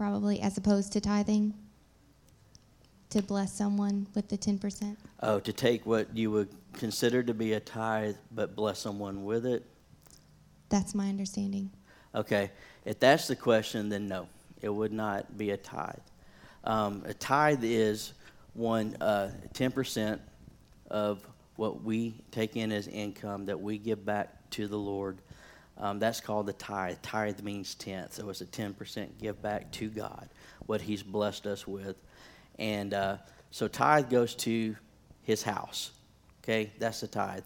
Probably 0.00 0.40
as 0.40 0.56
opposed 0.56 0.94
to 0.94 1.00
tithing? 1.02 1.52
To 3.10 3.20
bless 3.20 3.52
someone 3.52 4.06
with 4.14 4.30
the 4.30 4.38
10%? 4.38 4.96
Oh, 5.22 5.40
to 5.40 5.52
take 5.52 5.84
what 5.84 6.16
you 6.16 6.30
would 6.30 6.48
consider 6.72 7.22
to 7.22 7.34
be 7.34 7.52
a 7.52 7.60
tithe, 7.60 8.16
but 8.32 8.56
bless 8.56 8.78
someone 8.78 9.26
with 9.26 9.44
it. 9.44 9.62
That's 10.70 10.94
my 10.94 11.10
understanding. 11.10 11.68
Okay, 12.14 12.50
if 12.86 12.98
that's 12.98 13.28
the 13.28 13.36
question, 13.36 13.90
then 13.90 14.08
no, 14.08 14.26
it 14.62 14.70
would 14.70 14.90
not 14.90 15.36
be 15.36 15.50
a 15.50 15.58
tithe. 15.58 15.96
Um, 16.64 17.02
a 17.04 17.12
tithe 17.12 17.62
is 17.62 18.14
one 18.54 18.96
uh, 19.02 19.32
ten 19.52 19.70
percent 19.70 20.22
of 20.90 21.20
what 21.56 21.84
we 21.84 22.14
take 22.30 22.56
in 22.56 22.72
as 22.72 22.88
income 22.88 23.44
that 23.44 23.60
we 23.60 23.76
give 23.76 24.06
back 24.06 24.48
to 24.52 24.66
the 24.66 24.78
Lord. 24.78 25.18
Um, 25.80 25.98
that's 25.98 26.20
called 26.20 26.46
the 26.46 26.52
tithe. 26.52 26.98
Tithe 27.02 27.40
means 27.40 27.74
tenth, 27.74 28.14
so 28.14 28.28
it's 28.28 28.42
a 28.42 28.46
10% 28.46 29.08
give 29.18 29.40
back 29.40 29.70
to 29.72 29.88
God, 29.88 30.28
what 30.66 30.82
He's 30.82 31.02
blessed 31.02 31.46
us 31.46 31.66
with. 31.66 31.96
And 32.58 32.92
uh, 32.92 33.16
so 33.50 33.66
tithe 33.66 34.10
goes 34.10 34.34
to 34.36 34.76
His 35.22 35.42
house. 35.42 35.92
Okay, 36.44 36.70
that's 36.78 37.00
the 37.00 37.08
tithe. 37.08 37.44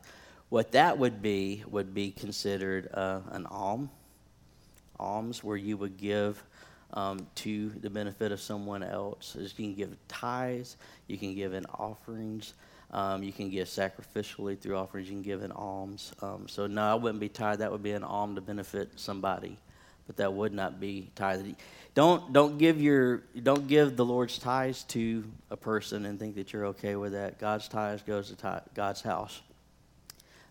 What 0.48 0.72
that 0.72 0.98
would 0.98 1.22
be 1.22 1.64
would 1.68 1.94
be 1.94 2.10
considered 2.10 2.88
uh, 2.92 3.20
an 3.30 3.46
alm, 3.46 3.88
alms 4.98 5.44
where 5.44 5.56
you 5.56 5.76
would 5.76 5.96
give 5.96 6.42
um, 6.92 7.26
to 7.36 7.70
the 7.70 7.90
benefit 7.90 8.32
of 8.32 8.40
someone 8.40 8.82
else. 8.82 9.36
You 9.38 9.48
can 9.48 9.74
give 9.74 9.96
tithes, 10.08 10.76
you 11.06 11.18
can 11.18 11.34
give 11.34 11.54
in 11.54 11.66
offerings, 11.66 12.54
um, 12.94 13.24
you 13.24 13.32
can 13.32 13.50
give 13.50 13.66
sacrificially 13.66 14.58
through 14.58 14.76
offerings, 14.76 15.08
you 15.08 15.14
can 15.14 15.22
give 15.22 15.42
in 15.42 15.50
alms. 15.50 16.12
Um, 16.22 16.46
so, 16.48 16.68
no, 16.68 16.82
I 16.82 16.94
wouldn't 16.94 17.18
be 17.18 17.28
tithe. 17.28 17.58
That 17.58 17.72
would 17.72 17.82
be 17.82 17.90
an 17.90 18.04
alm 18.04 18.36
to 18.36 18.40
benefit 18.40 18.92
somebody, 18.94 19.58
but 20.06 20.16
that 20.18 20.32
would 20.32 20.54
not 20.54 20.78
be 20.78 21.10
tithe. 21.16 21.44
Don't, 21.94 22.32
don't, 22.32 22.56
give 22.56 22.80
your, 22.80 23.24
don't 23.42 23.66
give 23.66 23.96
the 23.96 24.04
Lord's 24.04 24.38
tithes 24.38 24.84
to 24.84 25.24
a 25.50 25.56
person 25.56 26.06
and 26.06 26.20
think 26.20 26.36
that 26.36 26.52
you're 26.52 26.66
okay 26.66 26.94
with 26.94 27.12
that. 27.12 27.40
God's 27.40 27.66
tithes 27.66 28.02
goes 28.02 28.28
to 28.28 28.36
tithe, 28.36 28.62
God's 28.74 29.00
house. 29.00 29.42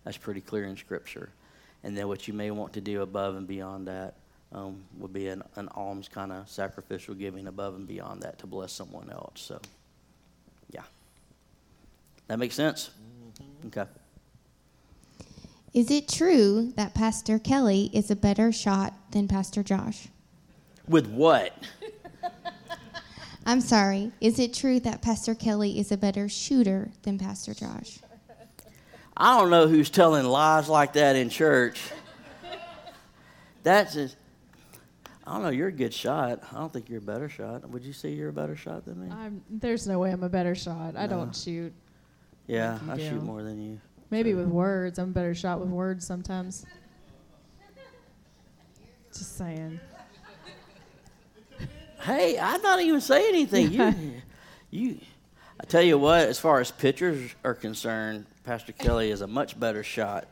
That's 0.04 0.18
pretty 0.18 0.42
clear 0.42 0.64
in 0.64 0.76
Scripture. 0.76 1.30
And 1.82 1.96
then 1.96 2.08
what 2.08 2.28
you 2.28 2.34
may 2.34 2.50
want 2.50 2.74
to 2.74 2.82
do 2.82 3.00
above 3.00 3.36
and 3.36 3.46
beyond 3.46 3.88
that 3.88 4.16
um, 4.52 4.84
would 4.98 5.14
be 5.14 5.28
an, 5.28 5.42
an 5.56 5.68
alms 5.74 6.08
kind 6.08 6.30
of 6.30 6.46
sacrificial 6.50 7.14
giving 7.14 7.46
above 7.46 7.74
and 7.74 7.88
beyond 7.88 8.22
that 8.22 8.38
to 8.40 8.46
bless 8.46 8.72
someone 8.72 9.10
else. 9.10 9.40
So. 9.40 9.60
That 12.28 12.38
makes 12.38 12.54
sense? 12.54 12.90
Okay. 13.66 13.84
Is 15.72 15.90
it 15.90 16.08
true 16.08 16.72
that 16.76 16.94
Pastor 16.94 17.38
Kelly 17.38 17.90
is 17.92 18.10
a 18.10 18.16
better 18.16 18.52
shot 18.52 18.94
than 19.10 19.26
Pastor 19.28 19.62
Josh? 19.62 20.08
With 20.88 21.08
what? 21.08 21.52
I'm 23.46 23.60
sorry. 23.60 24.12
Is 24.20 24.38
it 24.38 24.54
true 24.54 24.80
that 24.80 25.02
Pastor 25.02 25.34
Kelly 25.34 25.78
is 25.78 25.92
a 25.92 25.96
better 25.96 26.28
shooter 26.28 26.90
than 27.02 27.18
Pastor 27.18 27.52
Josh? 27.54 27.98
I 29.16 29.38
don't 29.38 29.50
know 29.50 29.68
who's 29.68 29.90
telling 29.90 30.24
lies 30.24 30.68
like 30.68 30.94
that 30.94 31.16
in 31.16 31.28
church. 31.28 31.80
That's 33.62 33.94
just, 33.94 34.16
I 35.26 35.34
don't 35.34 35.42
know. 35.42 35.50
You're 35.50 35.68
a 35.68 35.72
good 35.72 35.94
shot. 35.94 36.42
I 36.52 36.56
don't 36.56 36.72
think 36.72 36.88
you're 36.88 36.98
a 36.98 37.02
better 37.02 37.28
shot. 37.28 37.68
Would 37.68 37.82
you 37.84 37.92
say 37.92 38.10
you're 38.10 38.28
a 38.30 38.32
better 38.32 38.56
shot 38.56 38.84
than 38.84 39.00
me? 39.00 39.10
I'm, 39.14 39.42
there's 39.50 39.86
no 39.86 39.98
way 39.98 40.10
I'm 40.10 40.22
a 40.22 40.28
better 40.28 40.54
shot. 40.54 40.94
I 40.96 41.06
No. 41.06 41.16
don't 41.18 41.34
shoot. 41.36 41.72
Yeah, 42.46 42.78
I 42.88 42.96
do. 42.96 43.08
shoot 43.08 43.22
more 43.22 43.42
than 43.42 43.60
you. 43.60 43.80
Maybe 44.10 44.32
So- 44.32 44.38
with 44.38 44.48
words. 44.48 44.98
I'm 44.98 45.10
a 45.10 45.12
better 45.12 45.34
shot 45.34 45.60
with 45.60 45.68
words 45.70 46.06
sometimes. 46.06 46.66
Just 49.12 49.36
saying. 49.36 49.80
Hey, 52.00 52.38
I'm 52.38 52.60
not 52.60 52.80
even 52.82 53.00
saying 53.00 53.28
anything. 53.28 53.72
You, 53.72 53.94
you. 54.70 54.98
I 55.60 55.64
tell 55.64 55.82
you 55.82 55.96
what. 55.98 56.22
As 56.28 56.38
far 56.38 56.60
as 56.60 56.70
pitchers 56.70 57.34
are 57.44 57.54
concerned, 57.54 58.26
Pastor 58.44 58.72
Kelly 58.72 59.10
is 59.10 59.20
a 59.22 59.26
much 59.26 59.58
better 59.58 59.82
shot 59.82 60.26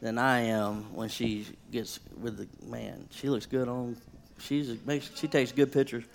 than 0.00 0.16
I 0.18 0.40
am 0.42 0.94
when 0.94 1.08
she 1.08 1.46
gets 1.70 2.00
with 2.20 2.36
the 2.38 2.48
man. 2.66 3.08
She 3.10 3.28
looks 3.28 3.44
good 3.46 3.68
on. 3.68 3.96
She's 4.38 4.76
makes. 4.86 5.10
She 5.16 5.28
takes 5.28 5.52
good 5.52 5.72
pictures. 5.72 6.04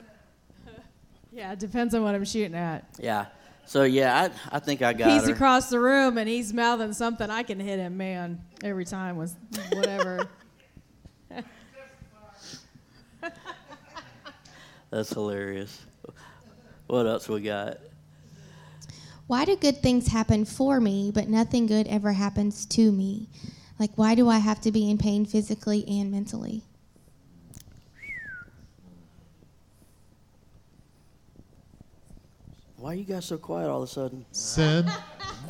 Yeah, 1.31 1.51
it 1.51 1.59
depends 1.59 1.93
on 1.93 2.01
what 2.01 2.15
I'm 2.15 2.25
shooting 2.25 2.55
at. 2.55 2.85
Yeah. 2.97 3.27
So 3.69 3.83
yeah, 3.83 4.31
I 4.51 4.55
I 4.55 4.59
think 4.59 4.81
I 4.81 4.93
got 4.93 5.11
he's 5.11 5.27
her. 5.27 5.33
across 5.35 5.69
the 5.69 5.79
room 5.79 6.17
and 6.17 6.27
he's 6.27 6.51
mouthing 6.51 6.91
something. 6.91 7.29
I 7.29 7.43
can 7.43 7.59
hit 7.59 7.77
him, 7.77 7.97
man, 7.97 8.41
every 8.63 8.83
time 8.83 9.15
with 9.15 9.35
whatever. 9.73 10.27
That's 14.89 15.13
hilarious. 15.13 15.85
What 16.87 17.05
else 17.05 17.29
we 17.29 17.41
got? 17.41 17.77
Why 19.27 19.45
do 19.45 19.55
good 19.55 19.83
things 19.83 20.07
happen 20.07 20.45
for 20.45 20.81
me, 20.81 21.11
but 21.13 21.29
nothing 21.29 21.67
good 21.67 21.85
ever 21.89 22.13
happens 22.13 22.65
to 22.65 22.91
me? 22.91 23.29
Like, 23.77 23.91
why 23.93 24.15
do 24.15 24.27
I 24.29 24.39
have 24.39 24.59
to 24.61 24.71
be 24.71 24.89
in 24.89 24.97
pain 24.97 25.27
physically 25.27 25.87
and 25.87 26.09
mentally? 26.09 26.63
Why 32.79 32.91
are 32.91 32.95
you 32.95 33.03
guys 33.03 33.25
so 33.25 33.37
quiet 33.37 33.69
all 33.69 33.83
of 33.83 33.89
a 33.89 33.91
sudden? 33.91 34.25
sin. 34.31 34.85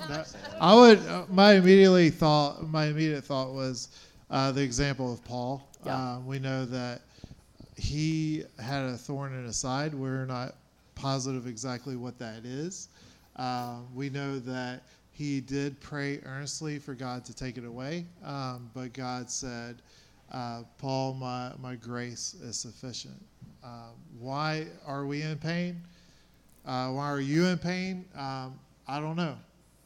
That- 0.08 0.36
I 0.60 0.74
would. 0.76 1.00
Uh, 1.06 1.26
my 1.30 1.54
immediately 1.54 2.10
thought. 2.10 2.68
My 2.68 2.86
immediate 2.88 3.24
thought 3.24 3.54
was 3.54 3.90
uh, 4.32 4.52
the 4.52 4.62
example 4.62 5.14
of 5.14 5.24
Paul. 5.24 5.68
Yeah. 5.86 5.96
Uh, 5.96 6.20
we 6.22 6.40
know 6.40 6.66
that 6.66 7.02
he 7.76 8.44
had 8.60 8.84
a 8.84 8.98
thorn 8.98 9.34
in 9.34 9.46
his 9.46 9.58
side. 9.58 9.94
We're 9.94 10.26
not 10.26 10.56
positive 10.96 11.46
exactly 11.48 11.96
what 11.96 12.18
that 12.18 12.46
is. 12.46 12.90
Uh, 13.36 13.78
we 13.94 14.10
know 14.10 14.40
that 14.40 14.84
he 15.12 15.40
did 15.40 15.80
pray 15.80 16.20
earnestly 16.26 16.80
for 16.80 16.94
God 16.94 17.24
to 17.26 17.34
take 17.34 17.58
it 17.58 17.66
away, 17.66 18.06
um, 18.24 18.70
but 18.74 18.92
God 18.94 19.30
said, 19.30 19.82
uh, 20.32 20.64
"Paul, 20.80 21.14
my 21.14 21.52
my 21.62 21.76
grace 21.76 22.36
is 22.42 22.58
sufficient." 22.58 23.22
Uh, 23.64 23.90
why 24.18 24.68
are 24.88 25.06
we 25.06 25.22
in 25.22 25.38
pain? 25.38 25.82
Uh, 26.66 26.90
why 26.90 27.10
are 27.10 27.20
you 27.20 27.46
in 27.46 27.58
pain? 27.58 28.06
Um, 28.16 28.60
I 28.88 29.00
don't 29.00 29.16
know, 29.16 29.38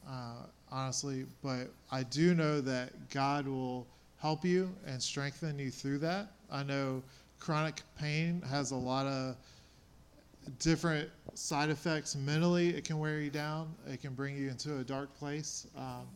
uh, 0.08 0.46
honestly, 0.72 1.26
but 1.44 1.70
I 1.92 2.04
do 2.04 2.34
know 2.34 2.62
that 2.62 3.10
God 3.10 3.48
will 3.48 3.88
help 4.18 4.46
you 4.46 4.74
and 4.86 5.02
strengthen 5.02 5.60
you 5.60 5.70
through 5.70 6.00
that. 6.00 6.32
I 6.52 6.64
know 6.64 7.04
chronic 7.40 7.82
pain 8.00 8.42
has 8.50 8.72
a 8.72 8.76
lot 8.76 9.06
of 9.06 9.36
different 10.60 11.10
side 11.34 11.70
effects 11.70 12.16
mentally. 12.16 12.70
It 12.70 12.86
can 12.86 13.00
wear 13.00 13.20
you 13.20 13.30
down, 13.30 13.74
it 13.88 14.02
can 14.02 14.14
bring 14.14 14.38
you 14.38 14.50
into 14.50 14.80
a 14.80 14.84
dark 14.84 15.14
place. 15.18 15.68
Um, 15.78 16.08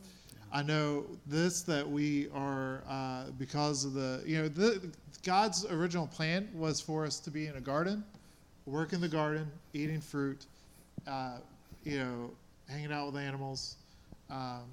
I 0.52 0.64
know 0.64 1.06
this 1.26 1.62
that 1.64 1.90
we 1.90 2.30
are 2.34 2.82
uh, 2.88 3.26
because 3.38 3.84
of 3.84 3.94
the 3.94 4.24
you 4.26 4.42
know 4.42 4.48
the, 4.48 4.82
God's 5.24 5.66
original 5.66 6.08
plan 6.08 6.48
was 6.54 6.80
for 6.80 7.06
us 7.06 7.20
to 7.20 7.32
be 7.32 7.48
in 7.48 7.56
a 7.58 7.62
garden, 7.62 8.04
work 8.68 8.92
in 8.94 9.02
the 9.02 9.08
garden, 9.08 9.50
eating 9.74 10.02
fruit, 10.02 10.46
uh, 11.08 11.38
you 11.84 11.98
know, 11.98 12.32
hanging 12.70 12.92
out 12.92 13.08
with 13.08 13.22
animals, 13.22 13.78
um, 14.30 14.66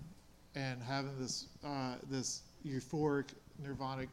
and 0.56 0.82
having 0.82 1.16
this 1.18 1.46
uh, 1.64 1.94
this 2.10 2.42
euphoric 2.66 3.26
nirvanic 3.62 4.08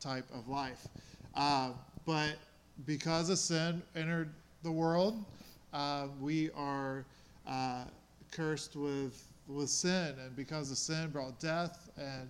type 0.00 0.26
of 0.32 0.48
life. 0.48 0.86
Uh, 1.34 1.70
but 2.06 2.36
because 2.86 3.28
of 3.28 3.38
sin 3.38 3.82
entered 3.96 4.30
the 4.62 4.70
world, 4.70 5.24
uh, 5.72 6.06
we 6.20 6.50
are 6.52 7.04
uh, 7.48 7.84
cursed 8.30 8.76
with 8.76 9.26
with 9.48 9.68
sin, 9.68 10.14
and 10.24 10.36
because 10.36 10.70
of 10.70 10.78
sin 10.78 11.10
brought 11.10 11.38
death, 11.40 11.90
and 11.96 12.28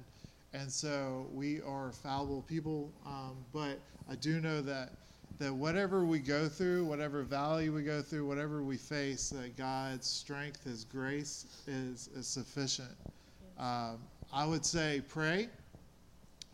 and 0.54 0.72
so 0.72 1.26
we 1.34 1.60
are 1.60 1.92
fallible 1.92 2.42
people. 2.42 2.90
Um, 3.04 3.36
but 3.52 3.78
I 4.10 4.14
do 4.14 4.40
know 4.40 4.62
that 4.62 4.92
that 5.38 5.54
whatever 5.54 6.04
we 6.04 6.18
go 6.18 6.48
through, 6.48 6.84
whatever 6.84 7.22
valley 7.22 7.68
we 7.68 7.82
go 7.82 8.00
through, 8.00 8.26
whatever 8.26 8.62
we 8.62 8.76
face, 8.76 9.30
that 9.30 9.56
God's 9.56 10.06
strength, 10.06 10.64
His 10.64 10.84
grace 10.84 11.46
is 11.66 12.08
is 12.16 12.26
sufficient. 12.26 12.96
Um, 13.58 13.98
I 14.32 14.46
would 14.46 14.64
say 14.64 15.02
pray. 15.08 15.48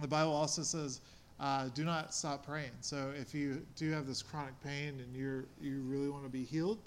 The 0.01 0.09
Bible 0.09 0.33
also 0.33 0.62
says, 0.62 1.01
uh, 1.39 1.68
"Do 1.74 1.85
not 1.85 2.14
stop 2.14 2.45
praying." 2.45 2.72
So 2.80 3.12
if 3.18 3.35
you 3.35 3.64
do 3.76 3.91
have 3.93 4.07
this 4.07 4.22
chronic 4.22 4.61
pain 4.62 5.01
and 5.01 5.16
you're 5.16 5.45
you 5.61 5.80
really 5.83 6.09
want 6.09 6.24
to 6.24 6.30
be 6.30 6.45
healed, 6.45 6.78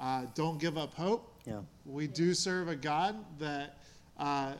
uh, 0.00 0.26
don't 0.34 0.58
give 0.58 0.78
up 0.78 0.94
hope. 0.94 1.32
Yeah. 1.46 1.60
We 1.84 2.06
do 2.06 2.34
serve 2.34 2.68
a 2.68 2.76
God 2.76 3.16
that 3.38 3.78
uh, 4.18 4.54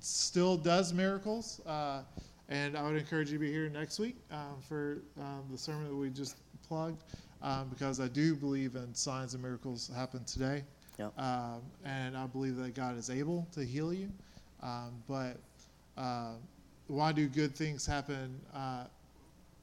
still 0.00 0.56
does 0.56 0.92
miracles, 0.92 1.60
uh, 1.66 2.02
and 2.48 2.76
I 2.76 2.82
would 2.82 2.96
encourage 2.96 3.30
you 3.30 3.38
to 3.38 3.40
be 3.44 3.50
here 3.52 3.68
next 3.68 3.98
week 3.98 4.16
um, 4.30 4.56
for 4.68 4.98
um, 5.20 5.44
the 5.50 5.58
sermon 5.58 5.84
that 5.88 5.94
we 5.96 6.10
just 6.10 6.36
plugged, 6.66 7.02
um, 7.42 7.68
because 7.68 8.00
I 8.00 8.08
do 8.08 8.34
believe 8.34 8.76
in 8.76 8.94
signs 8.94 9.34
and 9.34 9.42
miracles 9.42 9.90
happen 9.94 10.24
today, 10.24 10.64
Yeah. 10.98 11.08
um, 11.18 11.62
and 11.84 12.16
I 12.16 12.26
believe 12.26 12.56
that 12.56 12.74
God 12.74 12.96
is 12.96 13.10
able 13.10 13.46
to 13.52 13.64
heal 13.64 13.92
you. 13.92 14.10
Um, 14.62 15.02
but 15.08 15.36
uh, 15.96 16.32
why 16.88 17.12
do 17.12 17.28
good 17.28 17.54
things 17.54 17.84
happen, 17.86 18.40
uh, 18.54 18.84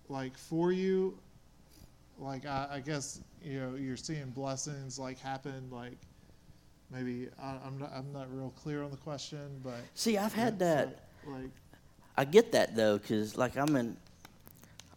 like 0.09 0.37
for 0.37 0.71
you? 0.71 1.17
Like 2.19 2.45
I, 2.45 2.67
I 2.73 2.79
guess 2.79 3.21
you 3.43 3.59
know 3.59 3.75
you're 3.75 3.97
seeing 3.97 4.29
blessings 4.29 4.99
like 4.99 5.19
happen 5.19 5.67
like 5.71 5.97
maybe 6.91 7.27
I, 7.41 7.57
I'm 7.65 7.77
not 7.79 7.91
I'm 7.93 8.13
not 8.13 8.31
real 8.33 8.51
clear 8.51 8.83
on 8.83 8.91
the 8.91 8.97
question, 8.97 9.59
but 9.63 9.79
See, 9.95 10.17
I've 10.17 10.31
had 10.33 10.53
yeah, 10.59 10.65
that. 10.85 10.99
so, 11.25 11.31
like 11.31 11.49
I 12.15 12.25
get 12.25 12.51
that 12.51 12.75
though, 12.75 12.97
because 12.97 13.37
like 13.37 13.57
I'm 13.57 13.75
in, 13.75 13.97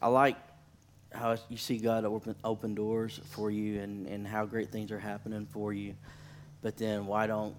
I 0.01 0.09
like 0.09 0.37
how 1.13 1.37
you 1.49 1.57
see 1.57 1.79
God 1.79 2.05
open 2.05 2.35
open 2.45 2.75
doors 2.75 3.21
for 3.31 3.51
you 3.51 3.81
and 3.81 4.07
and 4.07 4.27
how 4.27 4.45
great 4.45 4.71
things 4.71 4.93
are 4.93 4.99
happening 4.99 5.47
for 5.51 5.73
you, 5.73 5.95
but 6.63 6.77
then 6.77 7.07
why 7.07 7.27
don't 7.27 7.55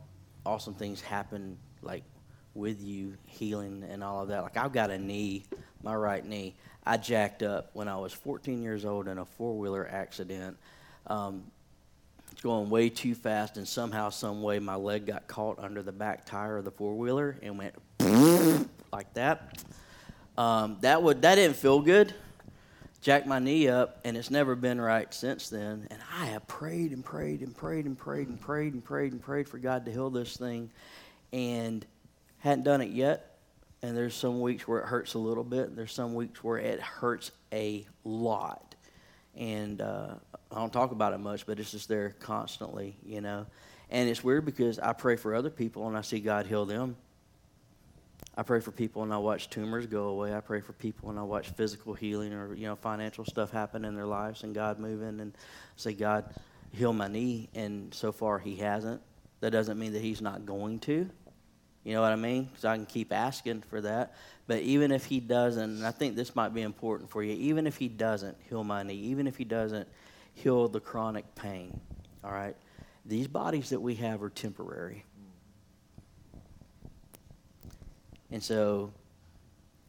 awesome 0.45 0.73
things 0.73 1.01
happen 1.01 1.57
like 1.81 2.03
with 2.53 2.81
you 2.81 3.15
healing 3.25 3.83
and 3.89 4.03
all 4.03 4.21
of 4.21 4.29
that. 4.29 4.43
Like 4.43 4.57
I've 4.57 4.73
got 4.73 4.89
a 4.91 4.97
knee, 4.97 5.45
my 5.83 5.95
right 5.95 6.25
knee. 6.25 6.55
I 6.85 6.97
jacked 6.97 7.43
up 7.43 7.71
when 7.73 7.87
I 7.87 7.97
was 7.97 8.13
14 8.13 8.61
years 8.61 8.85
old 8.85 9.07
in 9.07 9.17
a 9.17 9.25
four-wheeler 9.25 9.87
accident. 9.91 10.57
Um, 11.05 11.43
going 12.41 12.69
way 12.69 12.89
too 12.89 13.15
fast, 13.15 13.57
and 13.57 13.67
somehow, 13.67 14.09
some 14.09 14.41
way, 14.41 14.59
my 14.59 14.75
leg 14.75 15.05
got 15.05 15.27
caught 15.27 15.59
under 15.59 15.81
the 15.81 15.91
back 15.91 16.25
tire 16.25 16.57
of 16.57 16.65
the 16.65 16.71
four-wheeler 16.71 17.37
and 17.41 17.57
went 17.57 17.75
like 18.91 19.13
that. 19.13 19.63
Um, 20.37 20.77
that 20.81 21.01
would 21.01 21.21
that 21.23 21.35
didn't 21.35 21.55
feel 21.55 21.79
good. 21.79 22.13
Jacked 23.01 23.27
my 23.27 23.39
knee 23.39 23.67
up, 23.67 24.01
and 24.03 24.17
it's 24.17 24.31
never 24.31 24.55
been 24.55 24.81
right 24.81 25.13
since 25.13 25.49
then. 25.49 25.87
And 25.91 25.99
I 26.19 26.25
have 26.25 26.47
prayed 26.47 26.91
and 26.91 27.05
prayed 27.05 27.41
and 27.41 27.55
prayed 27.55 27.85
and 27.85 27.97
prayed 27.97 28.27
and 28.27 28.39
prayed 28.39 28.73
and 28.73 28.83
prayed 28.83 29.11
and 29.13 29.21
prayed 29.21 29.47
for 29.47 29.59
God 29.59 29.85
to 29.85 29.91
heal 29.91 30.09
this 30.09 30.35
thing, 30.35 30.71
and 31.31 31.85
hadn't 32.39 32.63
done 32.63 32.81
it 32.81 32.89
yet. 32.89 33.37
And 33.81 33.95
there's 33.95 34.15
some 34.15 34.41
weeks 34.41 34.67
where 34.67 34.79
it 34.79 34.87
hurts 34.87 35.13
a 35.13 35.19
little 35.19 35.43
bit. 35.43 35.69
And 35.69 35.77
there's 35.77 35.93
some 35.93 36.15
weeks 36.15 36.43
where 36.43 36.57
it 36.57 36.81
hurts 36.81 37.31
a 37.53 37.85
lot. 38.03 38.75
And 39.35 39.81
uh, 39.81 40.15
I 40.51 40.55
don't 40.55 40.73
talk 40.73 40.91
about 40.91 41.13
it 41.13 41.19
much, 41.19 41.45
but 41.45 41.59
it's 41.59 41.71
just 41.71 41.87
there 41.87 42.15
constantly, 42.19 42.97
you 43.05 43.21
know. 43.21 43.45
And 43.89 44.09
it's 44.09 44.23
weird 44.23 44.45
because 44.45 44.79
I 44.79 44.93
pray 44.93 45.15
for 45.15 45.35
other 45.35 45.51
people 45.51 45.87
and 45.87 45.95
I 45.95 46.01
see 46.01 46.19
God 46.19 46.47
heal 46.47 46.65
them. 46.65 46.95
I 48.37 48.43
pray 48.43 48.59
for 48.59 48.71
people 48.71 49.01
and 49.01 49.11
I 49.11 49.17
watch 49.17 49.49
tumors 49.49 49.87
go 49.87 50.09
away. 50.09 50.35
I 50.35 50.41
pray 50.41 50.61
for 50.61 50.73
people 50.73 51.09
and 51.09 51.17
I 51.17 51.23
watch 51.23 51.49
physical 51.49 51.95
healing 51.95 52.33
or 52.33 52.53
you 52.53 52.67
know 52.67 52.75
financial 52.75 53.25
stuff 53.25 53.49
happen 53.51 53.83
in 53.83 53.95
their 53.95 54.05
lives 54.05 54.43
and 54.43 54.53
God 54.53 54.77
moving 54.77 55.19
and 55.19 55.35
say 55.75 55.93
God 55.93 56.25
heal 56.71 56.93
my 56.93 57.07
knee 57.07 57.49
and 57.55 57.91
so 57.93 58.11
far 58.11 58.37
he 58.37 58.55
hasn't. 58.57 59.01
That 59.39 59.51
doesn't 59.51 59.79
mean 59.79 59.93
that 59.93 60.03
he's 60.03 60.21
not 60.21 60.45
going 60.45 60.79
to. 60.81 61.09
You 61.83 61.93
know 61.93 62.01
what 62.01 62.11
I 62.11 62.15
mean? 62.15 62.45
Because 62.45 62.65
I 62.65 62.75
can 62.75 62.85
keep 62.85 63.11
asking 63.11 63.63
for 63.69 63.81
that. 63.81 64.13
But 64.45 64.61
even 64.61 64.91
if 64.91 65.05
he 65.05 65.19
doesn't, 65.19 65.63
and 65.63 65.85
I 65.87 65.91
think 65.91 66.15
this 66.15 66.35
might 66.35 66.53
be 66.53 66.61
important 66.61 67.09
for 67.09 67.23
you, 67.23 67.33
even 67.33 67.65
if 67.65 67.77
he 67.77 67.87
doesn't 67.87 68.37
heal 68.49 68.63
my 68.63 68.83
knee, 68.83 68.95
even 68.95 69.25
if 69.25 69.37
he 69.37 69.45
doesn't 69.45 69.87
heal 70.33 70.67
the 70.67 70.79
chronic 70.79 71.33
pain, 71.35 71.79
all 72.23 72.31
right, 72.31 72.55
these 73.05 73.27
bodies 73.27 73.69
that 73.69 73.81
we 73.81 73.95
have 73.95 74.21
are 74.21 74.29
temporary. 74.29 75.05
And 78.31 78.43
so 78.43 78.91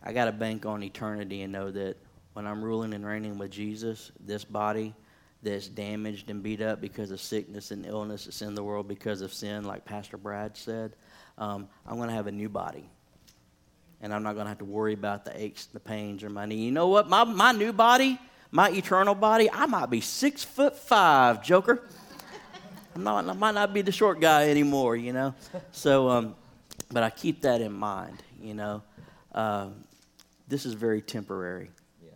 I 0.03 0.13
got 0.13 0.27
to 0.27 0.33
bank 0.33 0.67
on 0.67 0.83
eternity 0.83 1.43
and 1.43 1.53
know 1.53 1.71
that 1.71 1.97
when 2.33 2.47
I'm 2.47 2.63
ruling 2.63 2.95
and 2.95 3.05
reigning 3.05 3.39
with 3.39 3.51
Jesus, 3.51 4.13
this 4.25 4.45
body 4.45 4.95
that's 5.43 5.69
damaged 5.69 6.31
and 6.31 6.43
beat 6.43 6.61
up 6.61 6.81
because 6.81 7.11
of 7.11 7.21
sickness 7.21 7.71
and 7.71 7.87
illness 7.87 8.25
that's 8.25 8.43
in 8.43 8.55
the 8.55 8.63
world 8.63 8.89
because 8.89 9.21
of 9.21 9.33
sin, 9.33 9.65
like 9.65 9.85
Pastor 9.85 10.17
Brad 10.17 10.57
said, 10.57 10.95
um, 11.37 11.69
I'm 11.87 11.97
going 11.97 12.09
to 12.09 12.15
have 12.15 12.27
a 12.27 12.33
new 12.33 12.49
body. 12.49 12.89
And 14.01 14.15
I'm 14.15 14.23
not 14.23 14.35
going 14.35 14.45
to 14.45 14.49
have 14.49 14.59
to 14.59 14.65
worry 14.65 14.95
about 14.95 15.25
the 15.25 15.41
aches, 15.41 15.67
the 15.67 15.81
pains, 15.81 16.23
or 16.23 16.31
my 16.31 16.47
knee. 16.47 16.65
You 16.65 16.71
know 16.71 16.89
what? 16.89 17.09
My, 17.09 17.25
my 17.25 17.51
new 17.51 17.73
body, 17.73 18.19
my 18.51 18.71
eternal 18.71 19.15
body, 19.15 19.51
I 19.51 19.67
might 19.67 19.91
be 19.91 20.01
six 20.01 20.45
foot 20.45 20.77
five, 20.77 21.43
Joker. 21.43 21.83
I'm 22.95 23.03
not, 23.03 23.29
I 23.29 23.33
might 23.33 23.55
not 23.55 23.75
be 23.75 23.83
the 23.83 23.93
short 23.93 24.21
guy 24.21 24.51
anymore, 24.51 24.97
you 24.97 25.13
know? 25.13 25.35
So, 25.73 26.09
um, 26.09 26.35
but 26.91 27.03
I 27.03 27.11
keep 27.11 27.43
that 27.43 27.61
in 27.61 27.73
mind, 27.73 28.23
you 28.41 28.55
know? 28.55 28.83
Um, 29.33 29.85
this 30.49 30.65
is 30.65 30.75
very 30.75 31.03
temporary. 31.03 31.71
Yeah. 32.03 32.11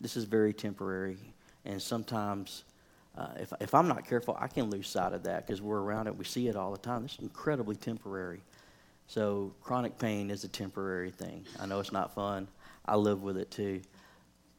This 0.00 0.16
is 0.16 0.24
very 0.24 0.52
temporary. 0.52 1.18
And 1.64 1.80
sometimes 1.80 2.64
uh, 3.16 3.28
if, 3.36 3.52
if 3.60 3.74
I'm 3.74 3.88
not 3.88 4.06
careful, 4.06 4.36
I 4.38 4.48
can 4.48 4.70
lose 4.70 4.88
sight 4.88 5.12
of 5.12 5.22
that 5.24 5.46
because 5.46 5.62
we're 5.62 5.80
around 5.80 6.08
it. 6.08 6.16
We 6.16 6.24
see 6.24 6.48
it 6.48 6.56
all 6.56 6.72
the 6.72 6.78
time. 6.78 7.04
It's 7.04 7.18
incredibly 7.18 7.76
temporary. 7.76 8.42
So, 9.06 9.52
chronic 9.60 9.98
pain 9.98 10.30
is 10.30 10.44
a 10.44 10.48
temporary 10.48 11.10
thing. 11.10 11.44
I 11.60 11.66
know 11.66 11.78
it's 11.78 11.92
not 11.92 12.14
fun. 12.14 12.48
I 12.86 12.96
live 12.96 13.22
with 13.22 13.36
it 13.36 13.50
too. 13.50 13.82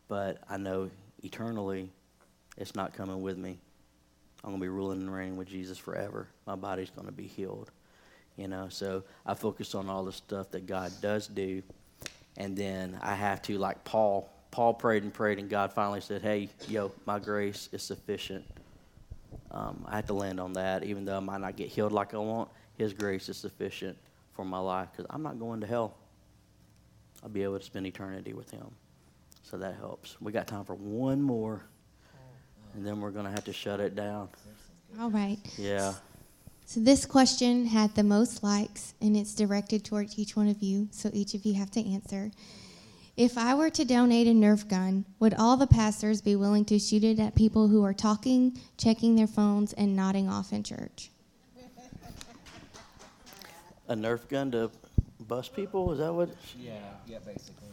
But 0.07 0.43
I 0.49 0.57
know 0.57 0.89
eternally 1.23 1.89
it's 2.57 2.75
not 2.75 2.93
coming 2.93 3.21
with 3.21 3.37
me. 3.37 3.57
I'm 4.43 4.51
going 4.51 4.61
to 4.61 4.63
be 4.63 4.69
ruling 4.69 5.01
and 5.01 5.13
reigning 5.13 5.37
with 5.37 5.47
Jesus 5.47 5.77
forever. 5.77 6.27
My 6.45 6.55
body's 6.55 6.91
going 6.91 7.07
to 7.07 7.11
be 7.11 7.25
healed. 7.25 7.71
You 8.37 8.47
know, 8.47 8.67
so 8.69 9.03
I 9.25 9.33
focus 9.33 9.75
on 9.75 9.89
all 9.89 10.03
the 10.03 10.11
stuff 10.11 10.51
that 10.51 10.67
God 10.67 10.91
does 11.01 11.27
do. 11.27 11.63
And 12.37 12.55
then 12.55 12.99
I 13.01 13.15
have 13.15 13.41
to, 13.43 13.57
like 13.57 13.83
Paul, 13.85 14.29
Paul 14.51 14.73
prayed 14.73 15.03
and 15.03 15.13
prayed, 15.13 15.39
and 15.39 15.49
God 15.49 15.71
finally 15.71 16.01
said, 16.01 16.21
Hey, 16.21 16.49
yo, 16.67 16.91
my 17.05 17.17
grace 17.19 17.69
is 17.71 17.81
sufficient. 17.81 18.45
Um, 19.51 19.85
I 19.87 19.95
had 19.95 20.07
to 20.07 20.13
land 20.13 20.39
on 20.39 20.53
that, 20.53 20.83
even 20.83 21.05
though 21.05 21.15
I 21.15 21.21
might 21.21 21.39
not 21.39 21.55
get 21.55 21.69
healed 21.69 21.93
like 21.93 22.13
I 22.13 22.17
want. 22.17 22.49
His 22.77 22.93
grace 22.93 23.29
is 23.29 23.37
sufficient 23.37 23.97
for 24.33 24.43
my 24.43 24.59
life 24.59 24.89
because 24.91 25.05
I'm 25.09 25.23
not 25.23 25.39
going 25.39 25.61
to 25.61 25.67
hell. 25.67 25.95
I'll 27.23 27.29
be 27.29 27.43
able 27.43 27.57
to 27.57 27.63
spend 27.63 27.87
eternity 27.87 28.33
with 28.33 28.51
Him. 28.51 28.65
So 29.43 29.57
that 29.57 29.75
helps. 29.75 30.19
We 30.19 30.31
got 30.31 30.47
time 30.47 30.65
for 30.65 30.75
one 30.75 31.21
more, 31.21 31.63
and 32.73 32.85
then 32.85 32.99
we're 32.99 33.11
going 33.11 33.25
to 33.25 33.31
have 33.31 33.45
to 33.45 33.53
shut 33.53 33.79
it 33.79 33.95
down. 33.95 34.27
All 34.99 35.09
right. 35.09 35.39
Yeah. 35.57 35.93
So 36.67 36.79
this 36.79 37.05
question 37.05 37.67
had 37.67 37.93
the 37.93 38.03
most 38.03 38.41
likes, 38.41 38.95
and 38.99 39.15
it's 39.15 39.35
directed 39.35 39.85
towards 39.85 40.17
each 40.17 40.35
one 40.35 40.47
of 40.47 40.63
you. 40.63 40.87
So 40.91 41.11
each 41.13 41.35
of 41.35 41.45
you 41.45 41.53
have 41.53 41.69
to 41.71 41.85
answer. 41.87 42.31
If 43.15 43.37
I 43.37 43.53
were 43.53 43.69
to 43.69 43.85
donate 43.85 44.27
a 44.27 44.31
Nerf 44.31 44.67
gun, 44.67 45.05
would 45.19 45.35
all 45.35 45.57
the 45.57 45.67
pastors 45.67 46.21
be 46.21 46.35
willing 46.35 46.65
to 46.65 46.79
shoot 46.79 47.03
it 47.03 47.19
at 47.19 47.35
people 47.35 47.67
who 47.67 47.83
are 47.83 47.93
talking, 47.93 48.59
checking 48.77 49.15
their 49.15 49.27
phones, 49.27 49.73
and 49.73 49.95
nodding 49.95 50.27
off 50.27 50.51
in 50.51 50.63
church? 50.63 51.11
A 53.87 53.95
Nerf 53.95 54.27
gun 54.27 54.51
to 54.51 54.71
bust 55.27 55.55
people? 55.55 55.91
Is 55.93 55.99
that 55.99 56.11
what? 56.11 56.29
Yeah, 56.59 56.73
yeah, 57.07 57.19
basically. 57.19 57.69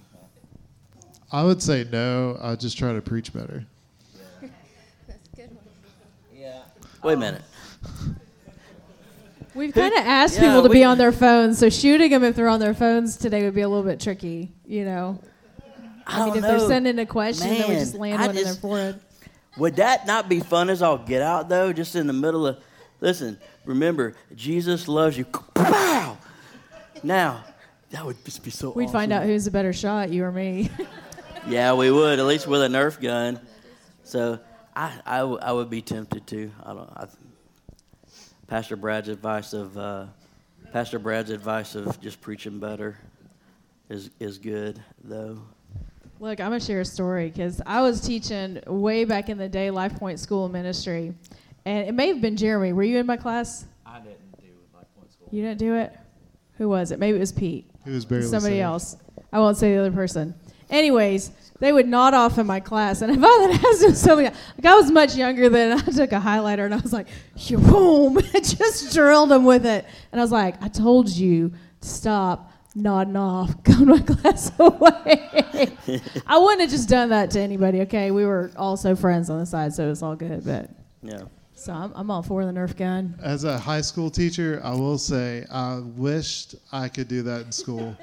I 1.32 1.42
would 1.42 1.62
say 1.62 1.86
no. 1.90 2.38
I'd 2.42 2.60
just 2.60 2.76
try 2.76 2.92
to 2.92 3.00
preach 3.00 3.32
better. 3.32 3.64
That's 5.08 5.28
a 5.32 5.36
good 5.36 5.50
one. 5.50 5.64
Yeah. 6.36 6.60
Wait 7.02 7.14
a 7.14 7.16
minute. 7.16 7.42
Um, 7.86 8.20
We've 9.54 9.72
kind 9.72 9.92
of 9.92 10.00
asked 10.00 10.36
Yeah, 10.36 10.48
people 10.48 10.62
to 10.62 10.68
be 10.68 10.84
on 10.84 10.98
their 10.98 11.12
phones, 11.12 11.58
so 11.58 11.68
shooting 11.68 12.10
them 12.10 12.24
if 12.24 12.36
they're 12.36 12.48
on 12.48 12.60
their 12.60 12.74
phones 12.74 13.16
today 13.16 13.44
would 13.44 13.54
be 13.54 13.60
a 13.60 13.68
little 13.68 13.84
bit 13.84 14.00
tricky, 14.00 14.52
you 14.66 14.84
know. 14.84 15.20
I, 16.06 16.22
I, 16.22 16.24
mean, 16.26 16.36
if 16.36 16.42
know. 16.42 16.58
they're 16.58 16.68
sending 16.68 16.98
a 16.98 17.06
question, 17.06 17.50
we 17.50 17.58
Man, 17.58 17.68
just 17.70 17.94
land 17.94 18.22
I 18.22 18.26
one 18.28 18.36
in 18.36 18.44
their 18.44 18.54
forehead. 18.54 19.00
Would 19.58 19.76
that 19.76 20.06
not 20.06 20.28
be 20.28 20.40
fun 20.40 20.70
as 20.70 20.80
all 20.82 20.98
get 20.98 21.22
out 21.22 21.48
though? 21.48 21.72
Just 21.72 21.94
in 21.94 22.06
the 22.06 22.12
middle 22.12 22.46
of, 22.46 22.58
listen. 23.00 23.38
Remember, 23.64 24.14
Jesus 24.34 24.88
loves 24.88 25.16
you. 25.16 25.24
Pow! 25.24 26.18
Now, 27.02 27.44
that 27.90 28.04
would 28.04 28.24
just 28.24 28.42
be 28.42 28.50
so. 28.50 28.70
We'd 28.70 28.90
find 28.90 29.12
out 29.12 29.24
who's 29.24 29.46
a 29.46 29.50
better 29.50 29.72
shot, 29.72 30.10
you 30.10 30.24
or 30.24 30.32
me. 30.32 30.70
Yeah, 31.48 31.74
we 31.74 31.90
would 31.90 32.20
at 32.20 32.24
least 32.24 32.46
with 32.46 32.62
a 32.62 32.68
Nerf 32.68 33.00
gun. 33.00 33.40
So 34.04 34.38
I, 34.76 35.00
I, 35.04 35.18
w- 35.18 35.40
I 35.42 35.50
would 35.50 35.70
be 35.70 35.82
tempted 35.82 36.24
to. 36.28 36.52
I 36.62 36.72
don't. 36.72 36.90
I, 36.96 37.06
Pastor 38.52 38.76
Brad's 38.76 39.08
advice 39.08 39.54
of 39.54 39.78
uh, 39.78 40.04
Pastor 40.74 40.98
Brad's 40.98 41.30
advice 41.30 41.74
of 41.74 41.98
just 42.02 42.20
preaching 42.20 42.58
better 42.58 42.98
is 43.88 44.10
is 44.20 44.36
good 44.36 44.78
though. 45.02 45.38
Look, 46.20 46.38
I'm 46.38 46.48
gonna 46.50 46.60
share 46.60 46.82
a 46.82 46.84
story 46.84 47.30
because 47.30 47.62
I 47.64 47.80
was 47.80 48.02
teaching 48.02 48.60
way 48.66 49.06
back 49.06 49.30
in 49.30 49.38
the 49.38 49.48
day, 49.48 49.70
Life 49.70 49.98
Point 49.98 50.20
School 50.20 50.44
of 50.44 50.52
Ministry, 50.52 51.14
and 51.64 51.88
it 51.88 51.92
may 51.92 52.08
have 52.08 52.20
been 52.20 52.36
Jeremy. 52.36 52.74
Were 52.74 52.82
you 52.82 52.98
in 52.98 53.06
my 53.06 53.16
class? 53.16 53.64
I 53.86 54.00
didn't 54.00 54.18
do 54.38 54.48
Life 54.74 54.84
Point 54.98 55.10
School. 55.10 55.28
You 55.30 55.40
didn't 55.44 55.58
do 55.58 55.74
it. 55.76 55.96
Who 56.58 56.68
was 56.68 56.90
it? 56.90 56.98
Maybe 56.98 57.16
it 57.16 57.20
was 57.20 57.32
Pete. 57.32 57.70
He 57.86 57.90
was 57.90 58.04
barely 58.04 58.26
Somebody 58.26 58.56
saved. 58.56 58.64
else. 58.64 58.96
I 59.32 59.38
won't 59.38 59.56
say 59.56 59.72
the 59.72 59.80
other 59.80 59.92
person. 59.92 60.34
Anyways, 60.72 61.30
they 61.60 61.70
would 61.70 61.86
nod 61.86 62.14
off 62.14 62.38
in 62.38 62.46
my 62.46 62.58
class, 62.58 63.02
and 63.02 63.12
I 63.12 63.14
found 63.14 63.52
that 63.52 63.60
has 63.60 63.80
been 63.82 63.94
so 63.94 64.14
like 64.16 64.34
I 64.64 64.74
was 64.74 64.90
much 64.90 65.14
younger 65.14 65.48
than 65.48 65.78
I 65.78 65.82
took 65.82 66.10
a 66.12 66.18
highlighter 66.18 66.64
and 66.64 66.74
I 66.74 66.78
was 66.78 66.92
like, 66.92 67.06
boom, 67.50 68.18
just 68.34 68.92
drilled 68.94 69.28
them 69.30 69.44
with 69.44 69.64
it, 69.66 69.84
and 70.10 70.20
I 70.20 70.24
was 70.24 70.32
like, 70.32 70.60
I 70.62 70.68
told 70.68 71.08
you 71.08 71.50
to 71.82 71.88
stop 71.88 72.50
nodding 72.74 73.16
off, 73.16 73.62
go 73.64 73.74
my 73.84 74.00
class 74.00 74.50
away. 74.58 75.68
I 76.26 76.38
wouldn't 76.38 76.62
have 76.62 76.70
just 76.70 76.88
done 76.88 77.10
that 77.10 77.30
to 77.32 77.40
anybody. 77.40 77.82
Okay, 77.82 78.10
we 78.10 78.24
were 78.24 78.50
also 78.56 78.96
friends 78.96 79.28
on 79.30 79.38
the 79.38 79.46
side, 79.46 79.74
so 79.74 79.84
it 79.84 79.90
was 79.90 80.02
all 80.02 80.16
good. 80.16 80.42
But 80.44 80.70
Yeah. 81.02 81.24
so 81.54 81.74
I'm, 81.74 81.92
I'm 81.94 82.10
all 82.10 82.22
for 82.22 82.44
the 82.46 82.50
Nerf 82.52 82.76
gun. 82.76 83.14
As 83.22 83.44
a 83.44 83.58
high 83.58 83.82
school 83.82 84.10
teacher, 84.10 84.60
I 84.64 84.74
will 84.74 84.96
say 84.98 85.44
I 85.52 85.80
wished 85.80 86.54
I 86.72 86.88
could 86.88 87.08
do 87.08 87.22
that 87.22 87.42
in 87.44 87.52
school 87.52 87.94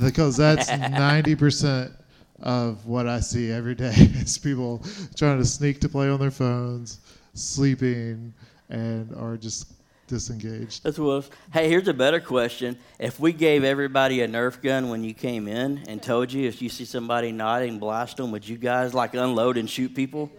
because 0.00 0.36
that's 0.36 0.70
90% 0.70 1.92
of 2.40 2.84
what 2.86 3.06
I 3.06 3.20
see 3.20 3.50
every 3.50 3.74
day 3.74 3.94
is 3.96 4.38
people 4.38 4.82
trying 5.16 5.38
to 5.38 5.44
sneak 5.44 5.80
to 5.80 5.88
play 5.88 6.08
on 6.08 6.18
their 6.20 6.30
phones, 6.30 7.00
sleeping, 7.34 8.32
and 8.70 9.14
are 9.16 9.36
just 9.36 9.72
disengaged. 10.06 10.82
That's 10.82 10.98
what. 10.98 11.28
Hey, 11.52 11.68
here's 11.68 11.88
a 11.88 11.94
better 11.94 12.20
question. 12.20 12.76
If 12.98 13.18
we 13.20 13.32
gave 13.32 13.64
everybody 13.64 14.20
a 14.20 14.28
Nerf 14.28 14.60
gun 14.62 14.90
when 14.90 15.04
you 15.04 15.14
came 15.14 15.48
in 15.48 15.82
and 15.88 16.02
told 16.02 16.32
you 16.32 16.46
if 16.46 16.60
you 16.60 16.68
see 16.68 16.84
somebody 16.84 17.32
nodding, 17.32 17.78
blast 17.78 18.16
them, 18.16 18.30
would 18.32 18.46
you 18.46 18.56
guys 18.56 18.94
like 18.94 19.14
unload 19.14 19.56
and 19.56 19.68
shoot 19.68 19.94
people? 19.94 20.30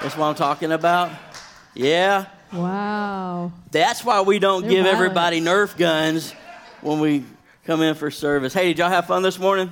That's 0.00 0.16
what 0.16 0.26
I'm 0.26 0.34
talking 0.34 0.72
about. 0.72 1.10
Yeah. 1.74 2.26
Wow. 2.52 3.52
That's 3.70 4.04
why 4.04 4.20
we 4.20 4.38
don't 4.38 4.62
They're 4.62 4.70
give 4.70 4.84
violent. 4.84 4.96
everybody 5.02 5.40
Nerf 5.40 5.76
guns 5.76 6.32
when 6.82 7.00
we 7.00 7.24
come 7.64 7.80
in 7.82 7.94
for 7.94 8.10
service. 8.10 8.52
Hey, 8.52 8.68
did 8.68 8.78
y'all 8.78 8.90
have 8.90 9.06
fun 9.06 9.22
this 9.22 9.38
morning? 9.38 9.70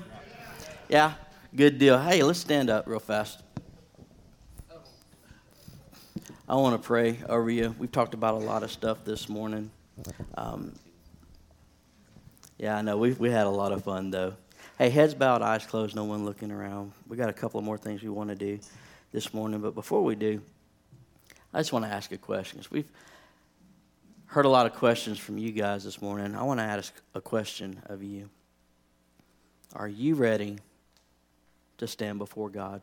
Yeah? 0.91 1.13
Good 1.55 1.79
deal. 1.79 2.01
Hey, 2.01 2.21
let's 2.25 2.41
stand 2.41 2.69
up 2.69 2.89
real 2.89 2.99
fast. 2.99 3.45
I 6.49 6.57
want 6.57 6.83
to 6.83 6.85
pray 6.85 7.21
over 7.29 7.49
you. 7.49 7.77
We've 7.79 7.93
talked 7.93 8.13
about 8.13 8.35
a 8.35 8.45
lot 8.45 8.65
of 8.65 8.73
stuff 8.73 9.05
this 9.05 9.29
morning. 9.29 9.71
Um, 10.37 10.73
yeah, 12.59 12.77
I 12.77 12.83
know. 12.83 12.99
We 12.99 13.13
we 13.13 13.31
had 13.31 13.47
a 13.47 13.51
lot 13.51 13.71
of 13.71 13.85
fun 13.85 14.11
though. 14.11 14.35
Hey, 14.79 14.91
heads 14.91 15.15
bowed, 15.15 15.43
eyes 15.43 15.65
closed, 15.65 15.95
no 15.95 16.03
one 16.03 16.25
looking 16.25 16.51
around. 16.51 16.91
We 17.07 17.17
got 17.17 17.29
a 17.29 17.33
couple 17.33 17.61
of 17.61 17.65
more 17.65 17.79
things 17.79 18.03
we 18.03 18.09
want 18.09 18.31
to 18.31 18.35
do 18.35 18.59
this 19.13 19.33
morning, 19.33 19.61
but 19.61 19.77
before 19.77 20.03
we 20.03 20.17
do, 20.17 20.43
I 21.55 21.61
just 21.61 21.73
want 21.73 21.85
to 21.85 21.91
ask 21.93 22.11
a 22.11 22.19
question. 22.19 22.63
We've 22.69 22.91
heard 24.27 24.45
a 24.45 24.49
lot 24.49 24.67
of 24.67 24.75
questions 24.75 25.21
from 25.21 25.39
you 25.39 25.53
guys 25.53 25.85
this 25.85 26.03
morning. 26.03 26.35
I 26.35 26.43
want 26.43 26.59
to 26.59 26.65
ask 26.65 26.93
a 27.15 27.21
question 27.21 27.81
of 27.87 28.03
you. 28.03 28.29
Are 29.73 29.87
you 29.87 30.17
ready 30.17 30.59
to 31.81 31.87
stand 31.87 32.19
before 32.19 32.49
God? 32.49 32.83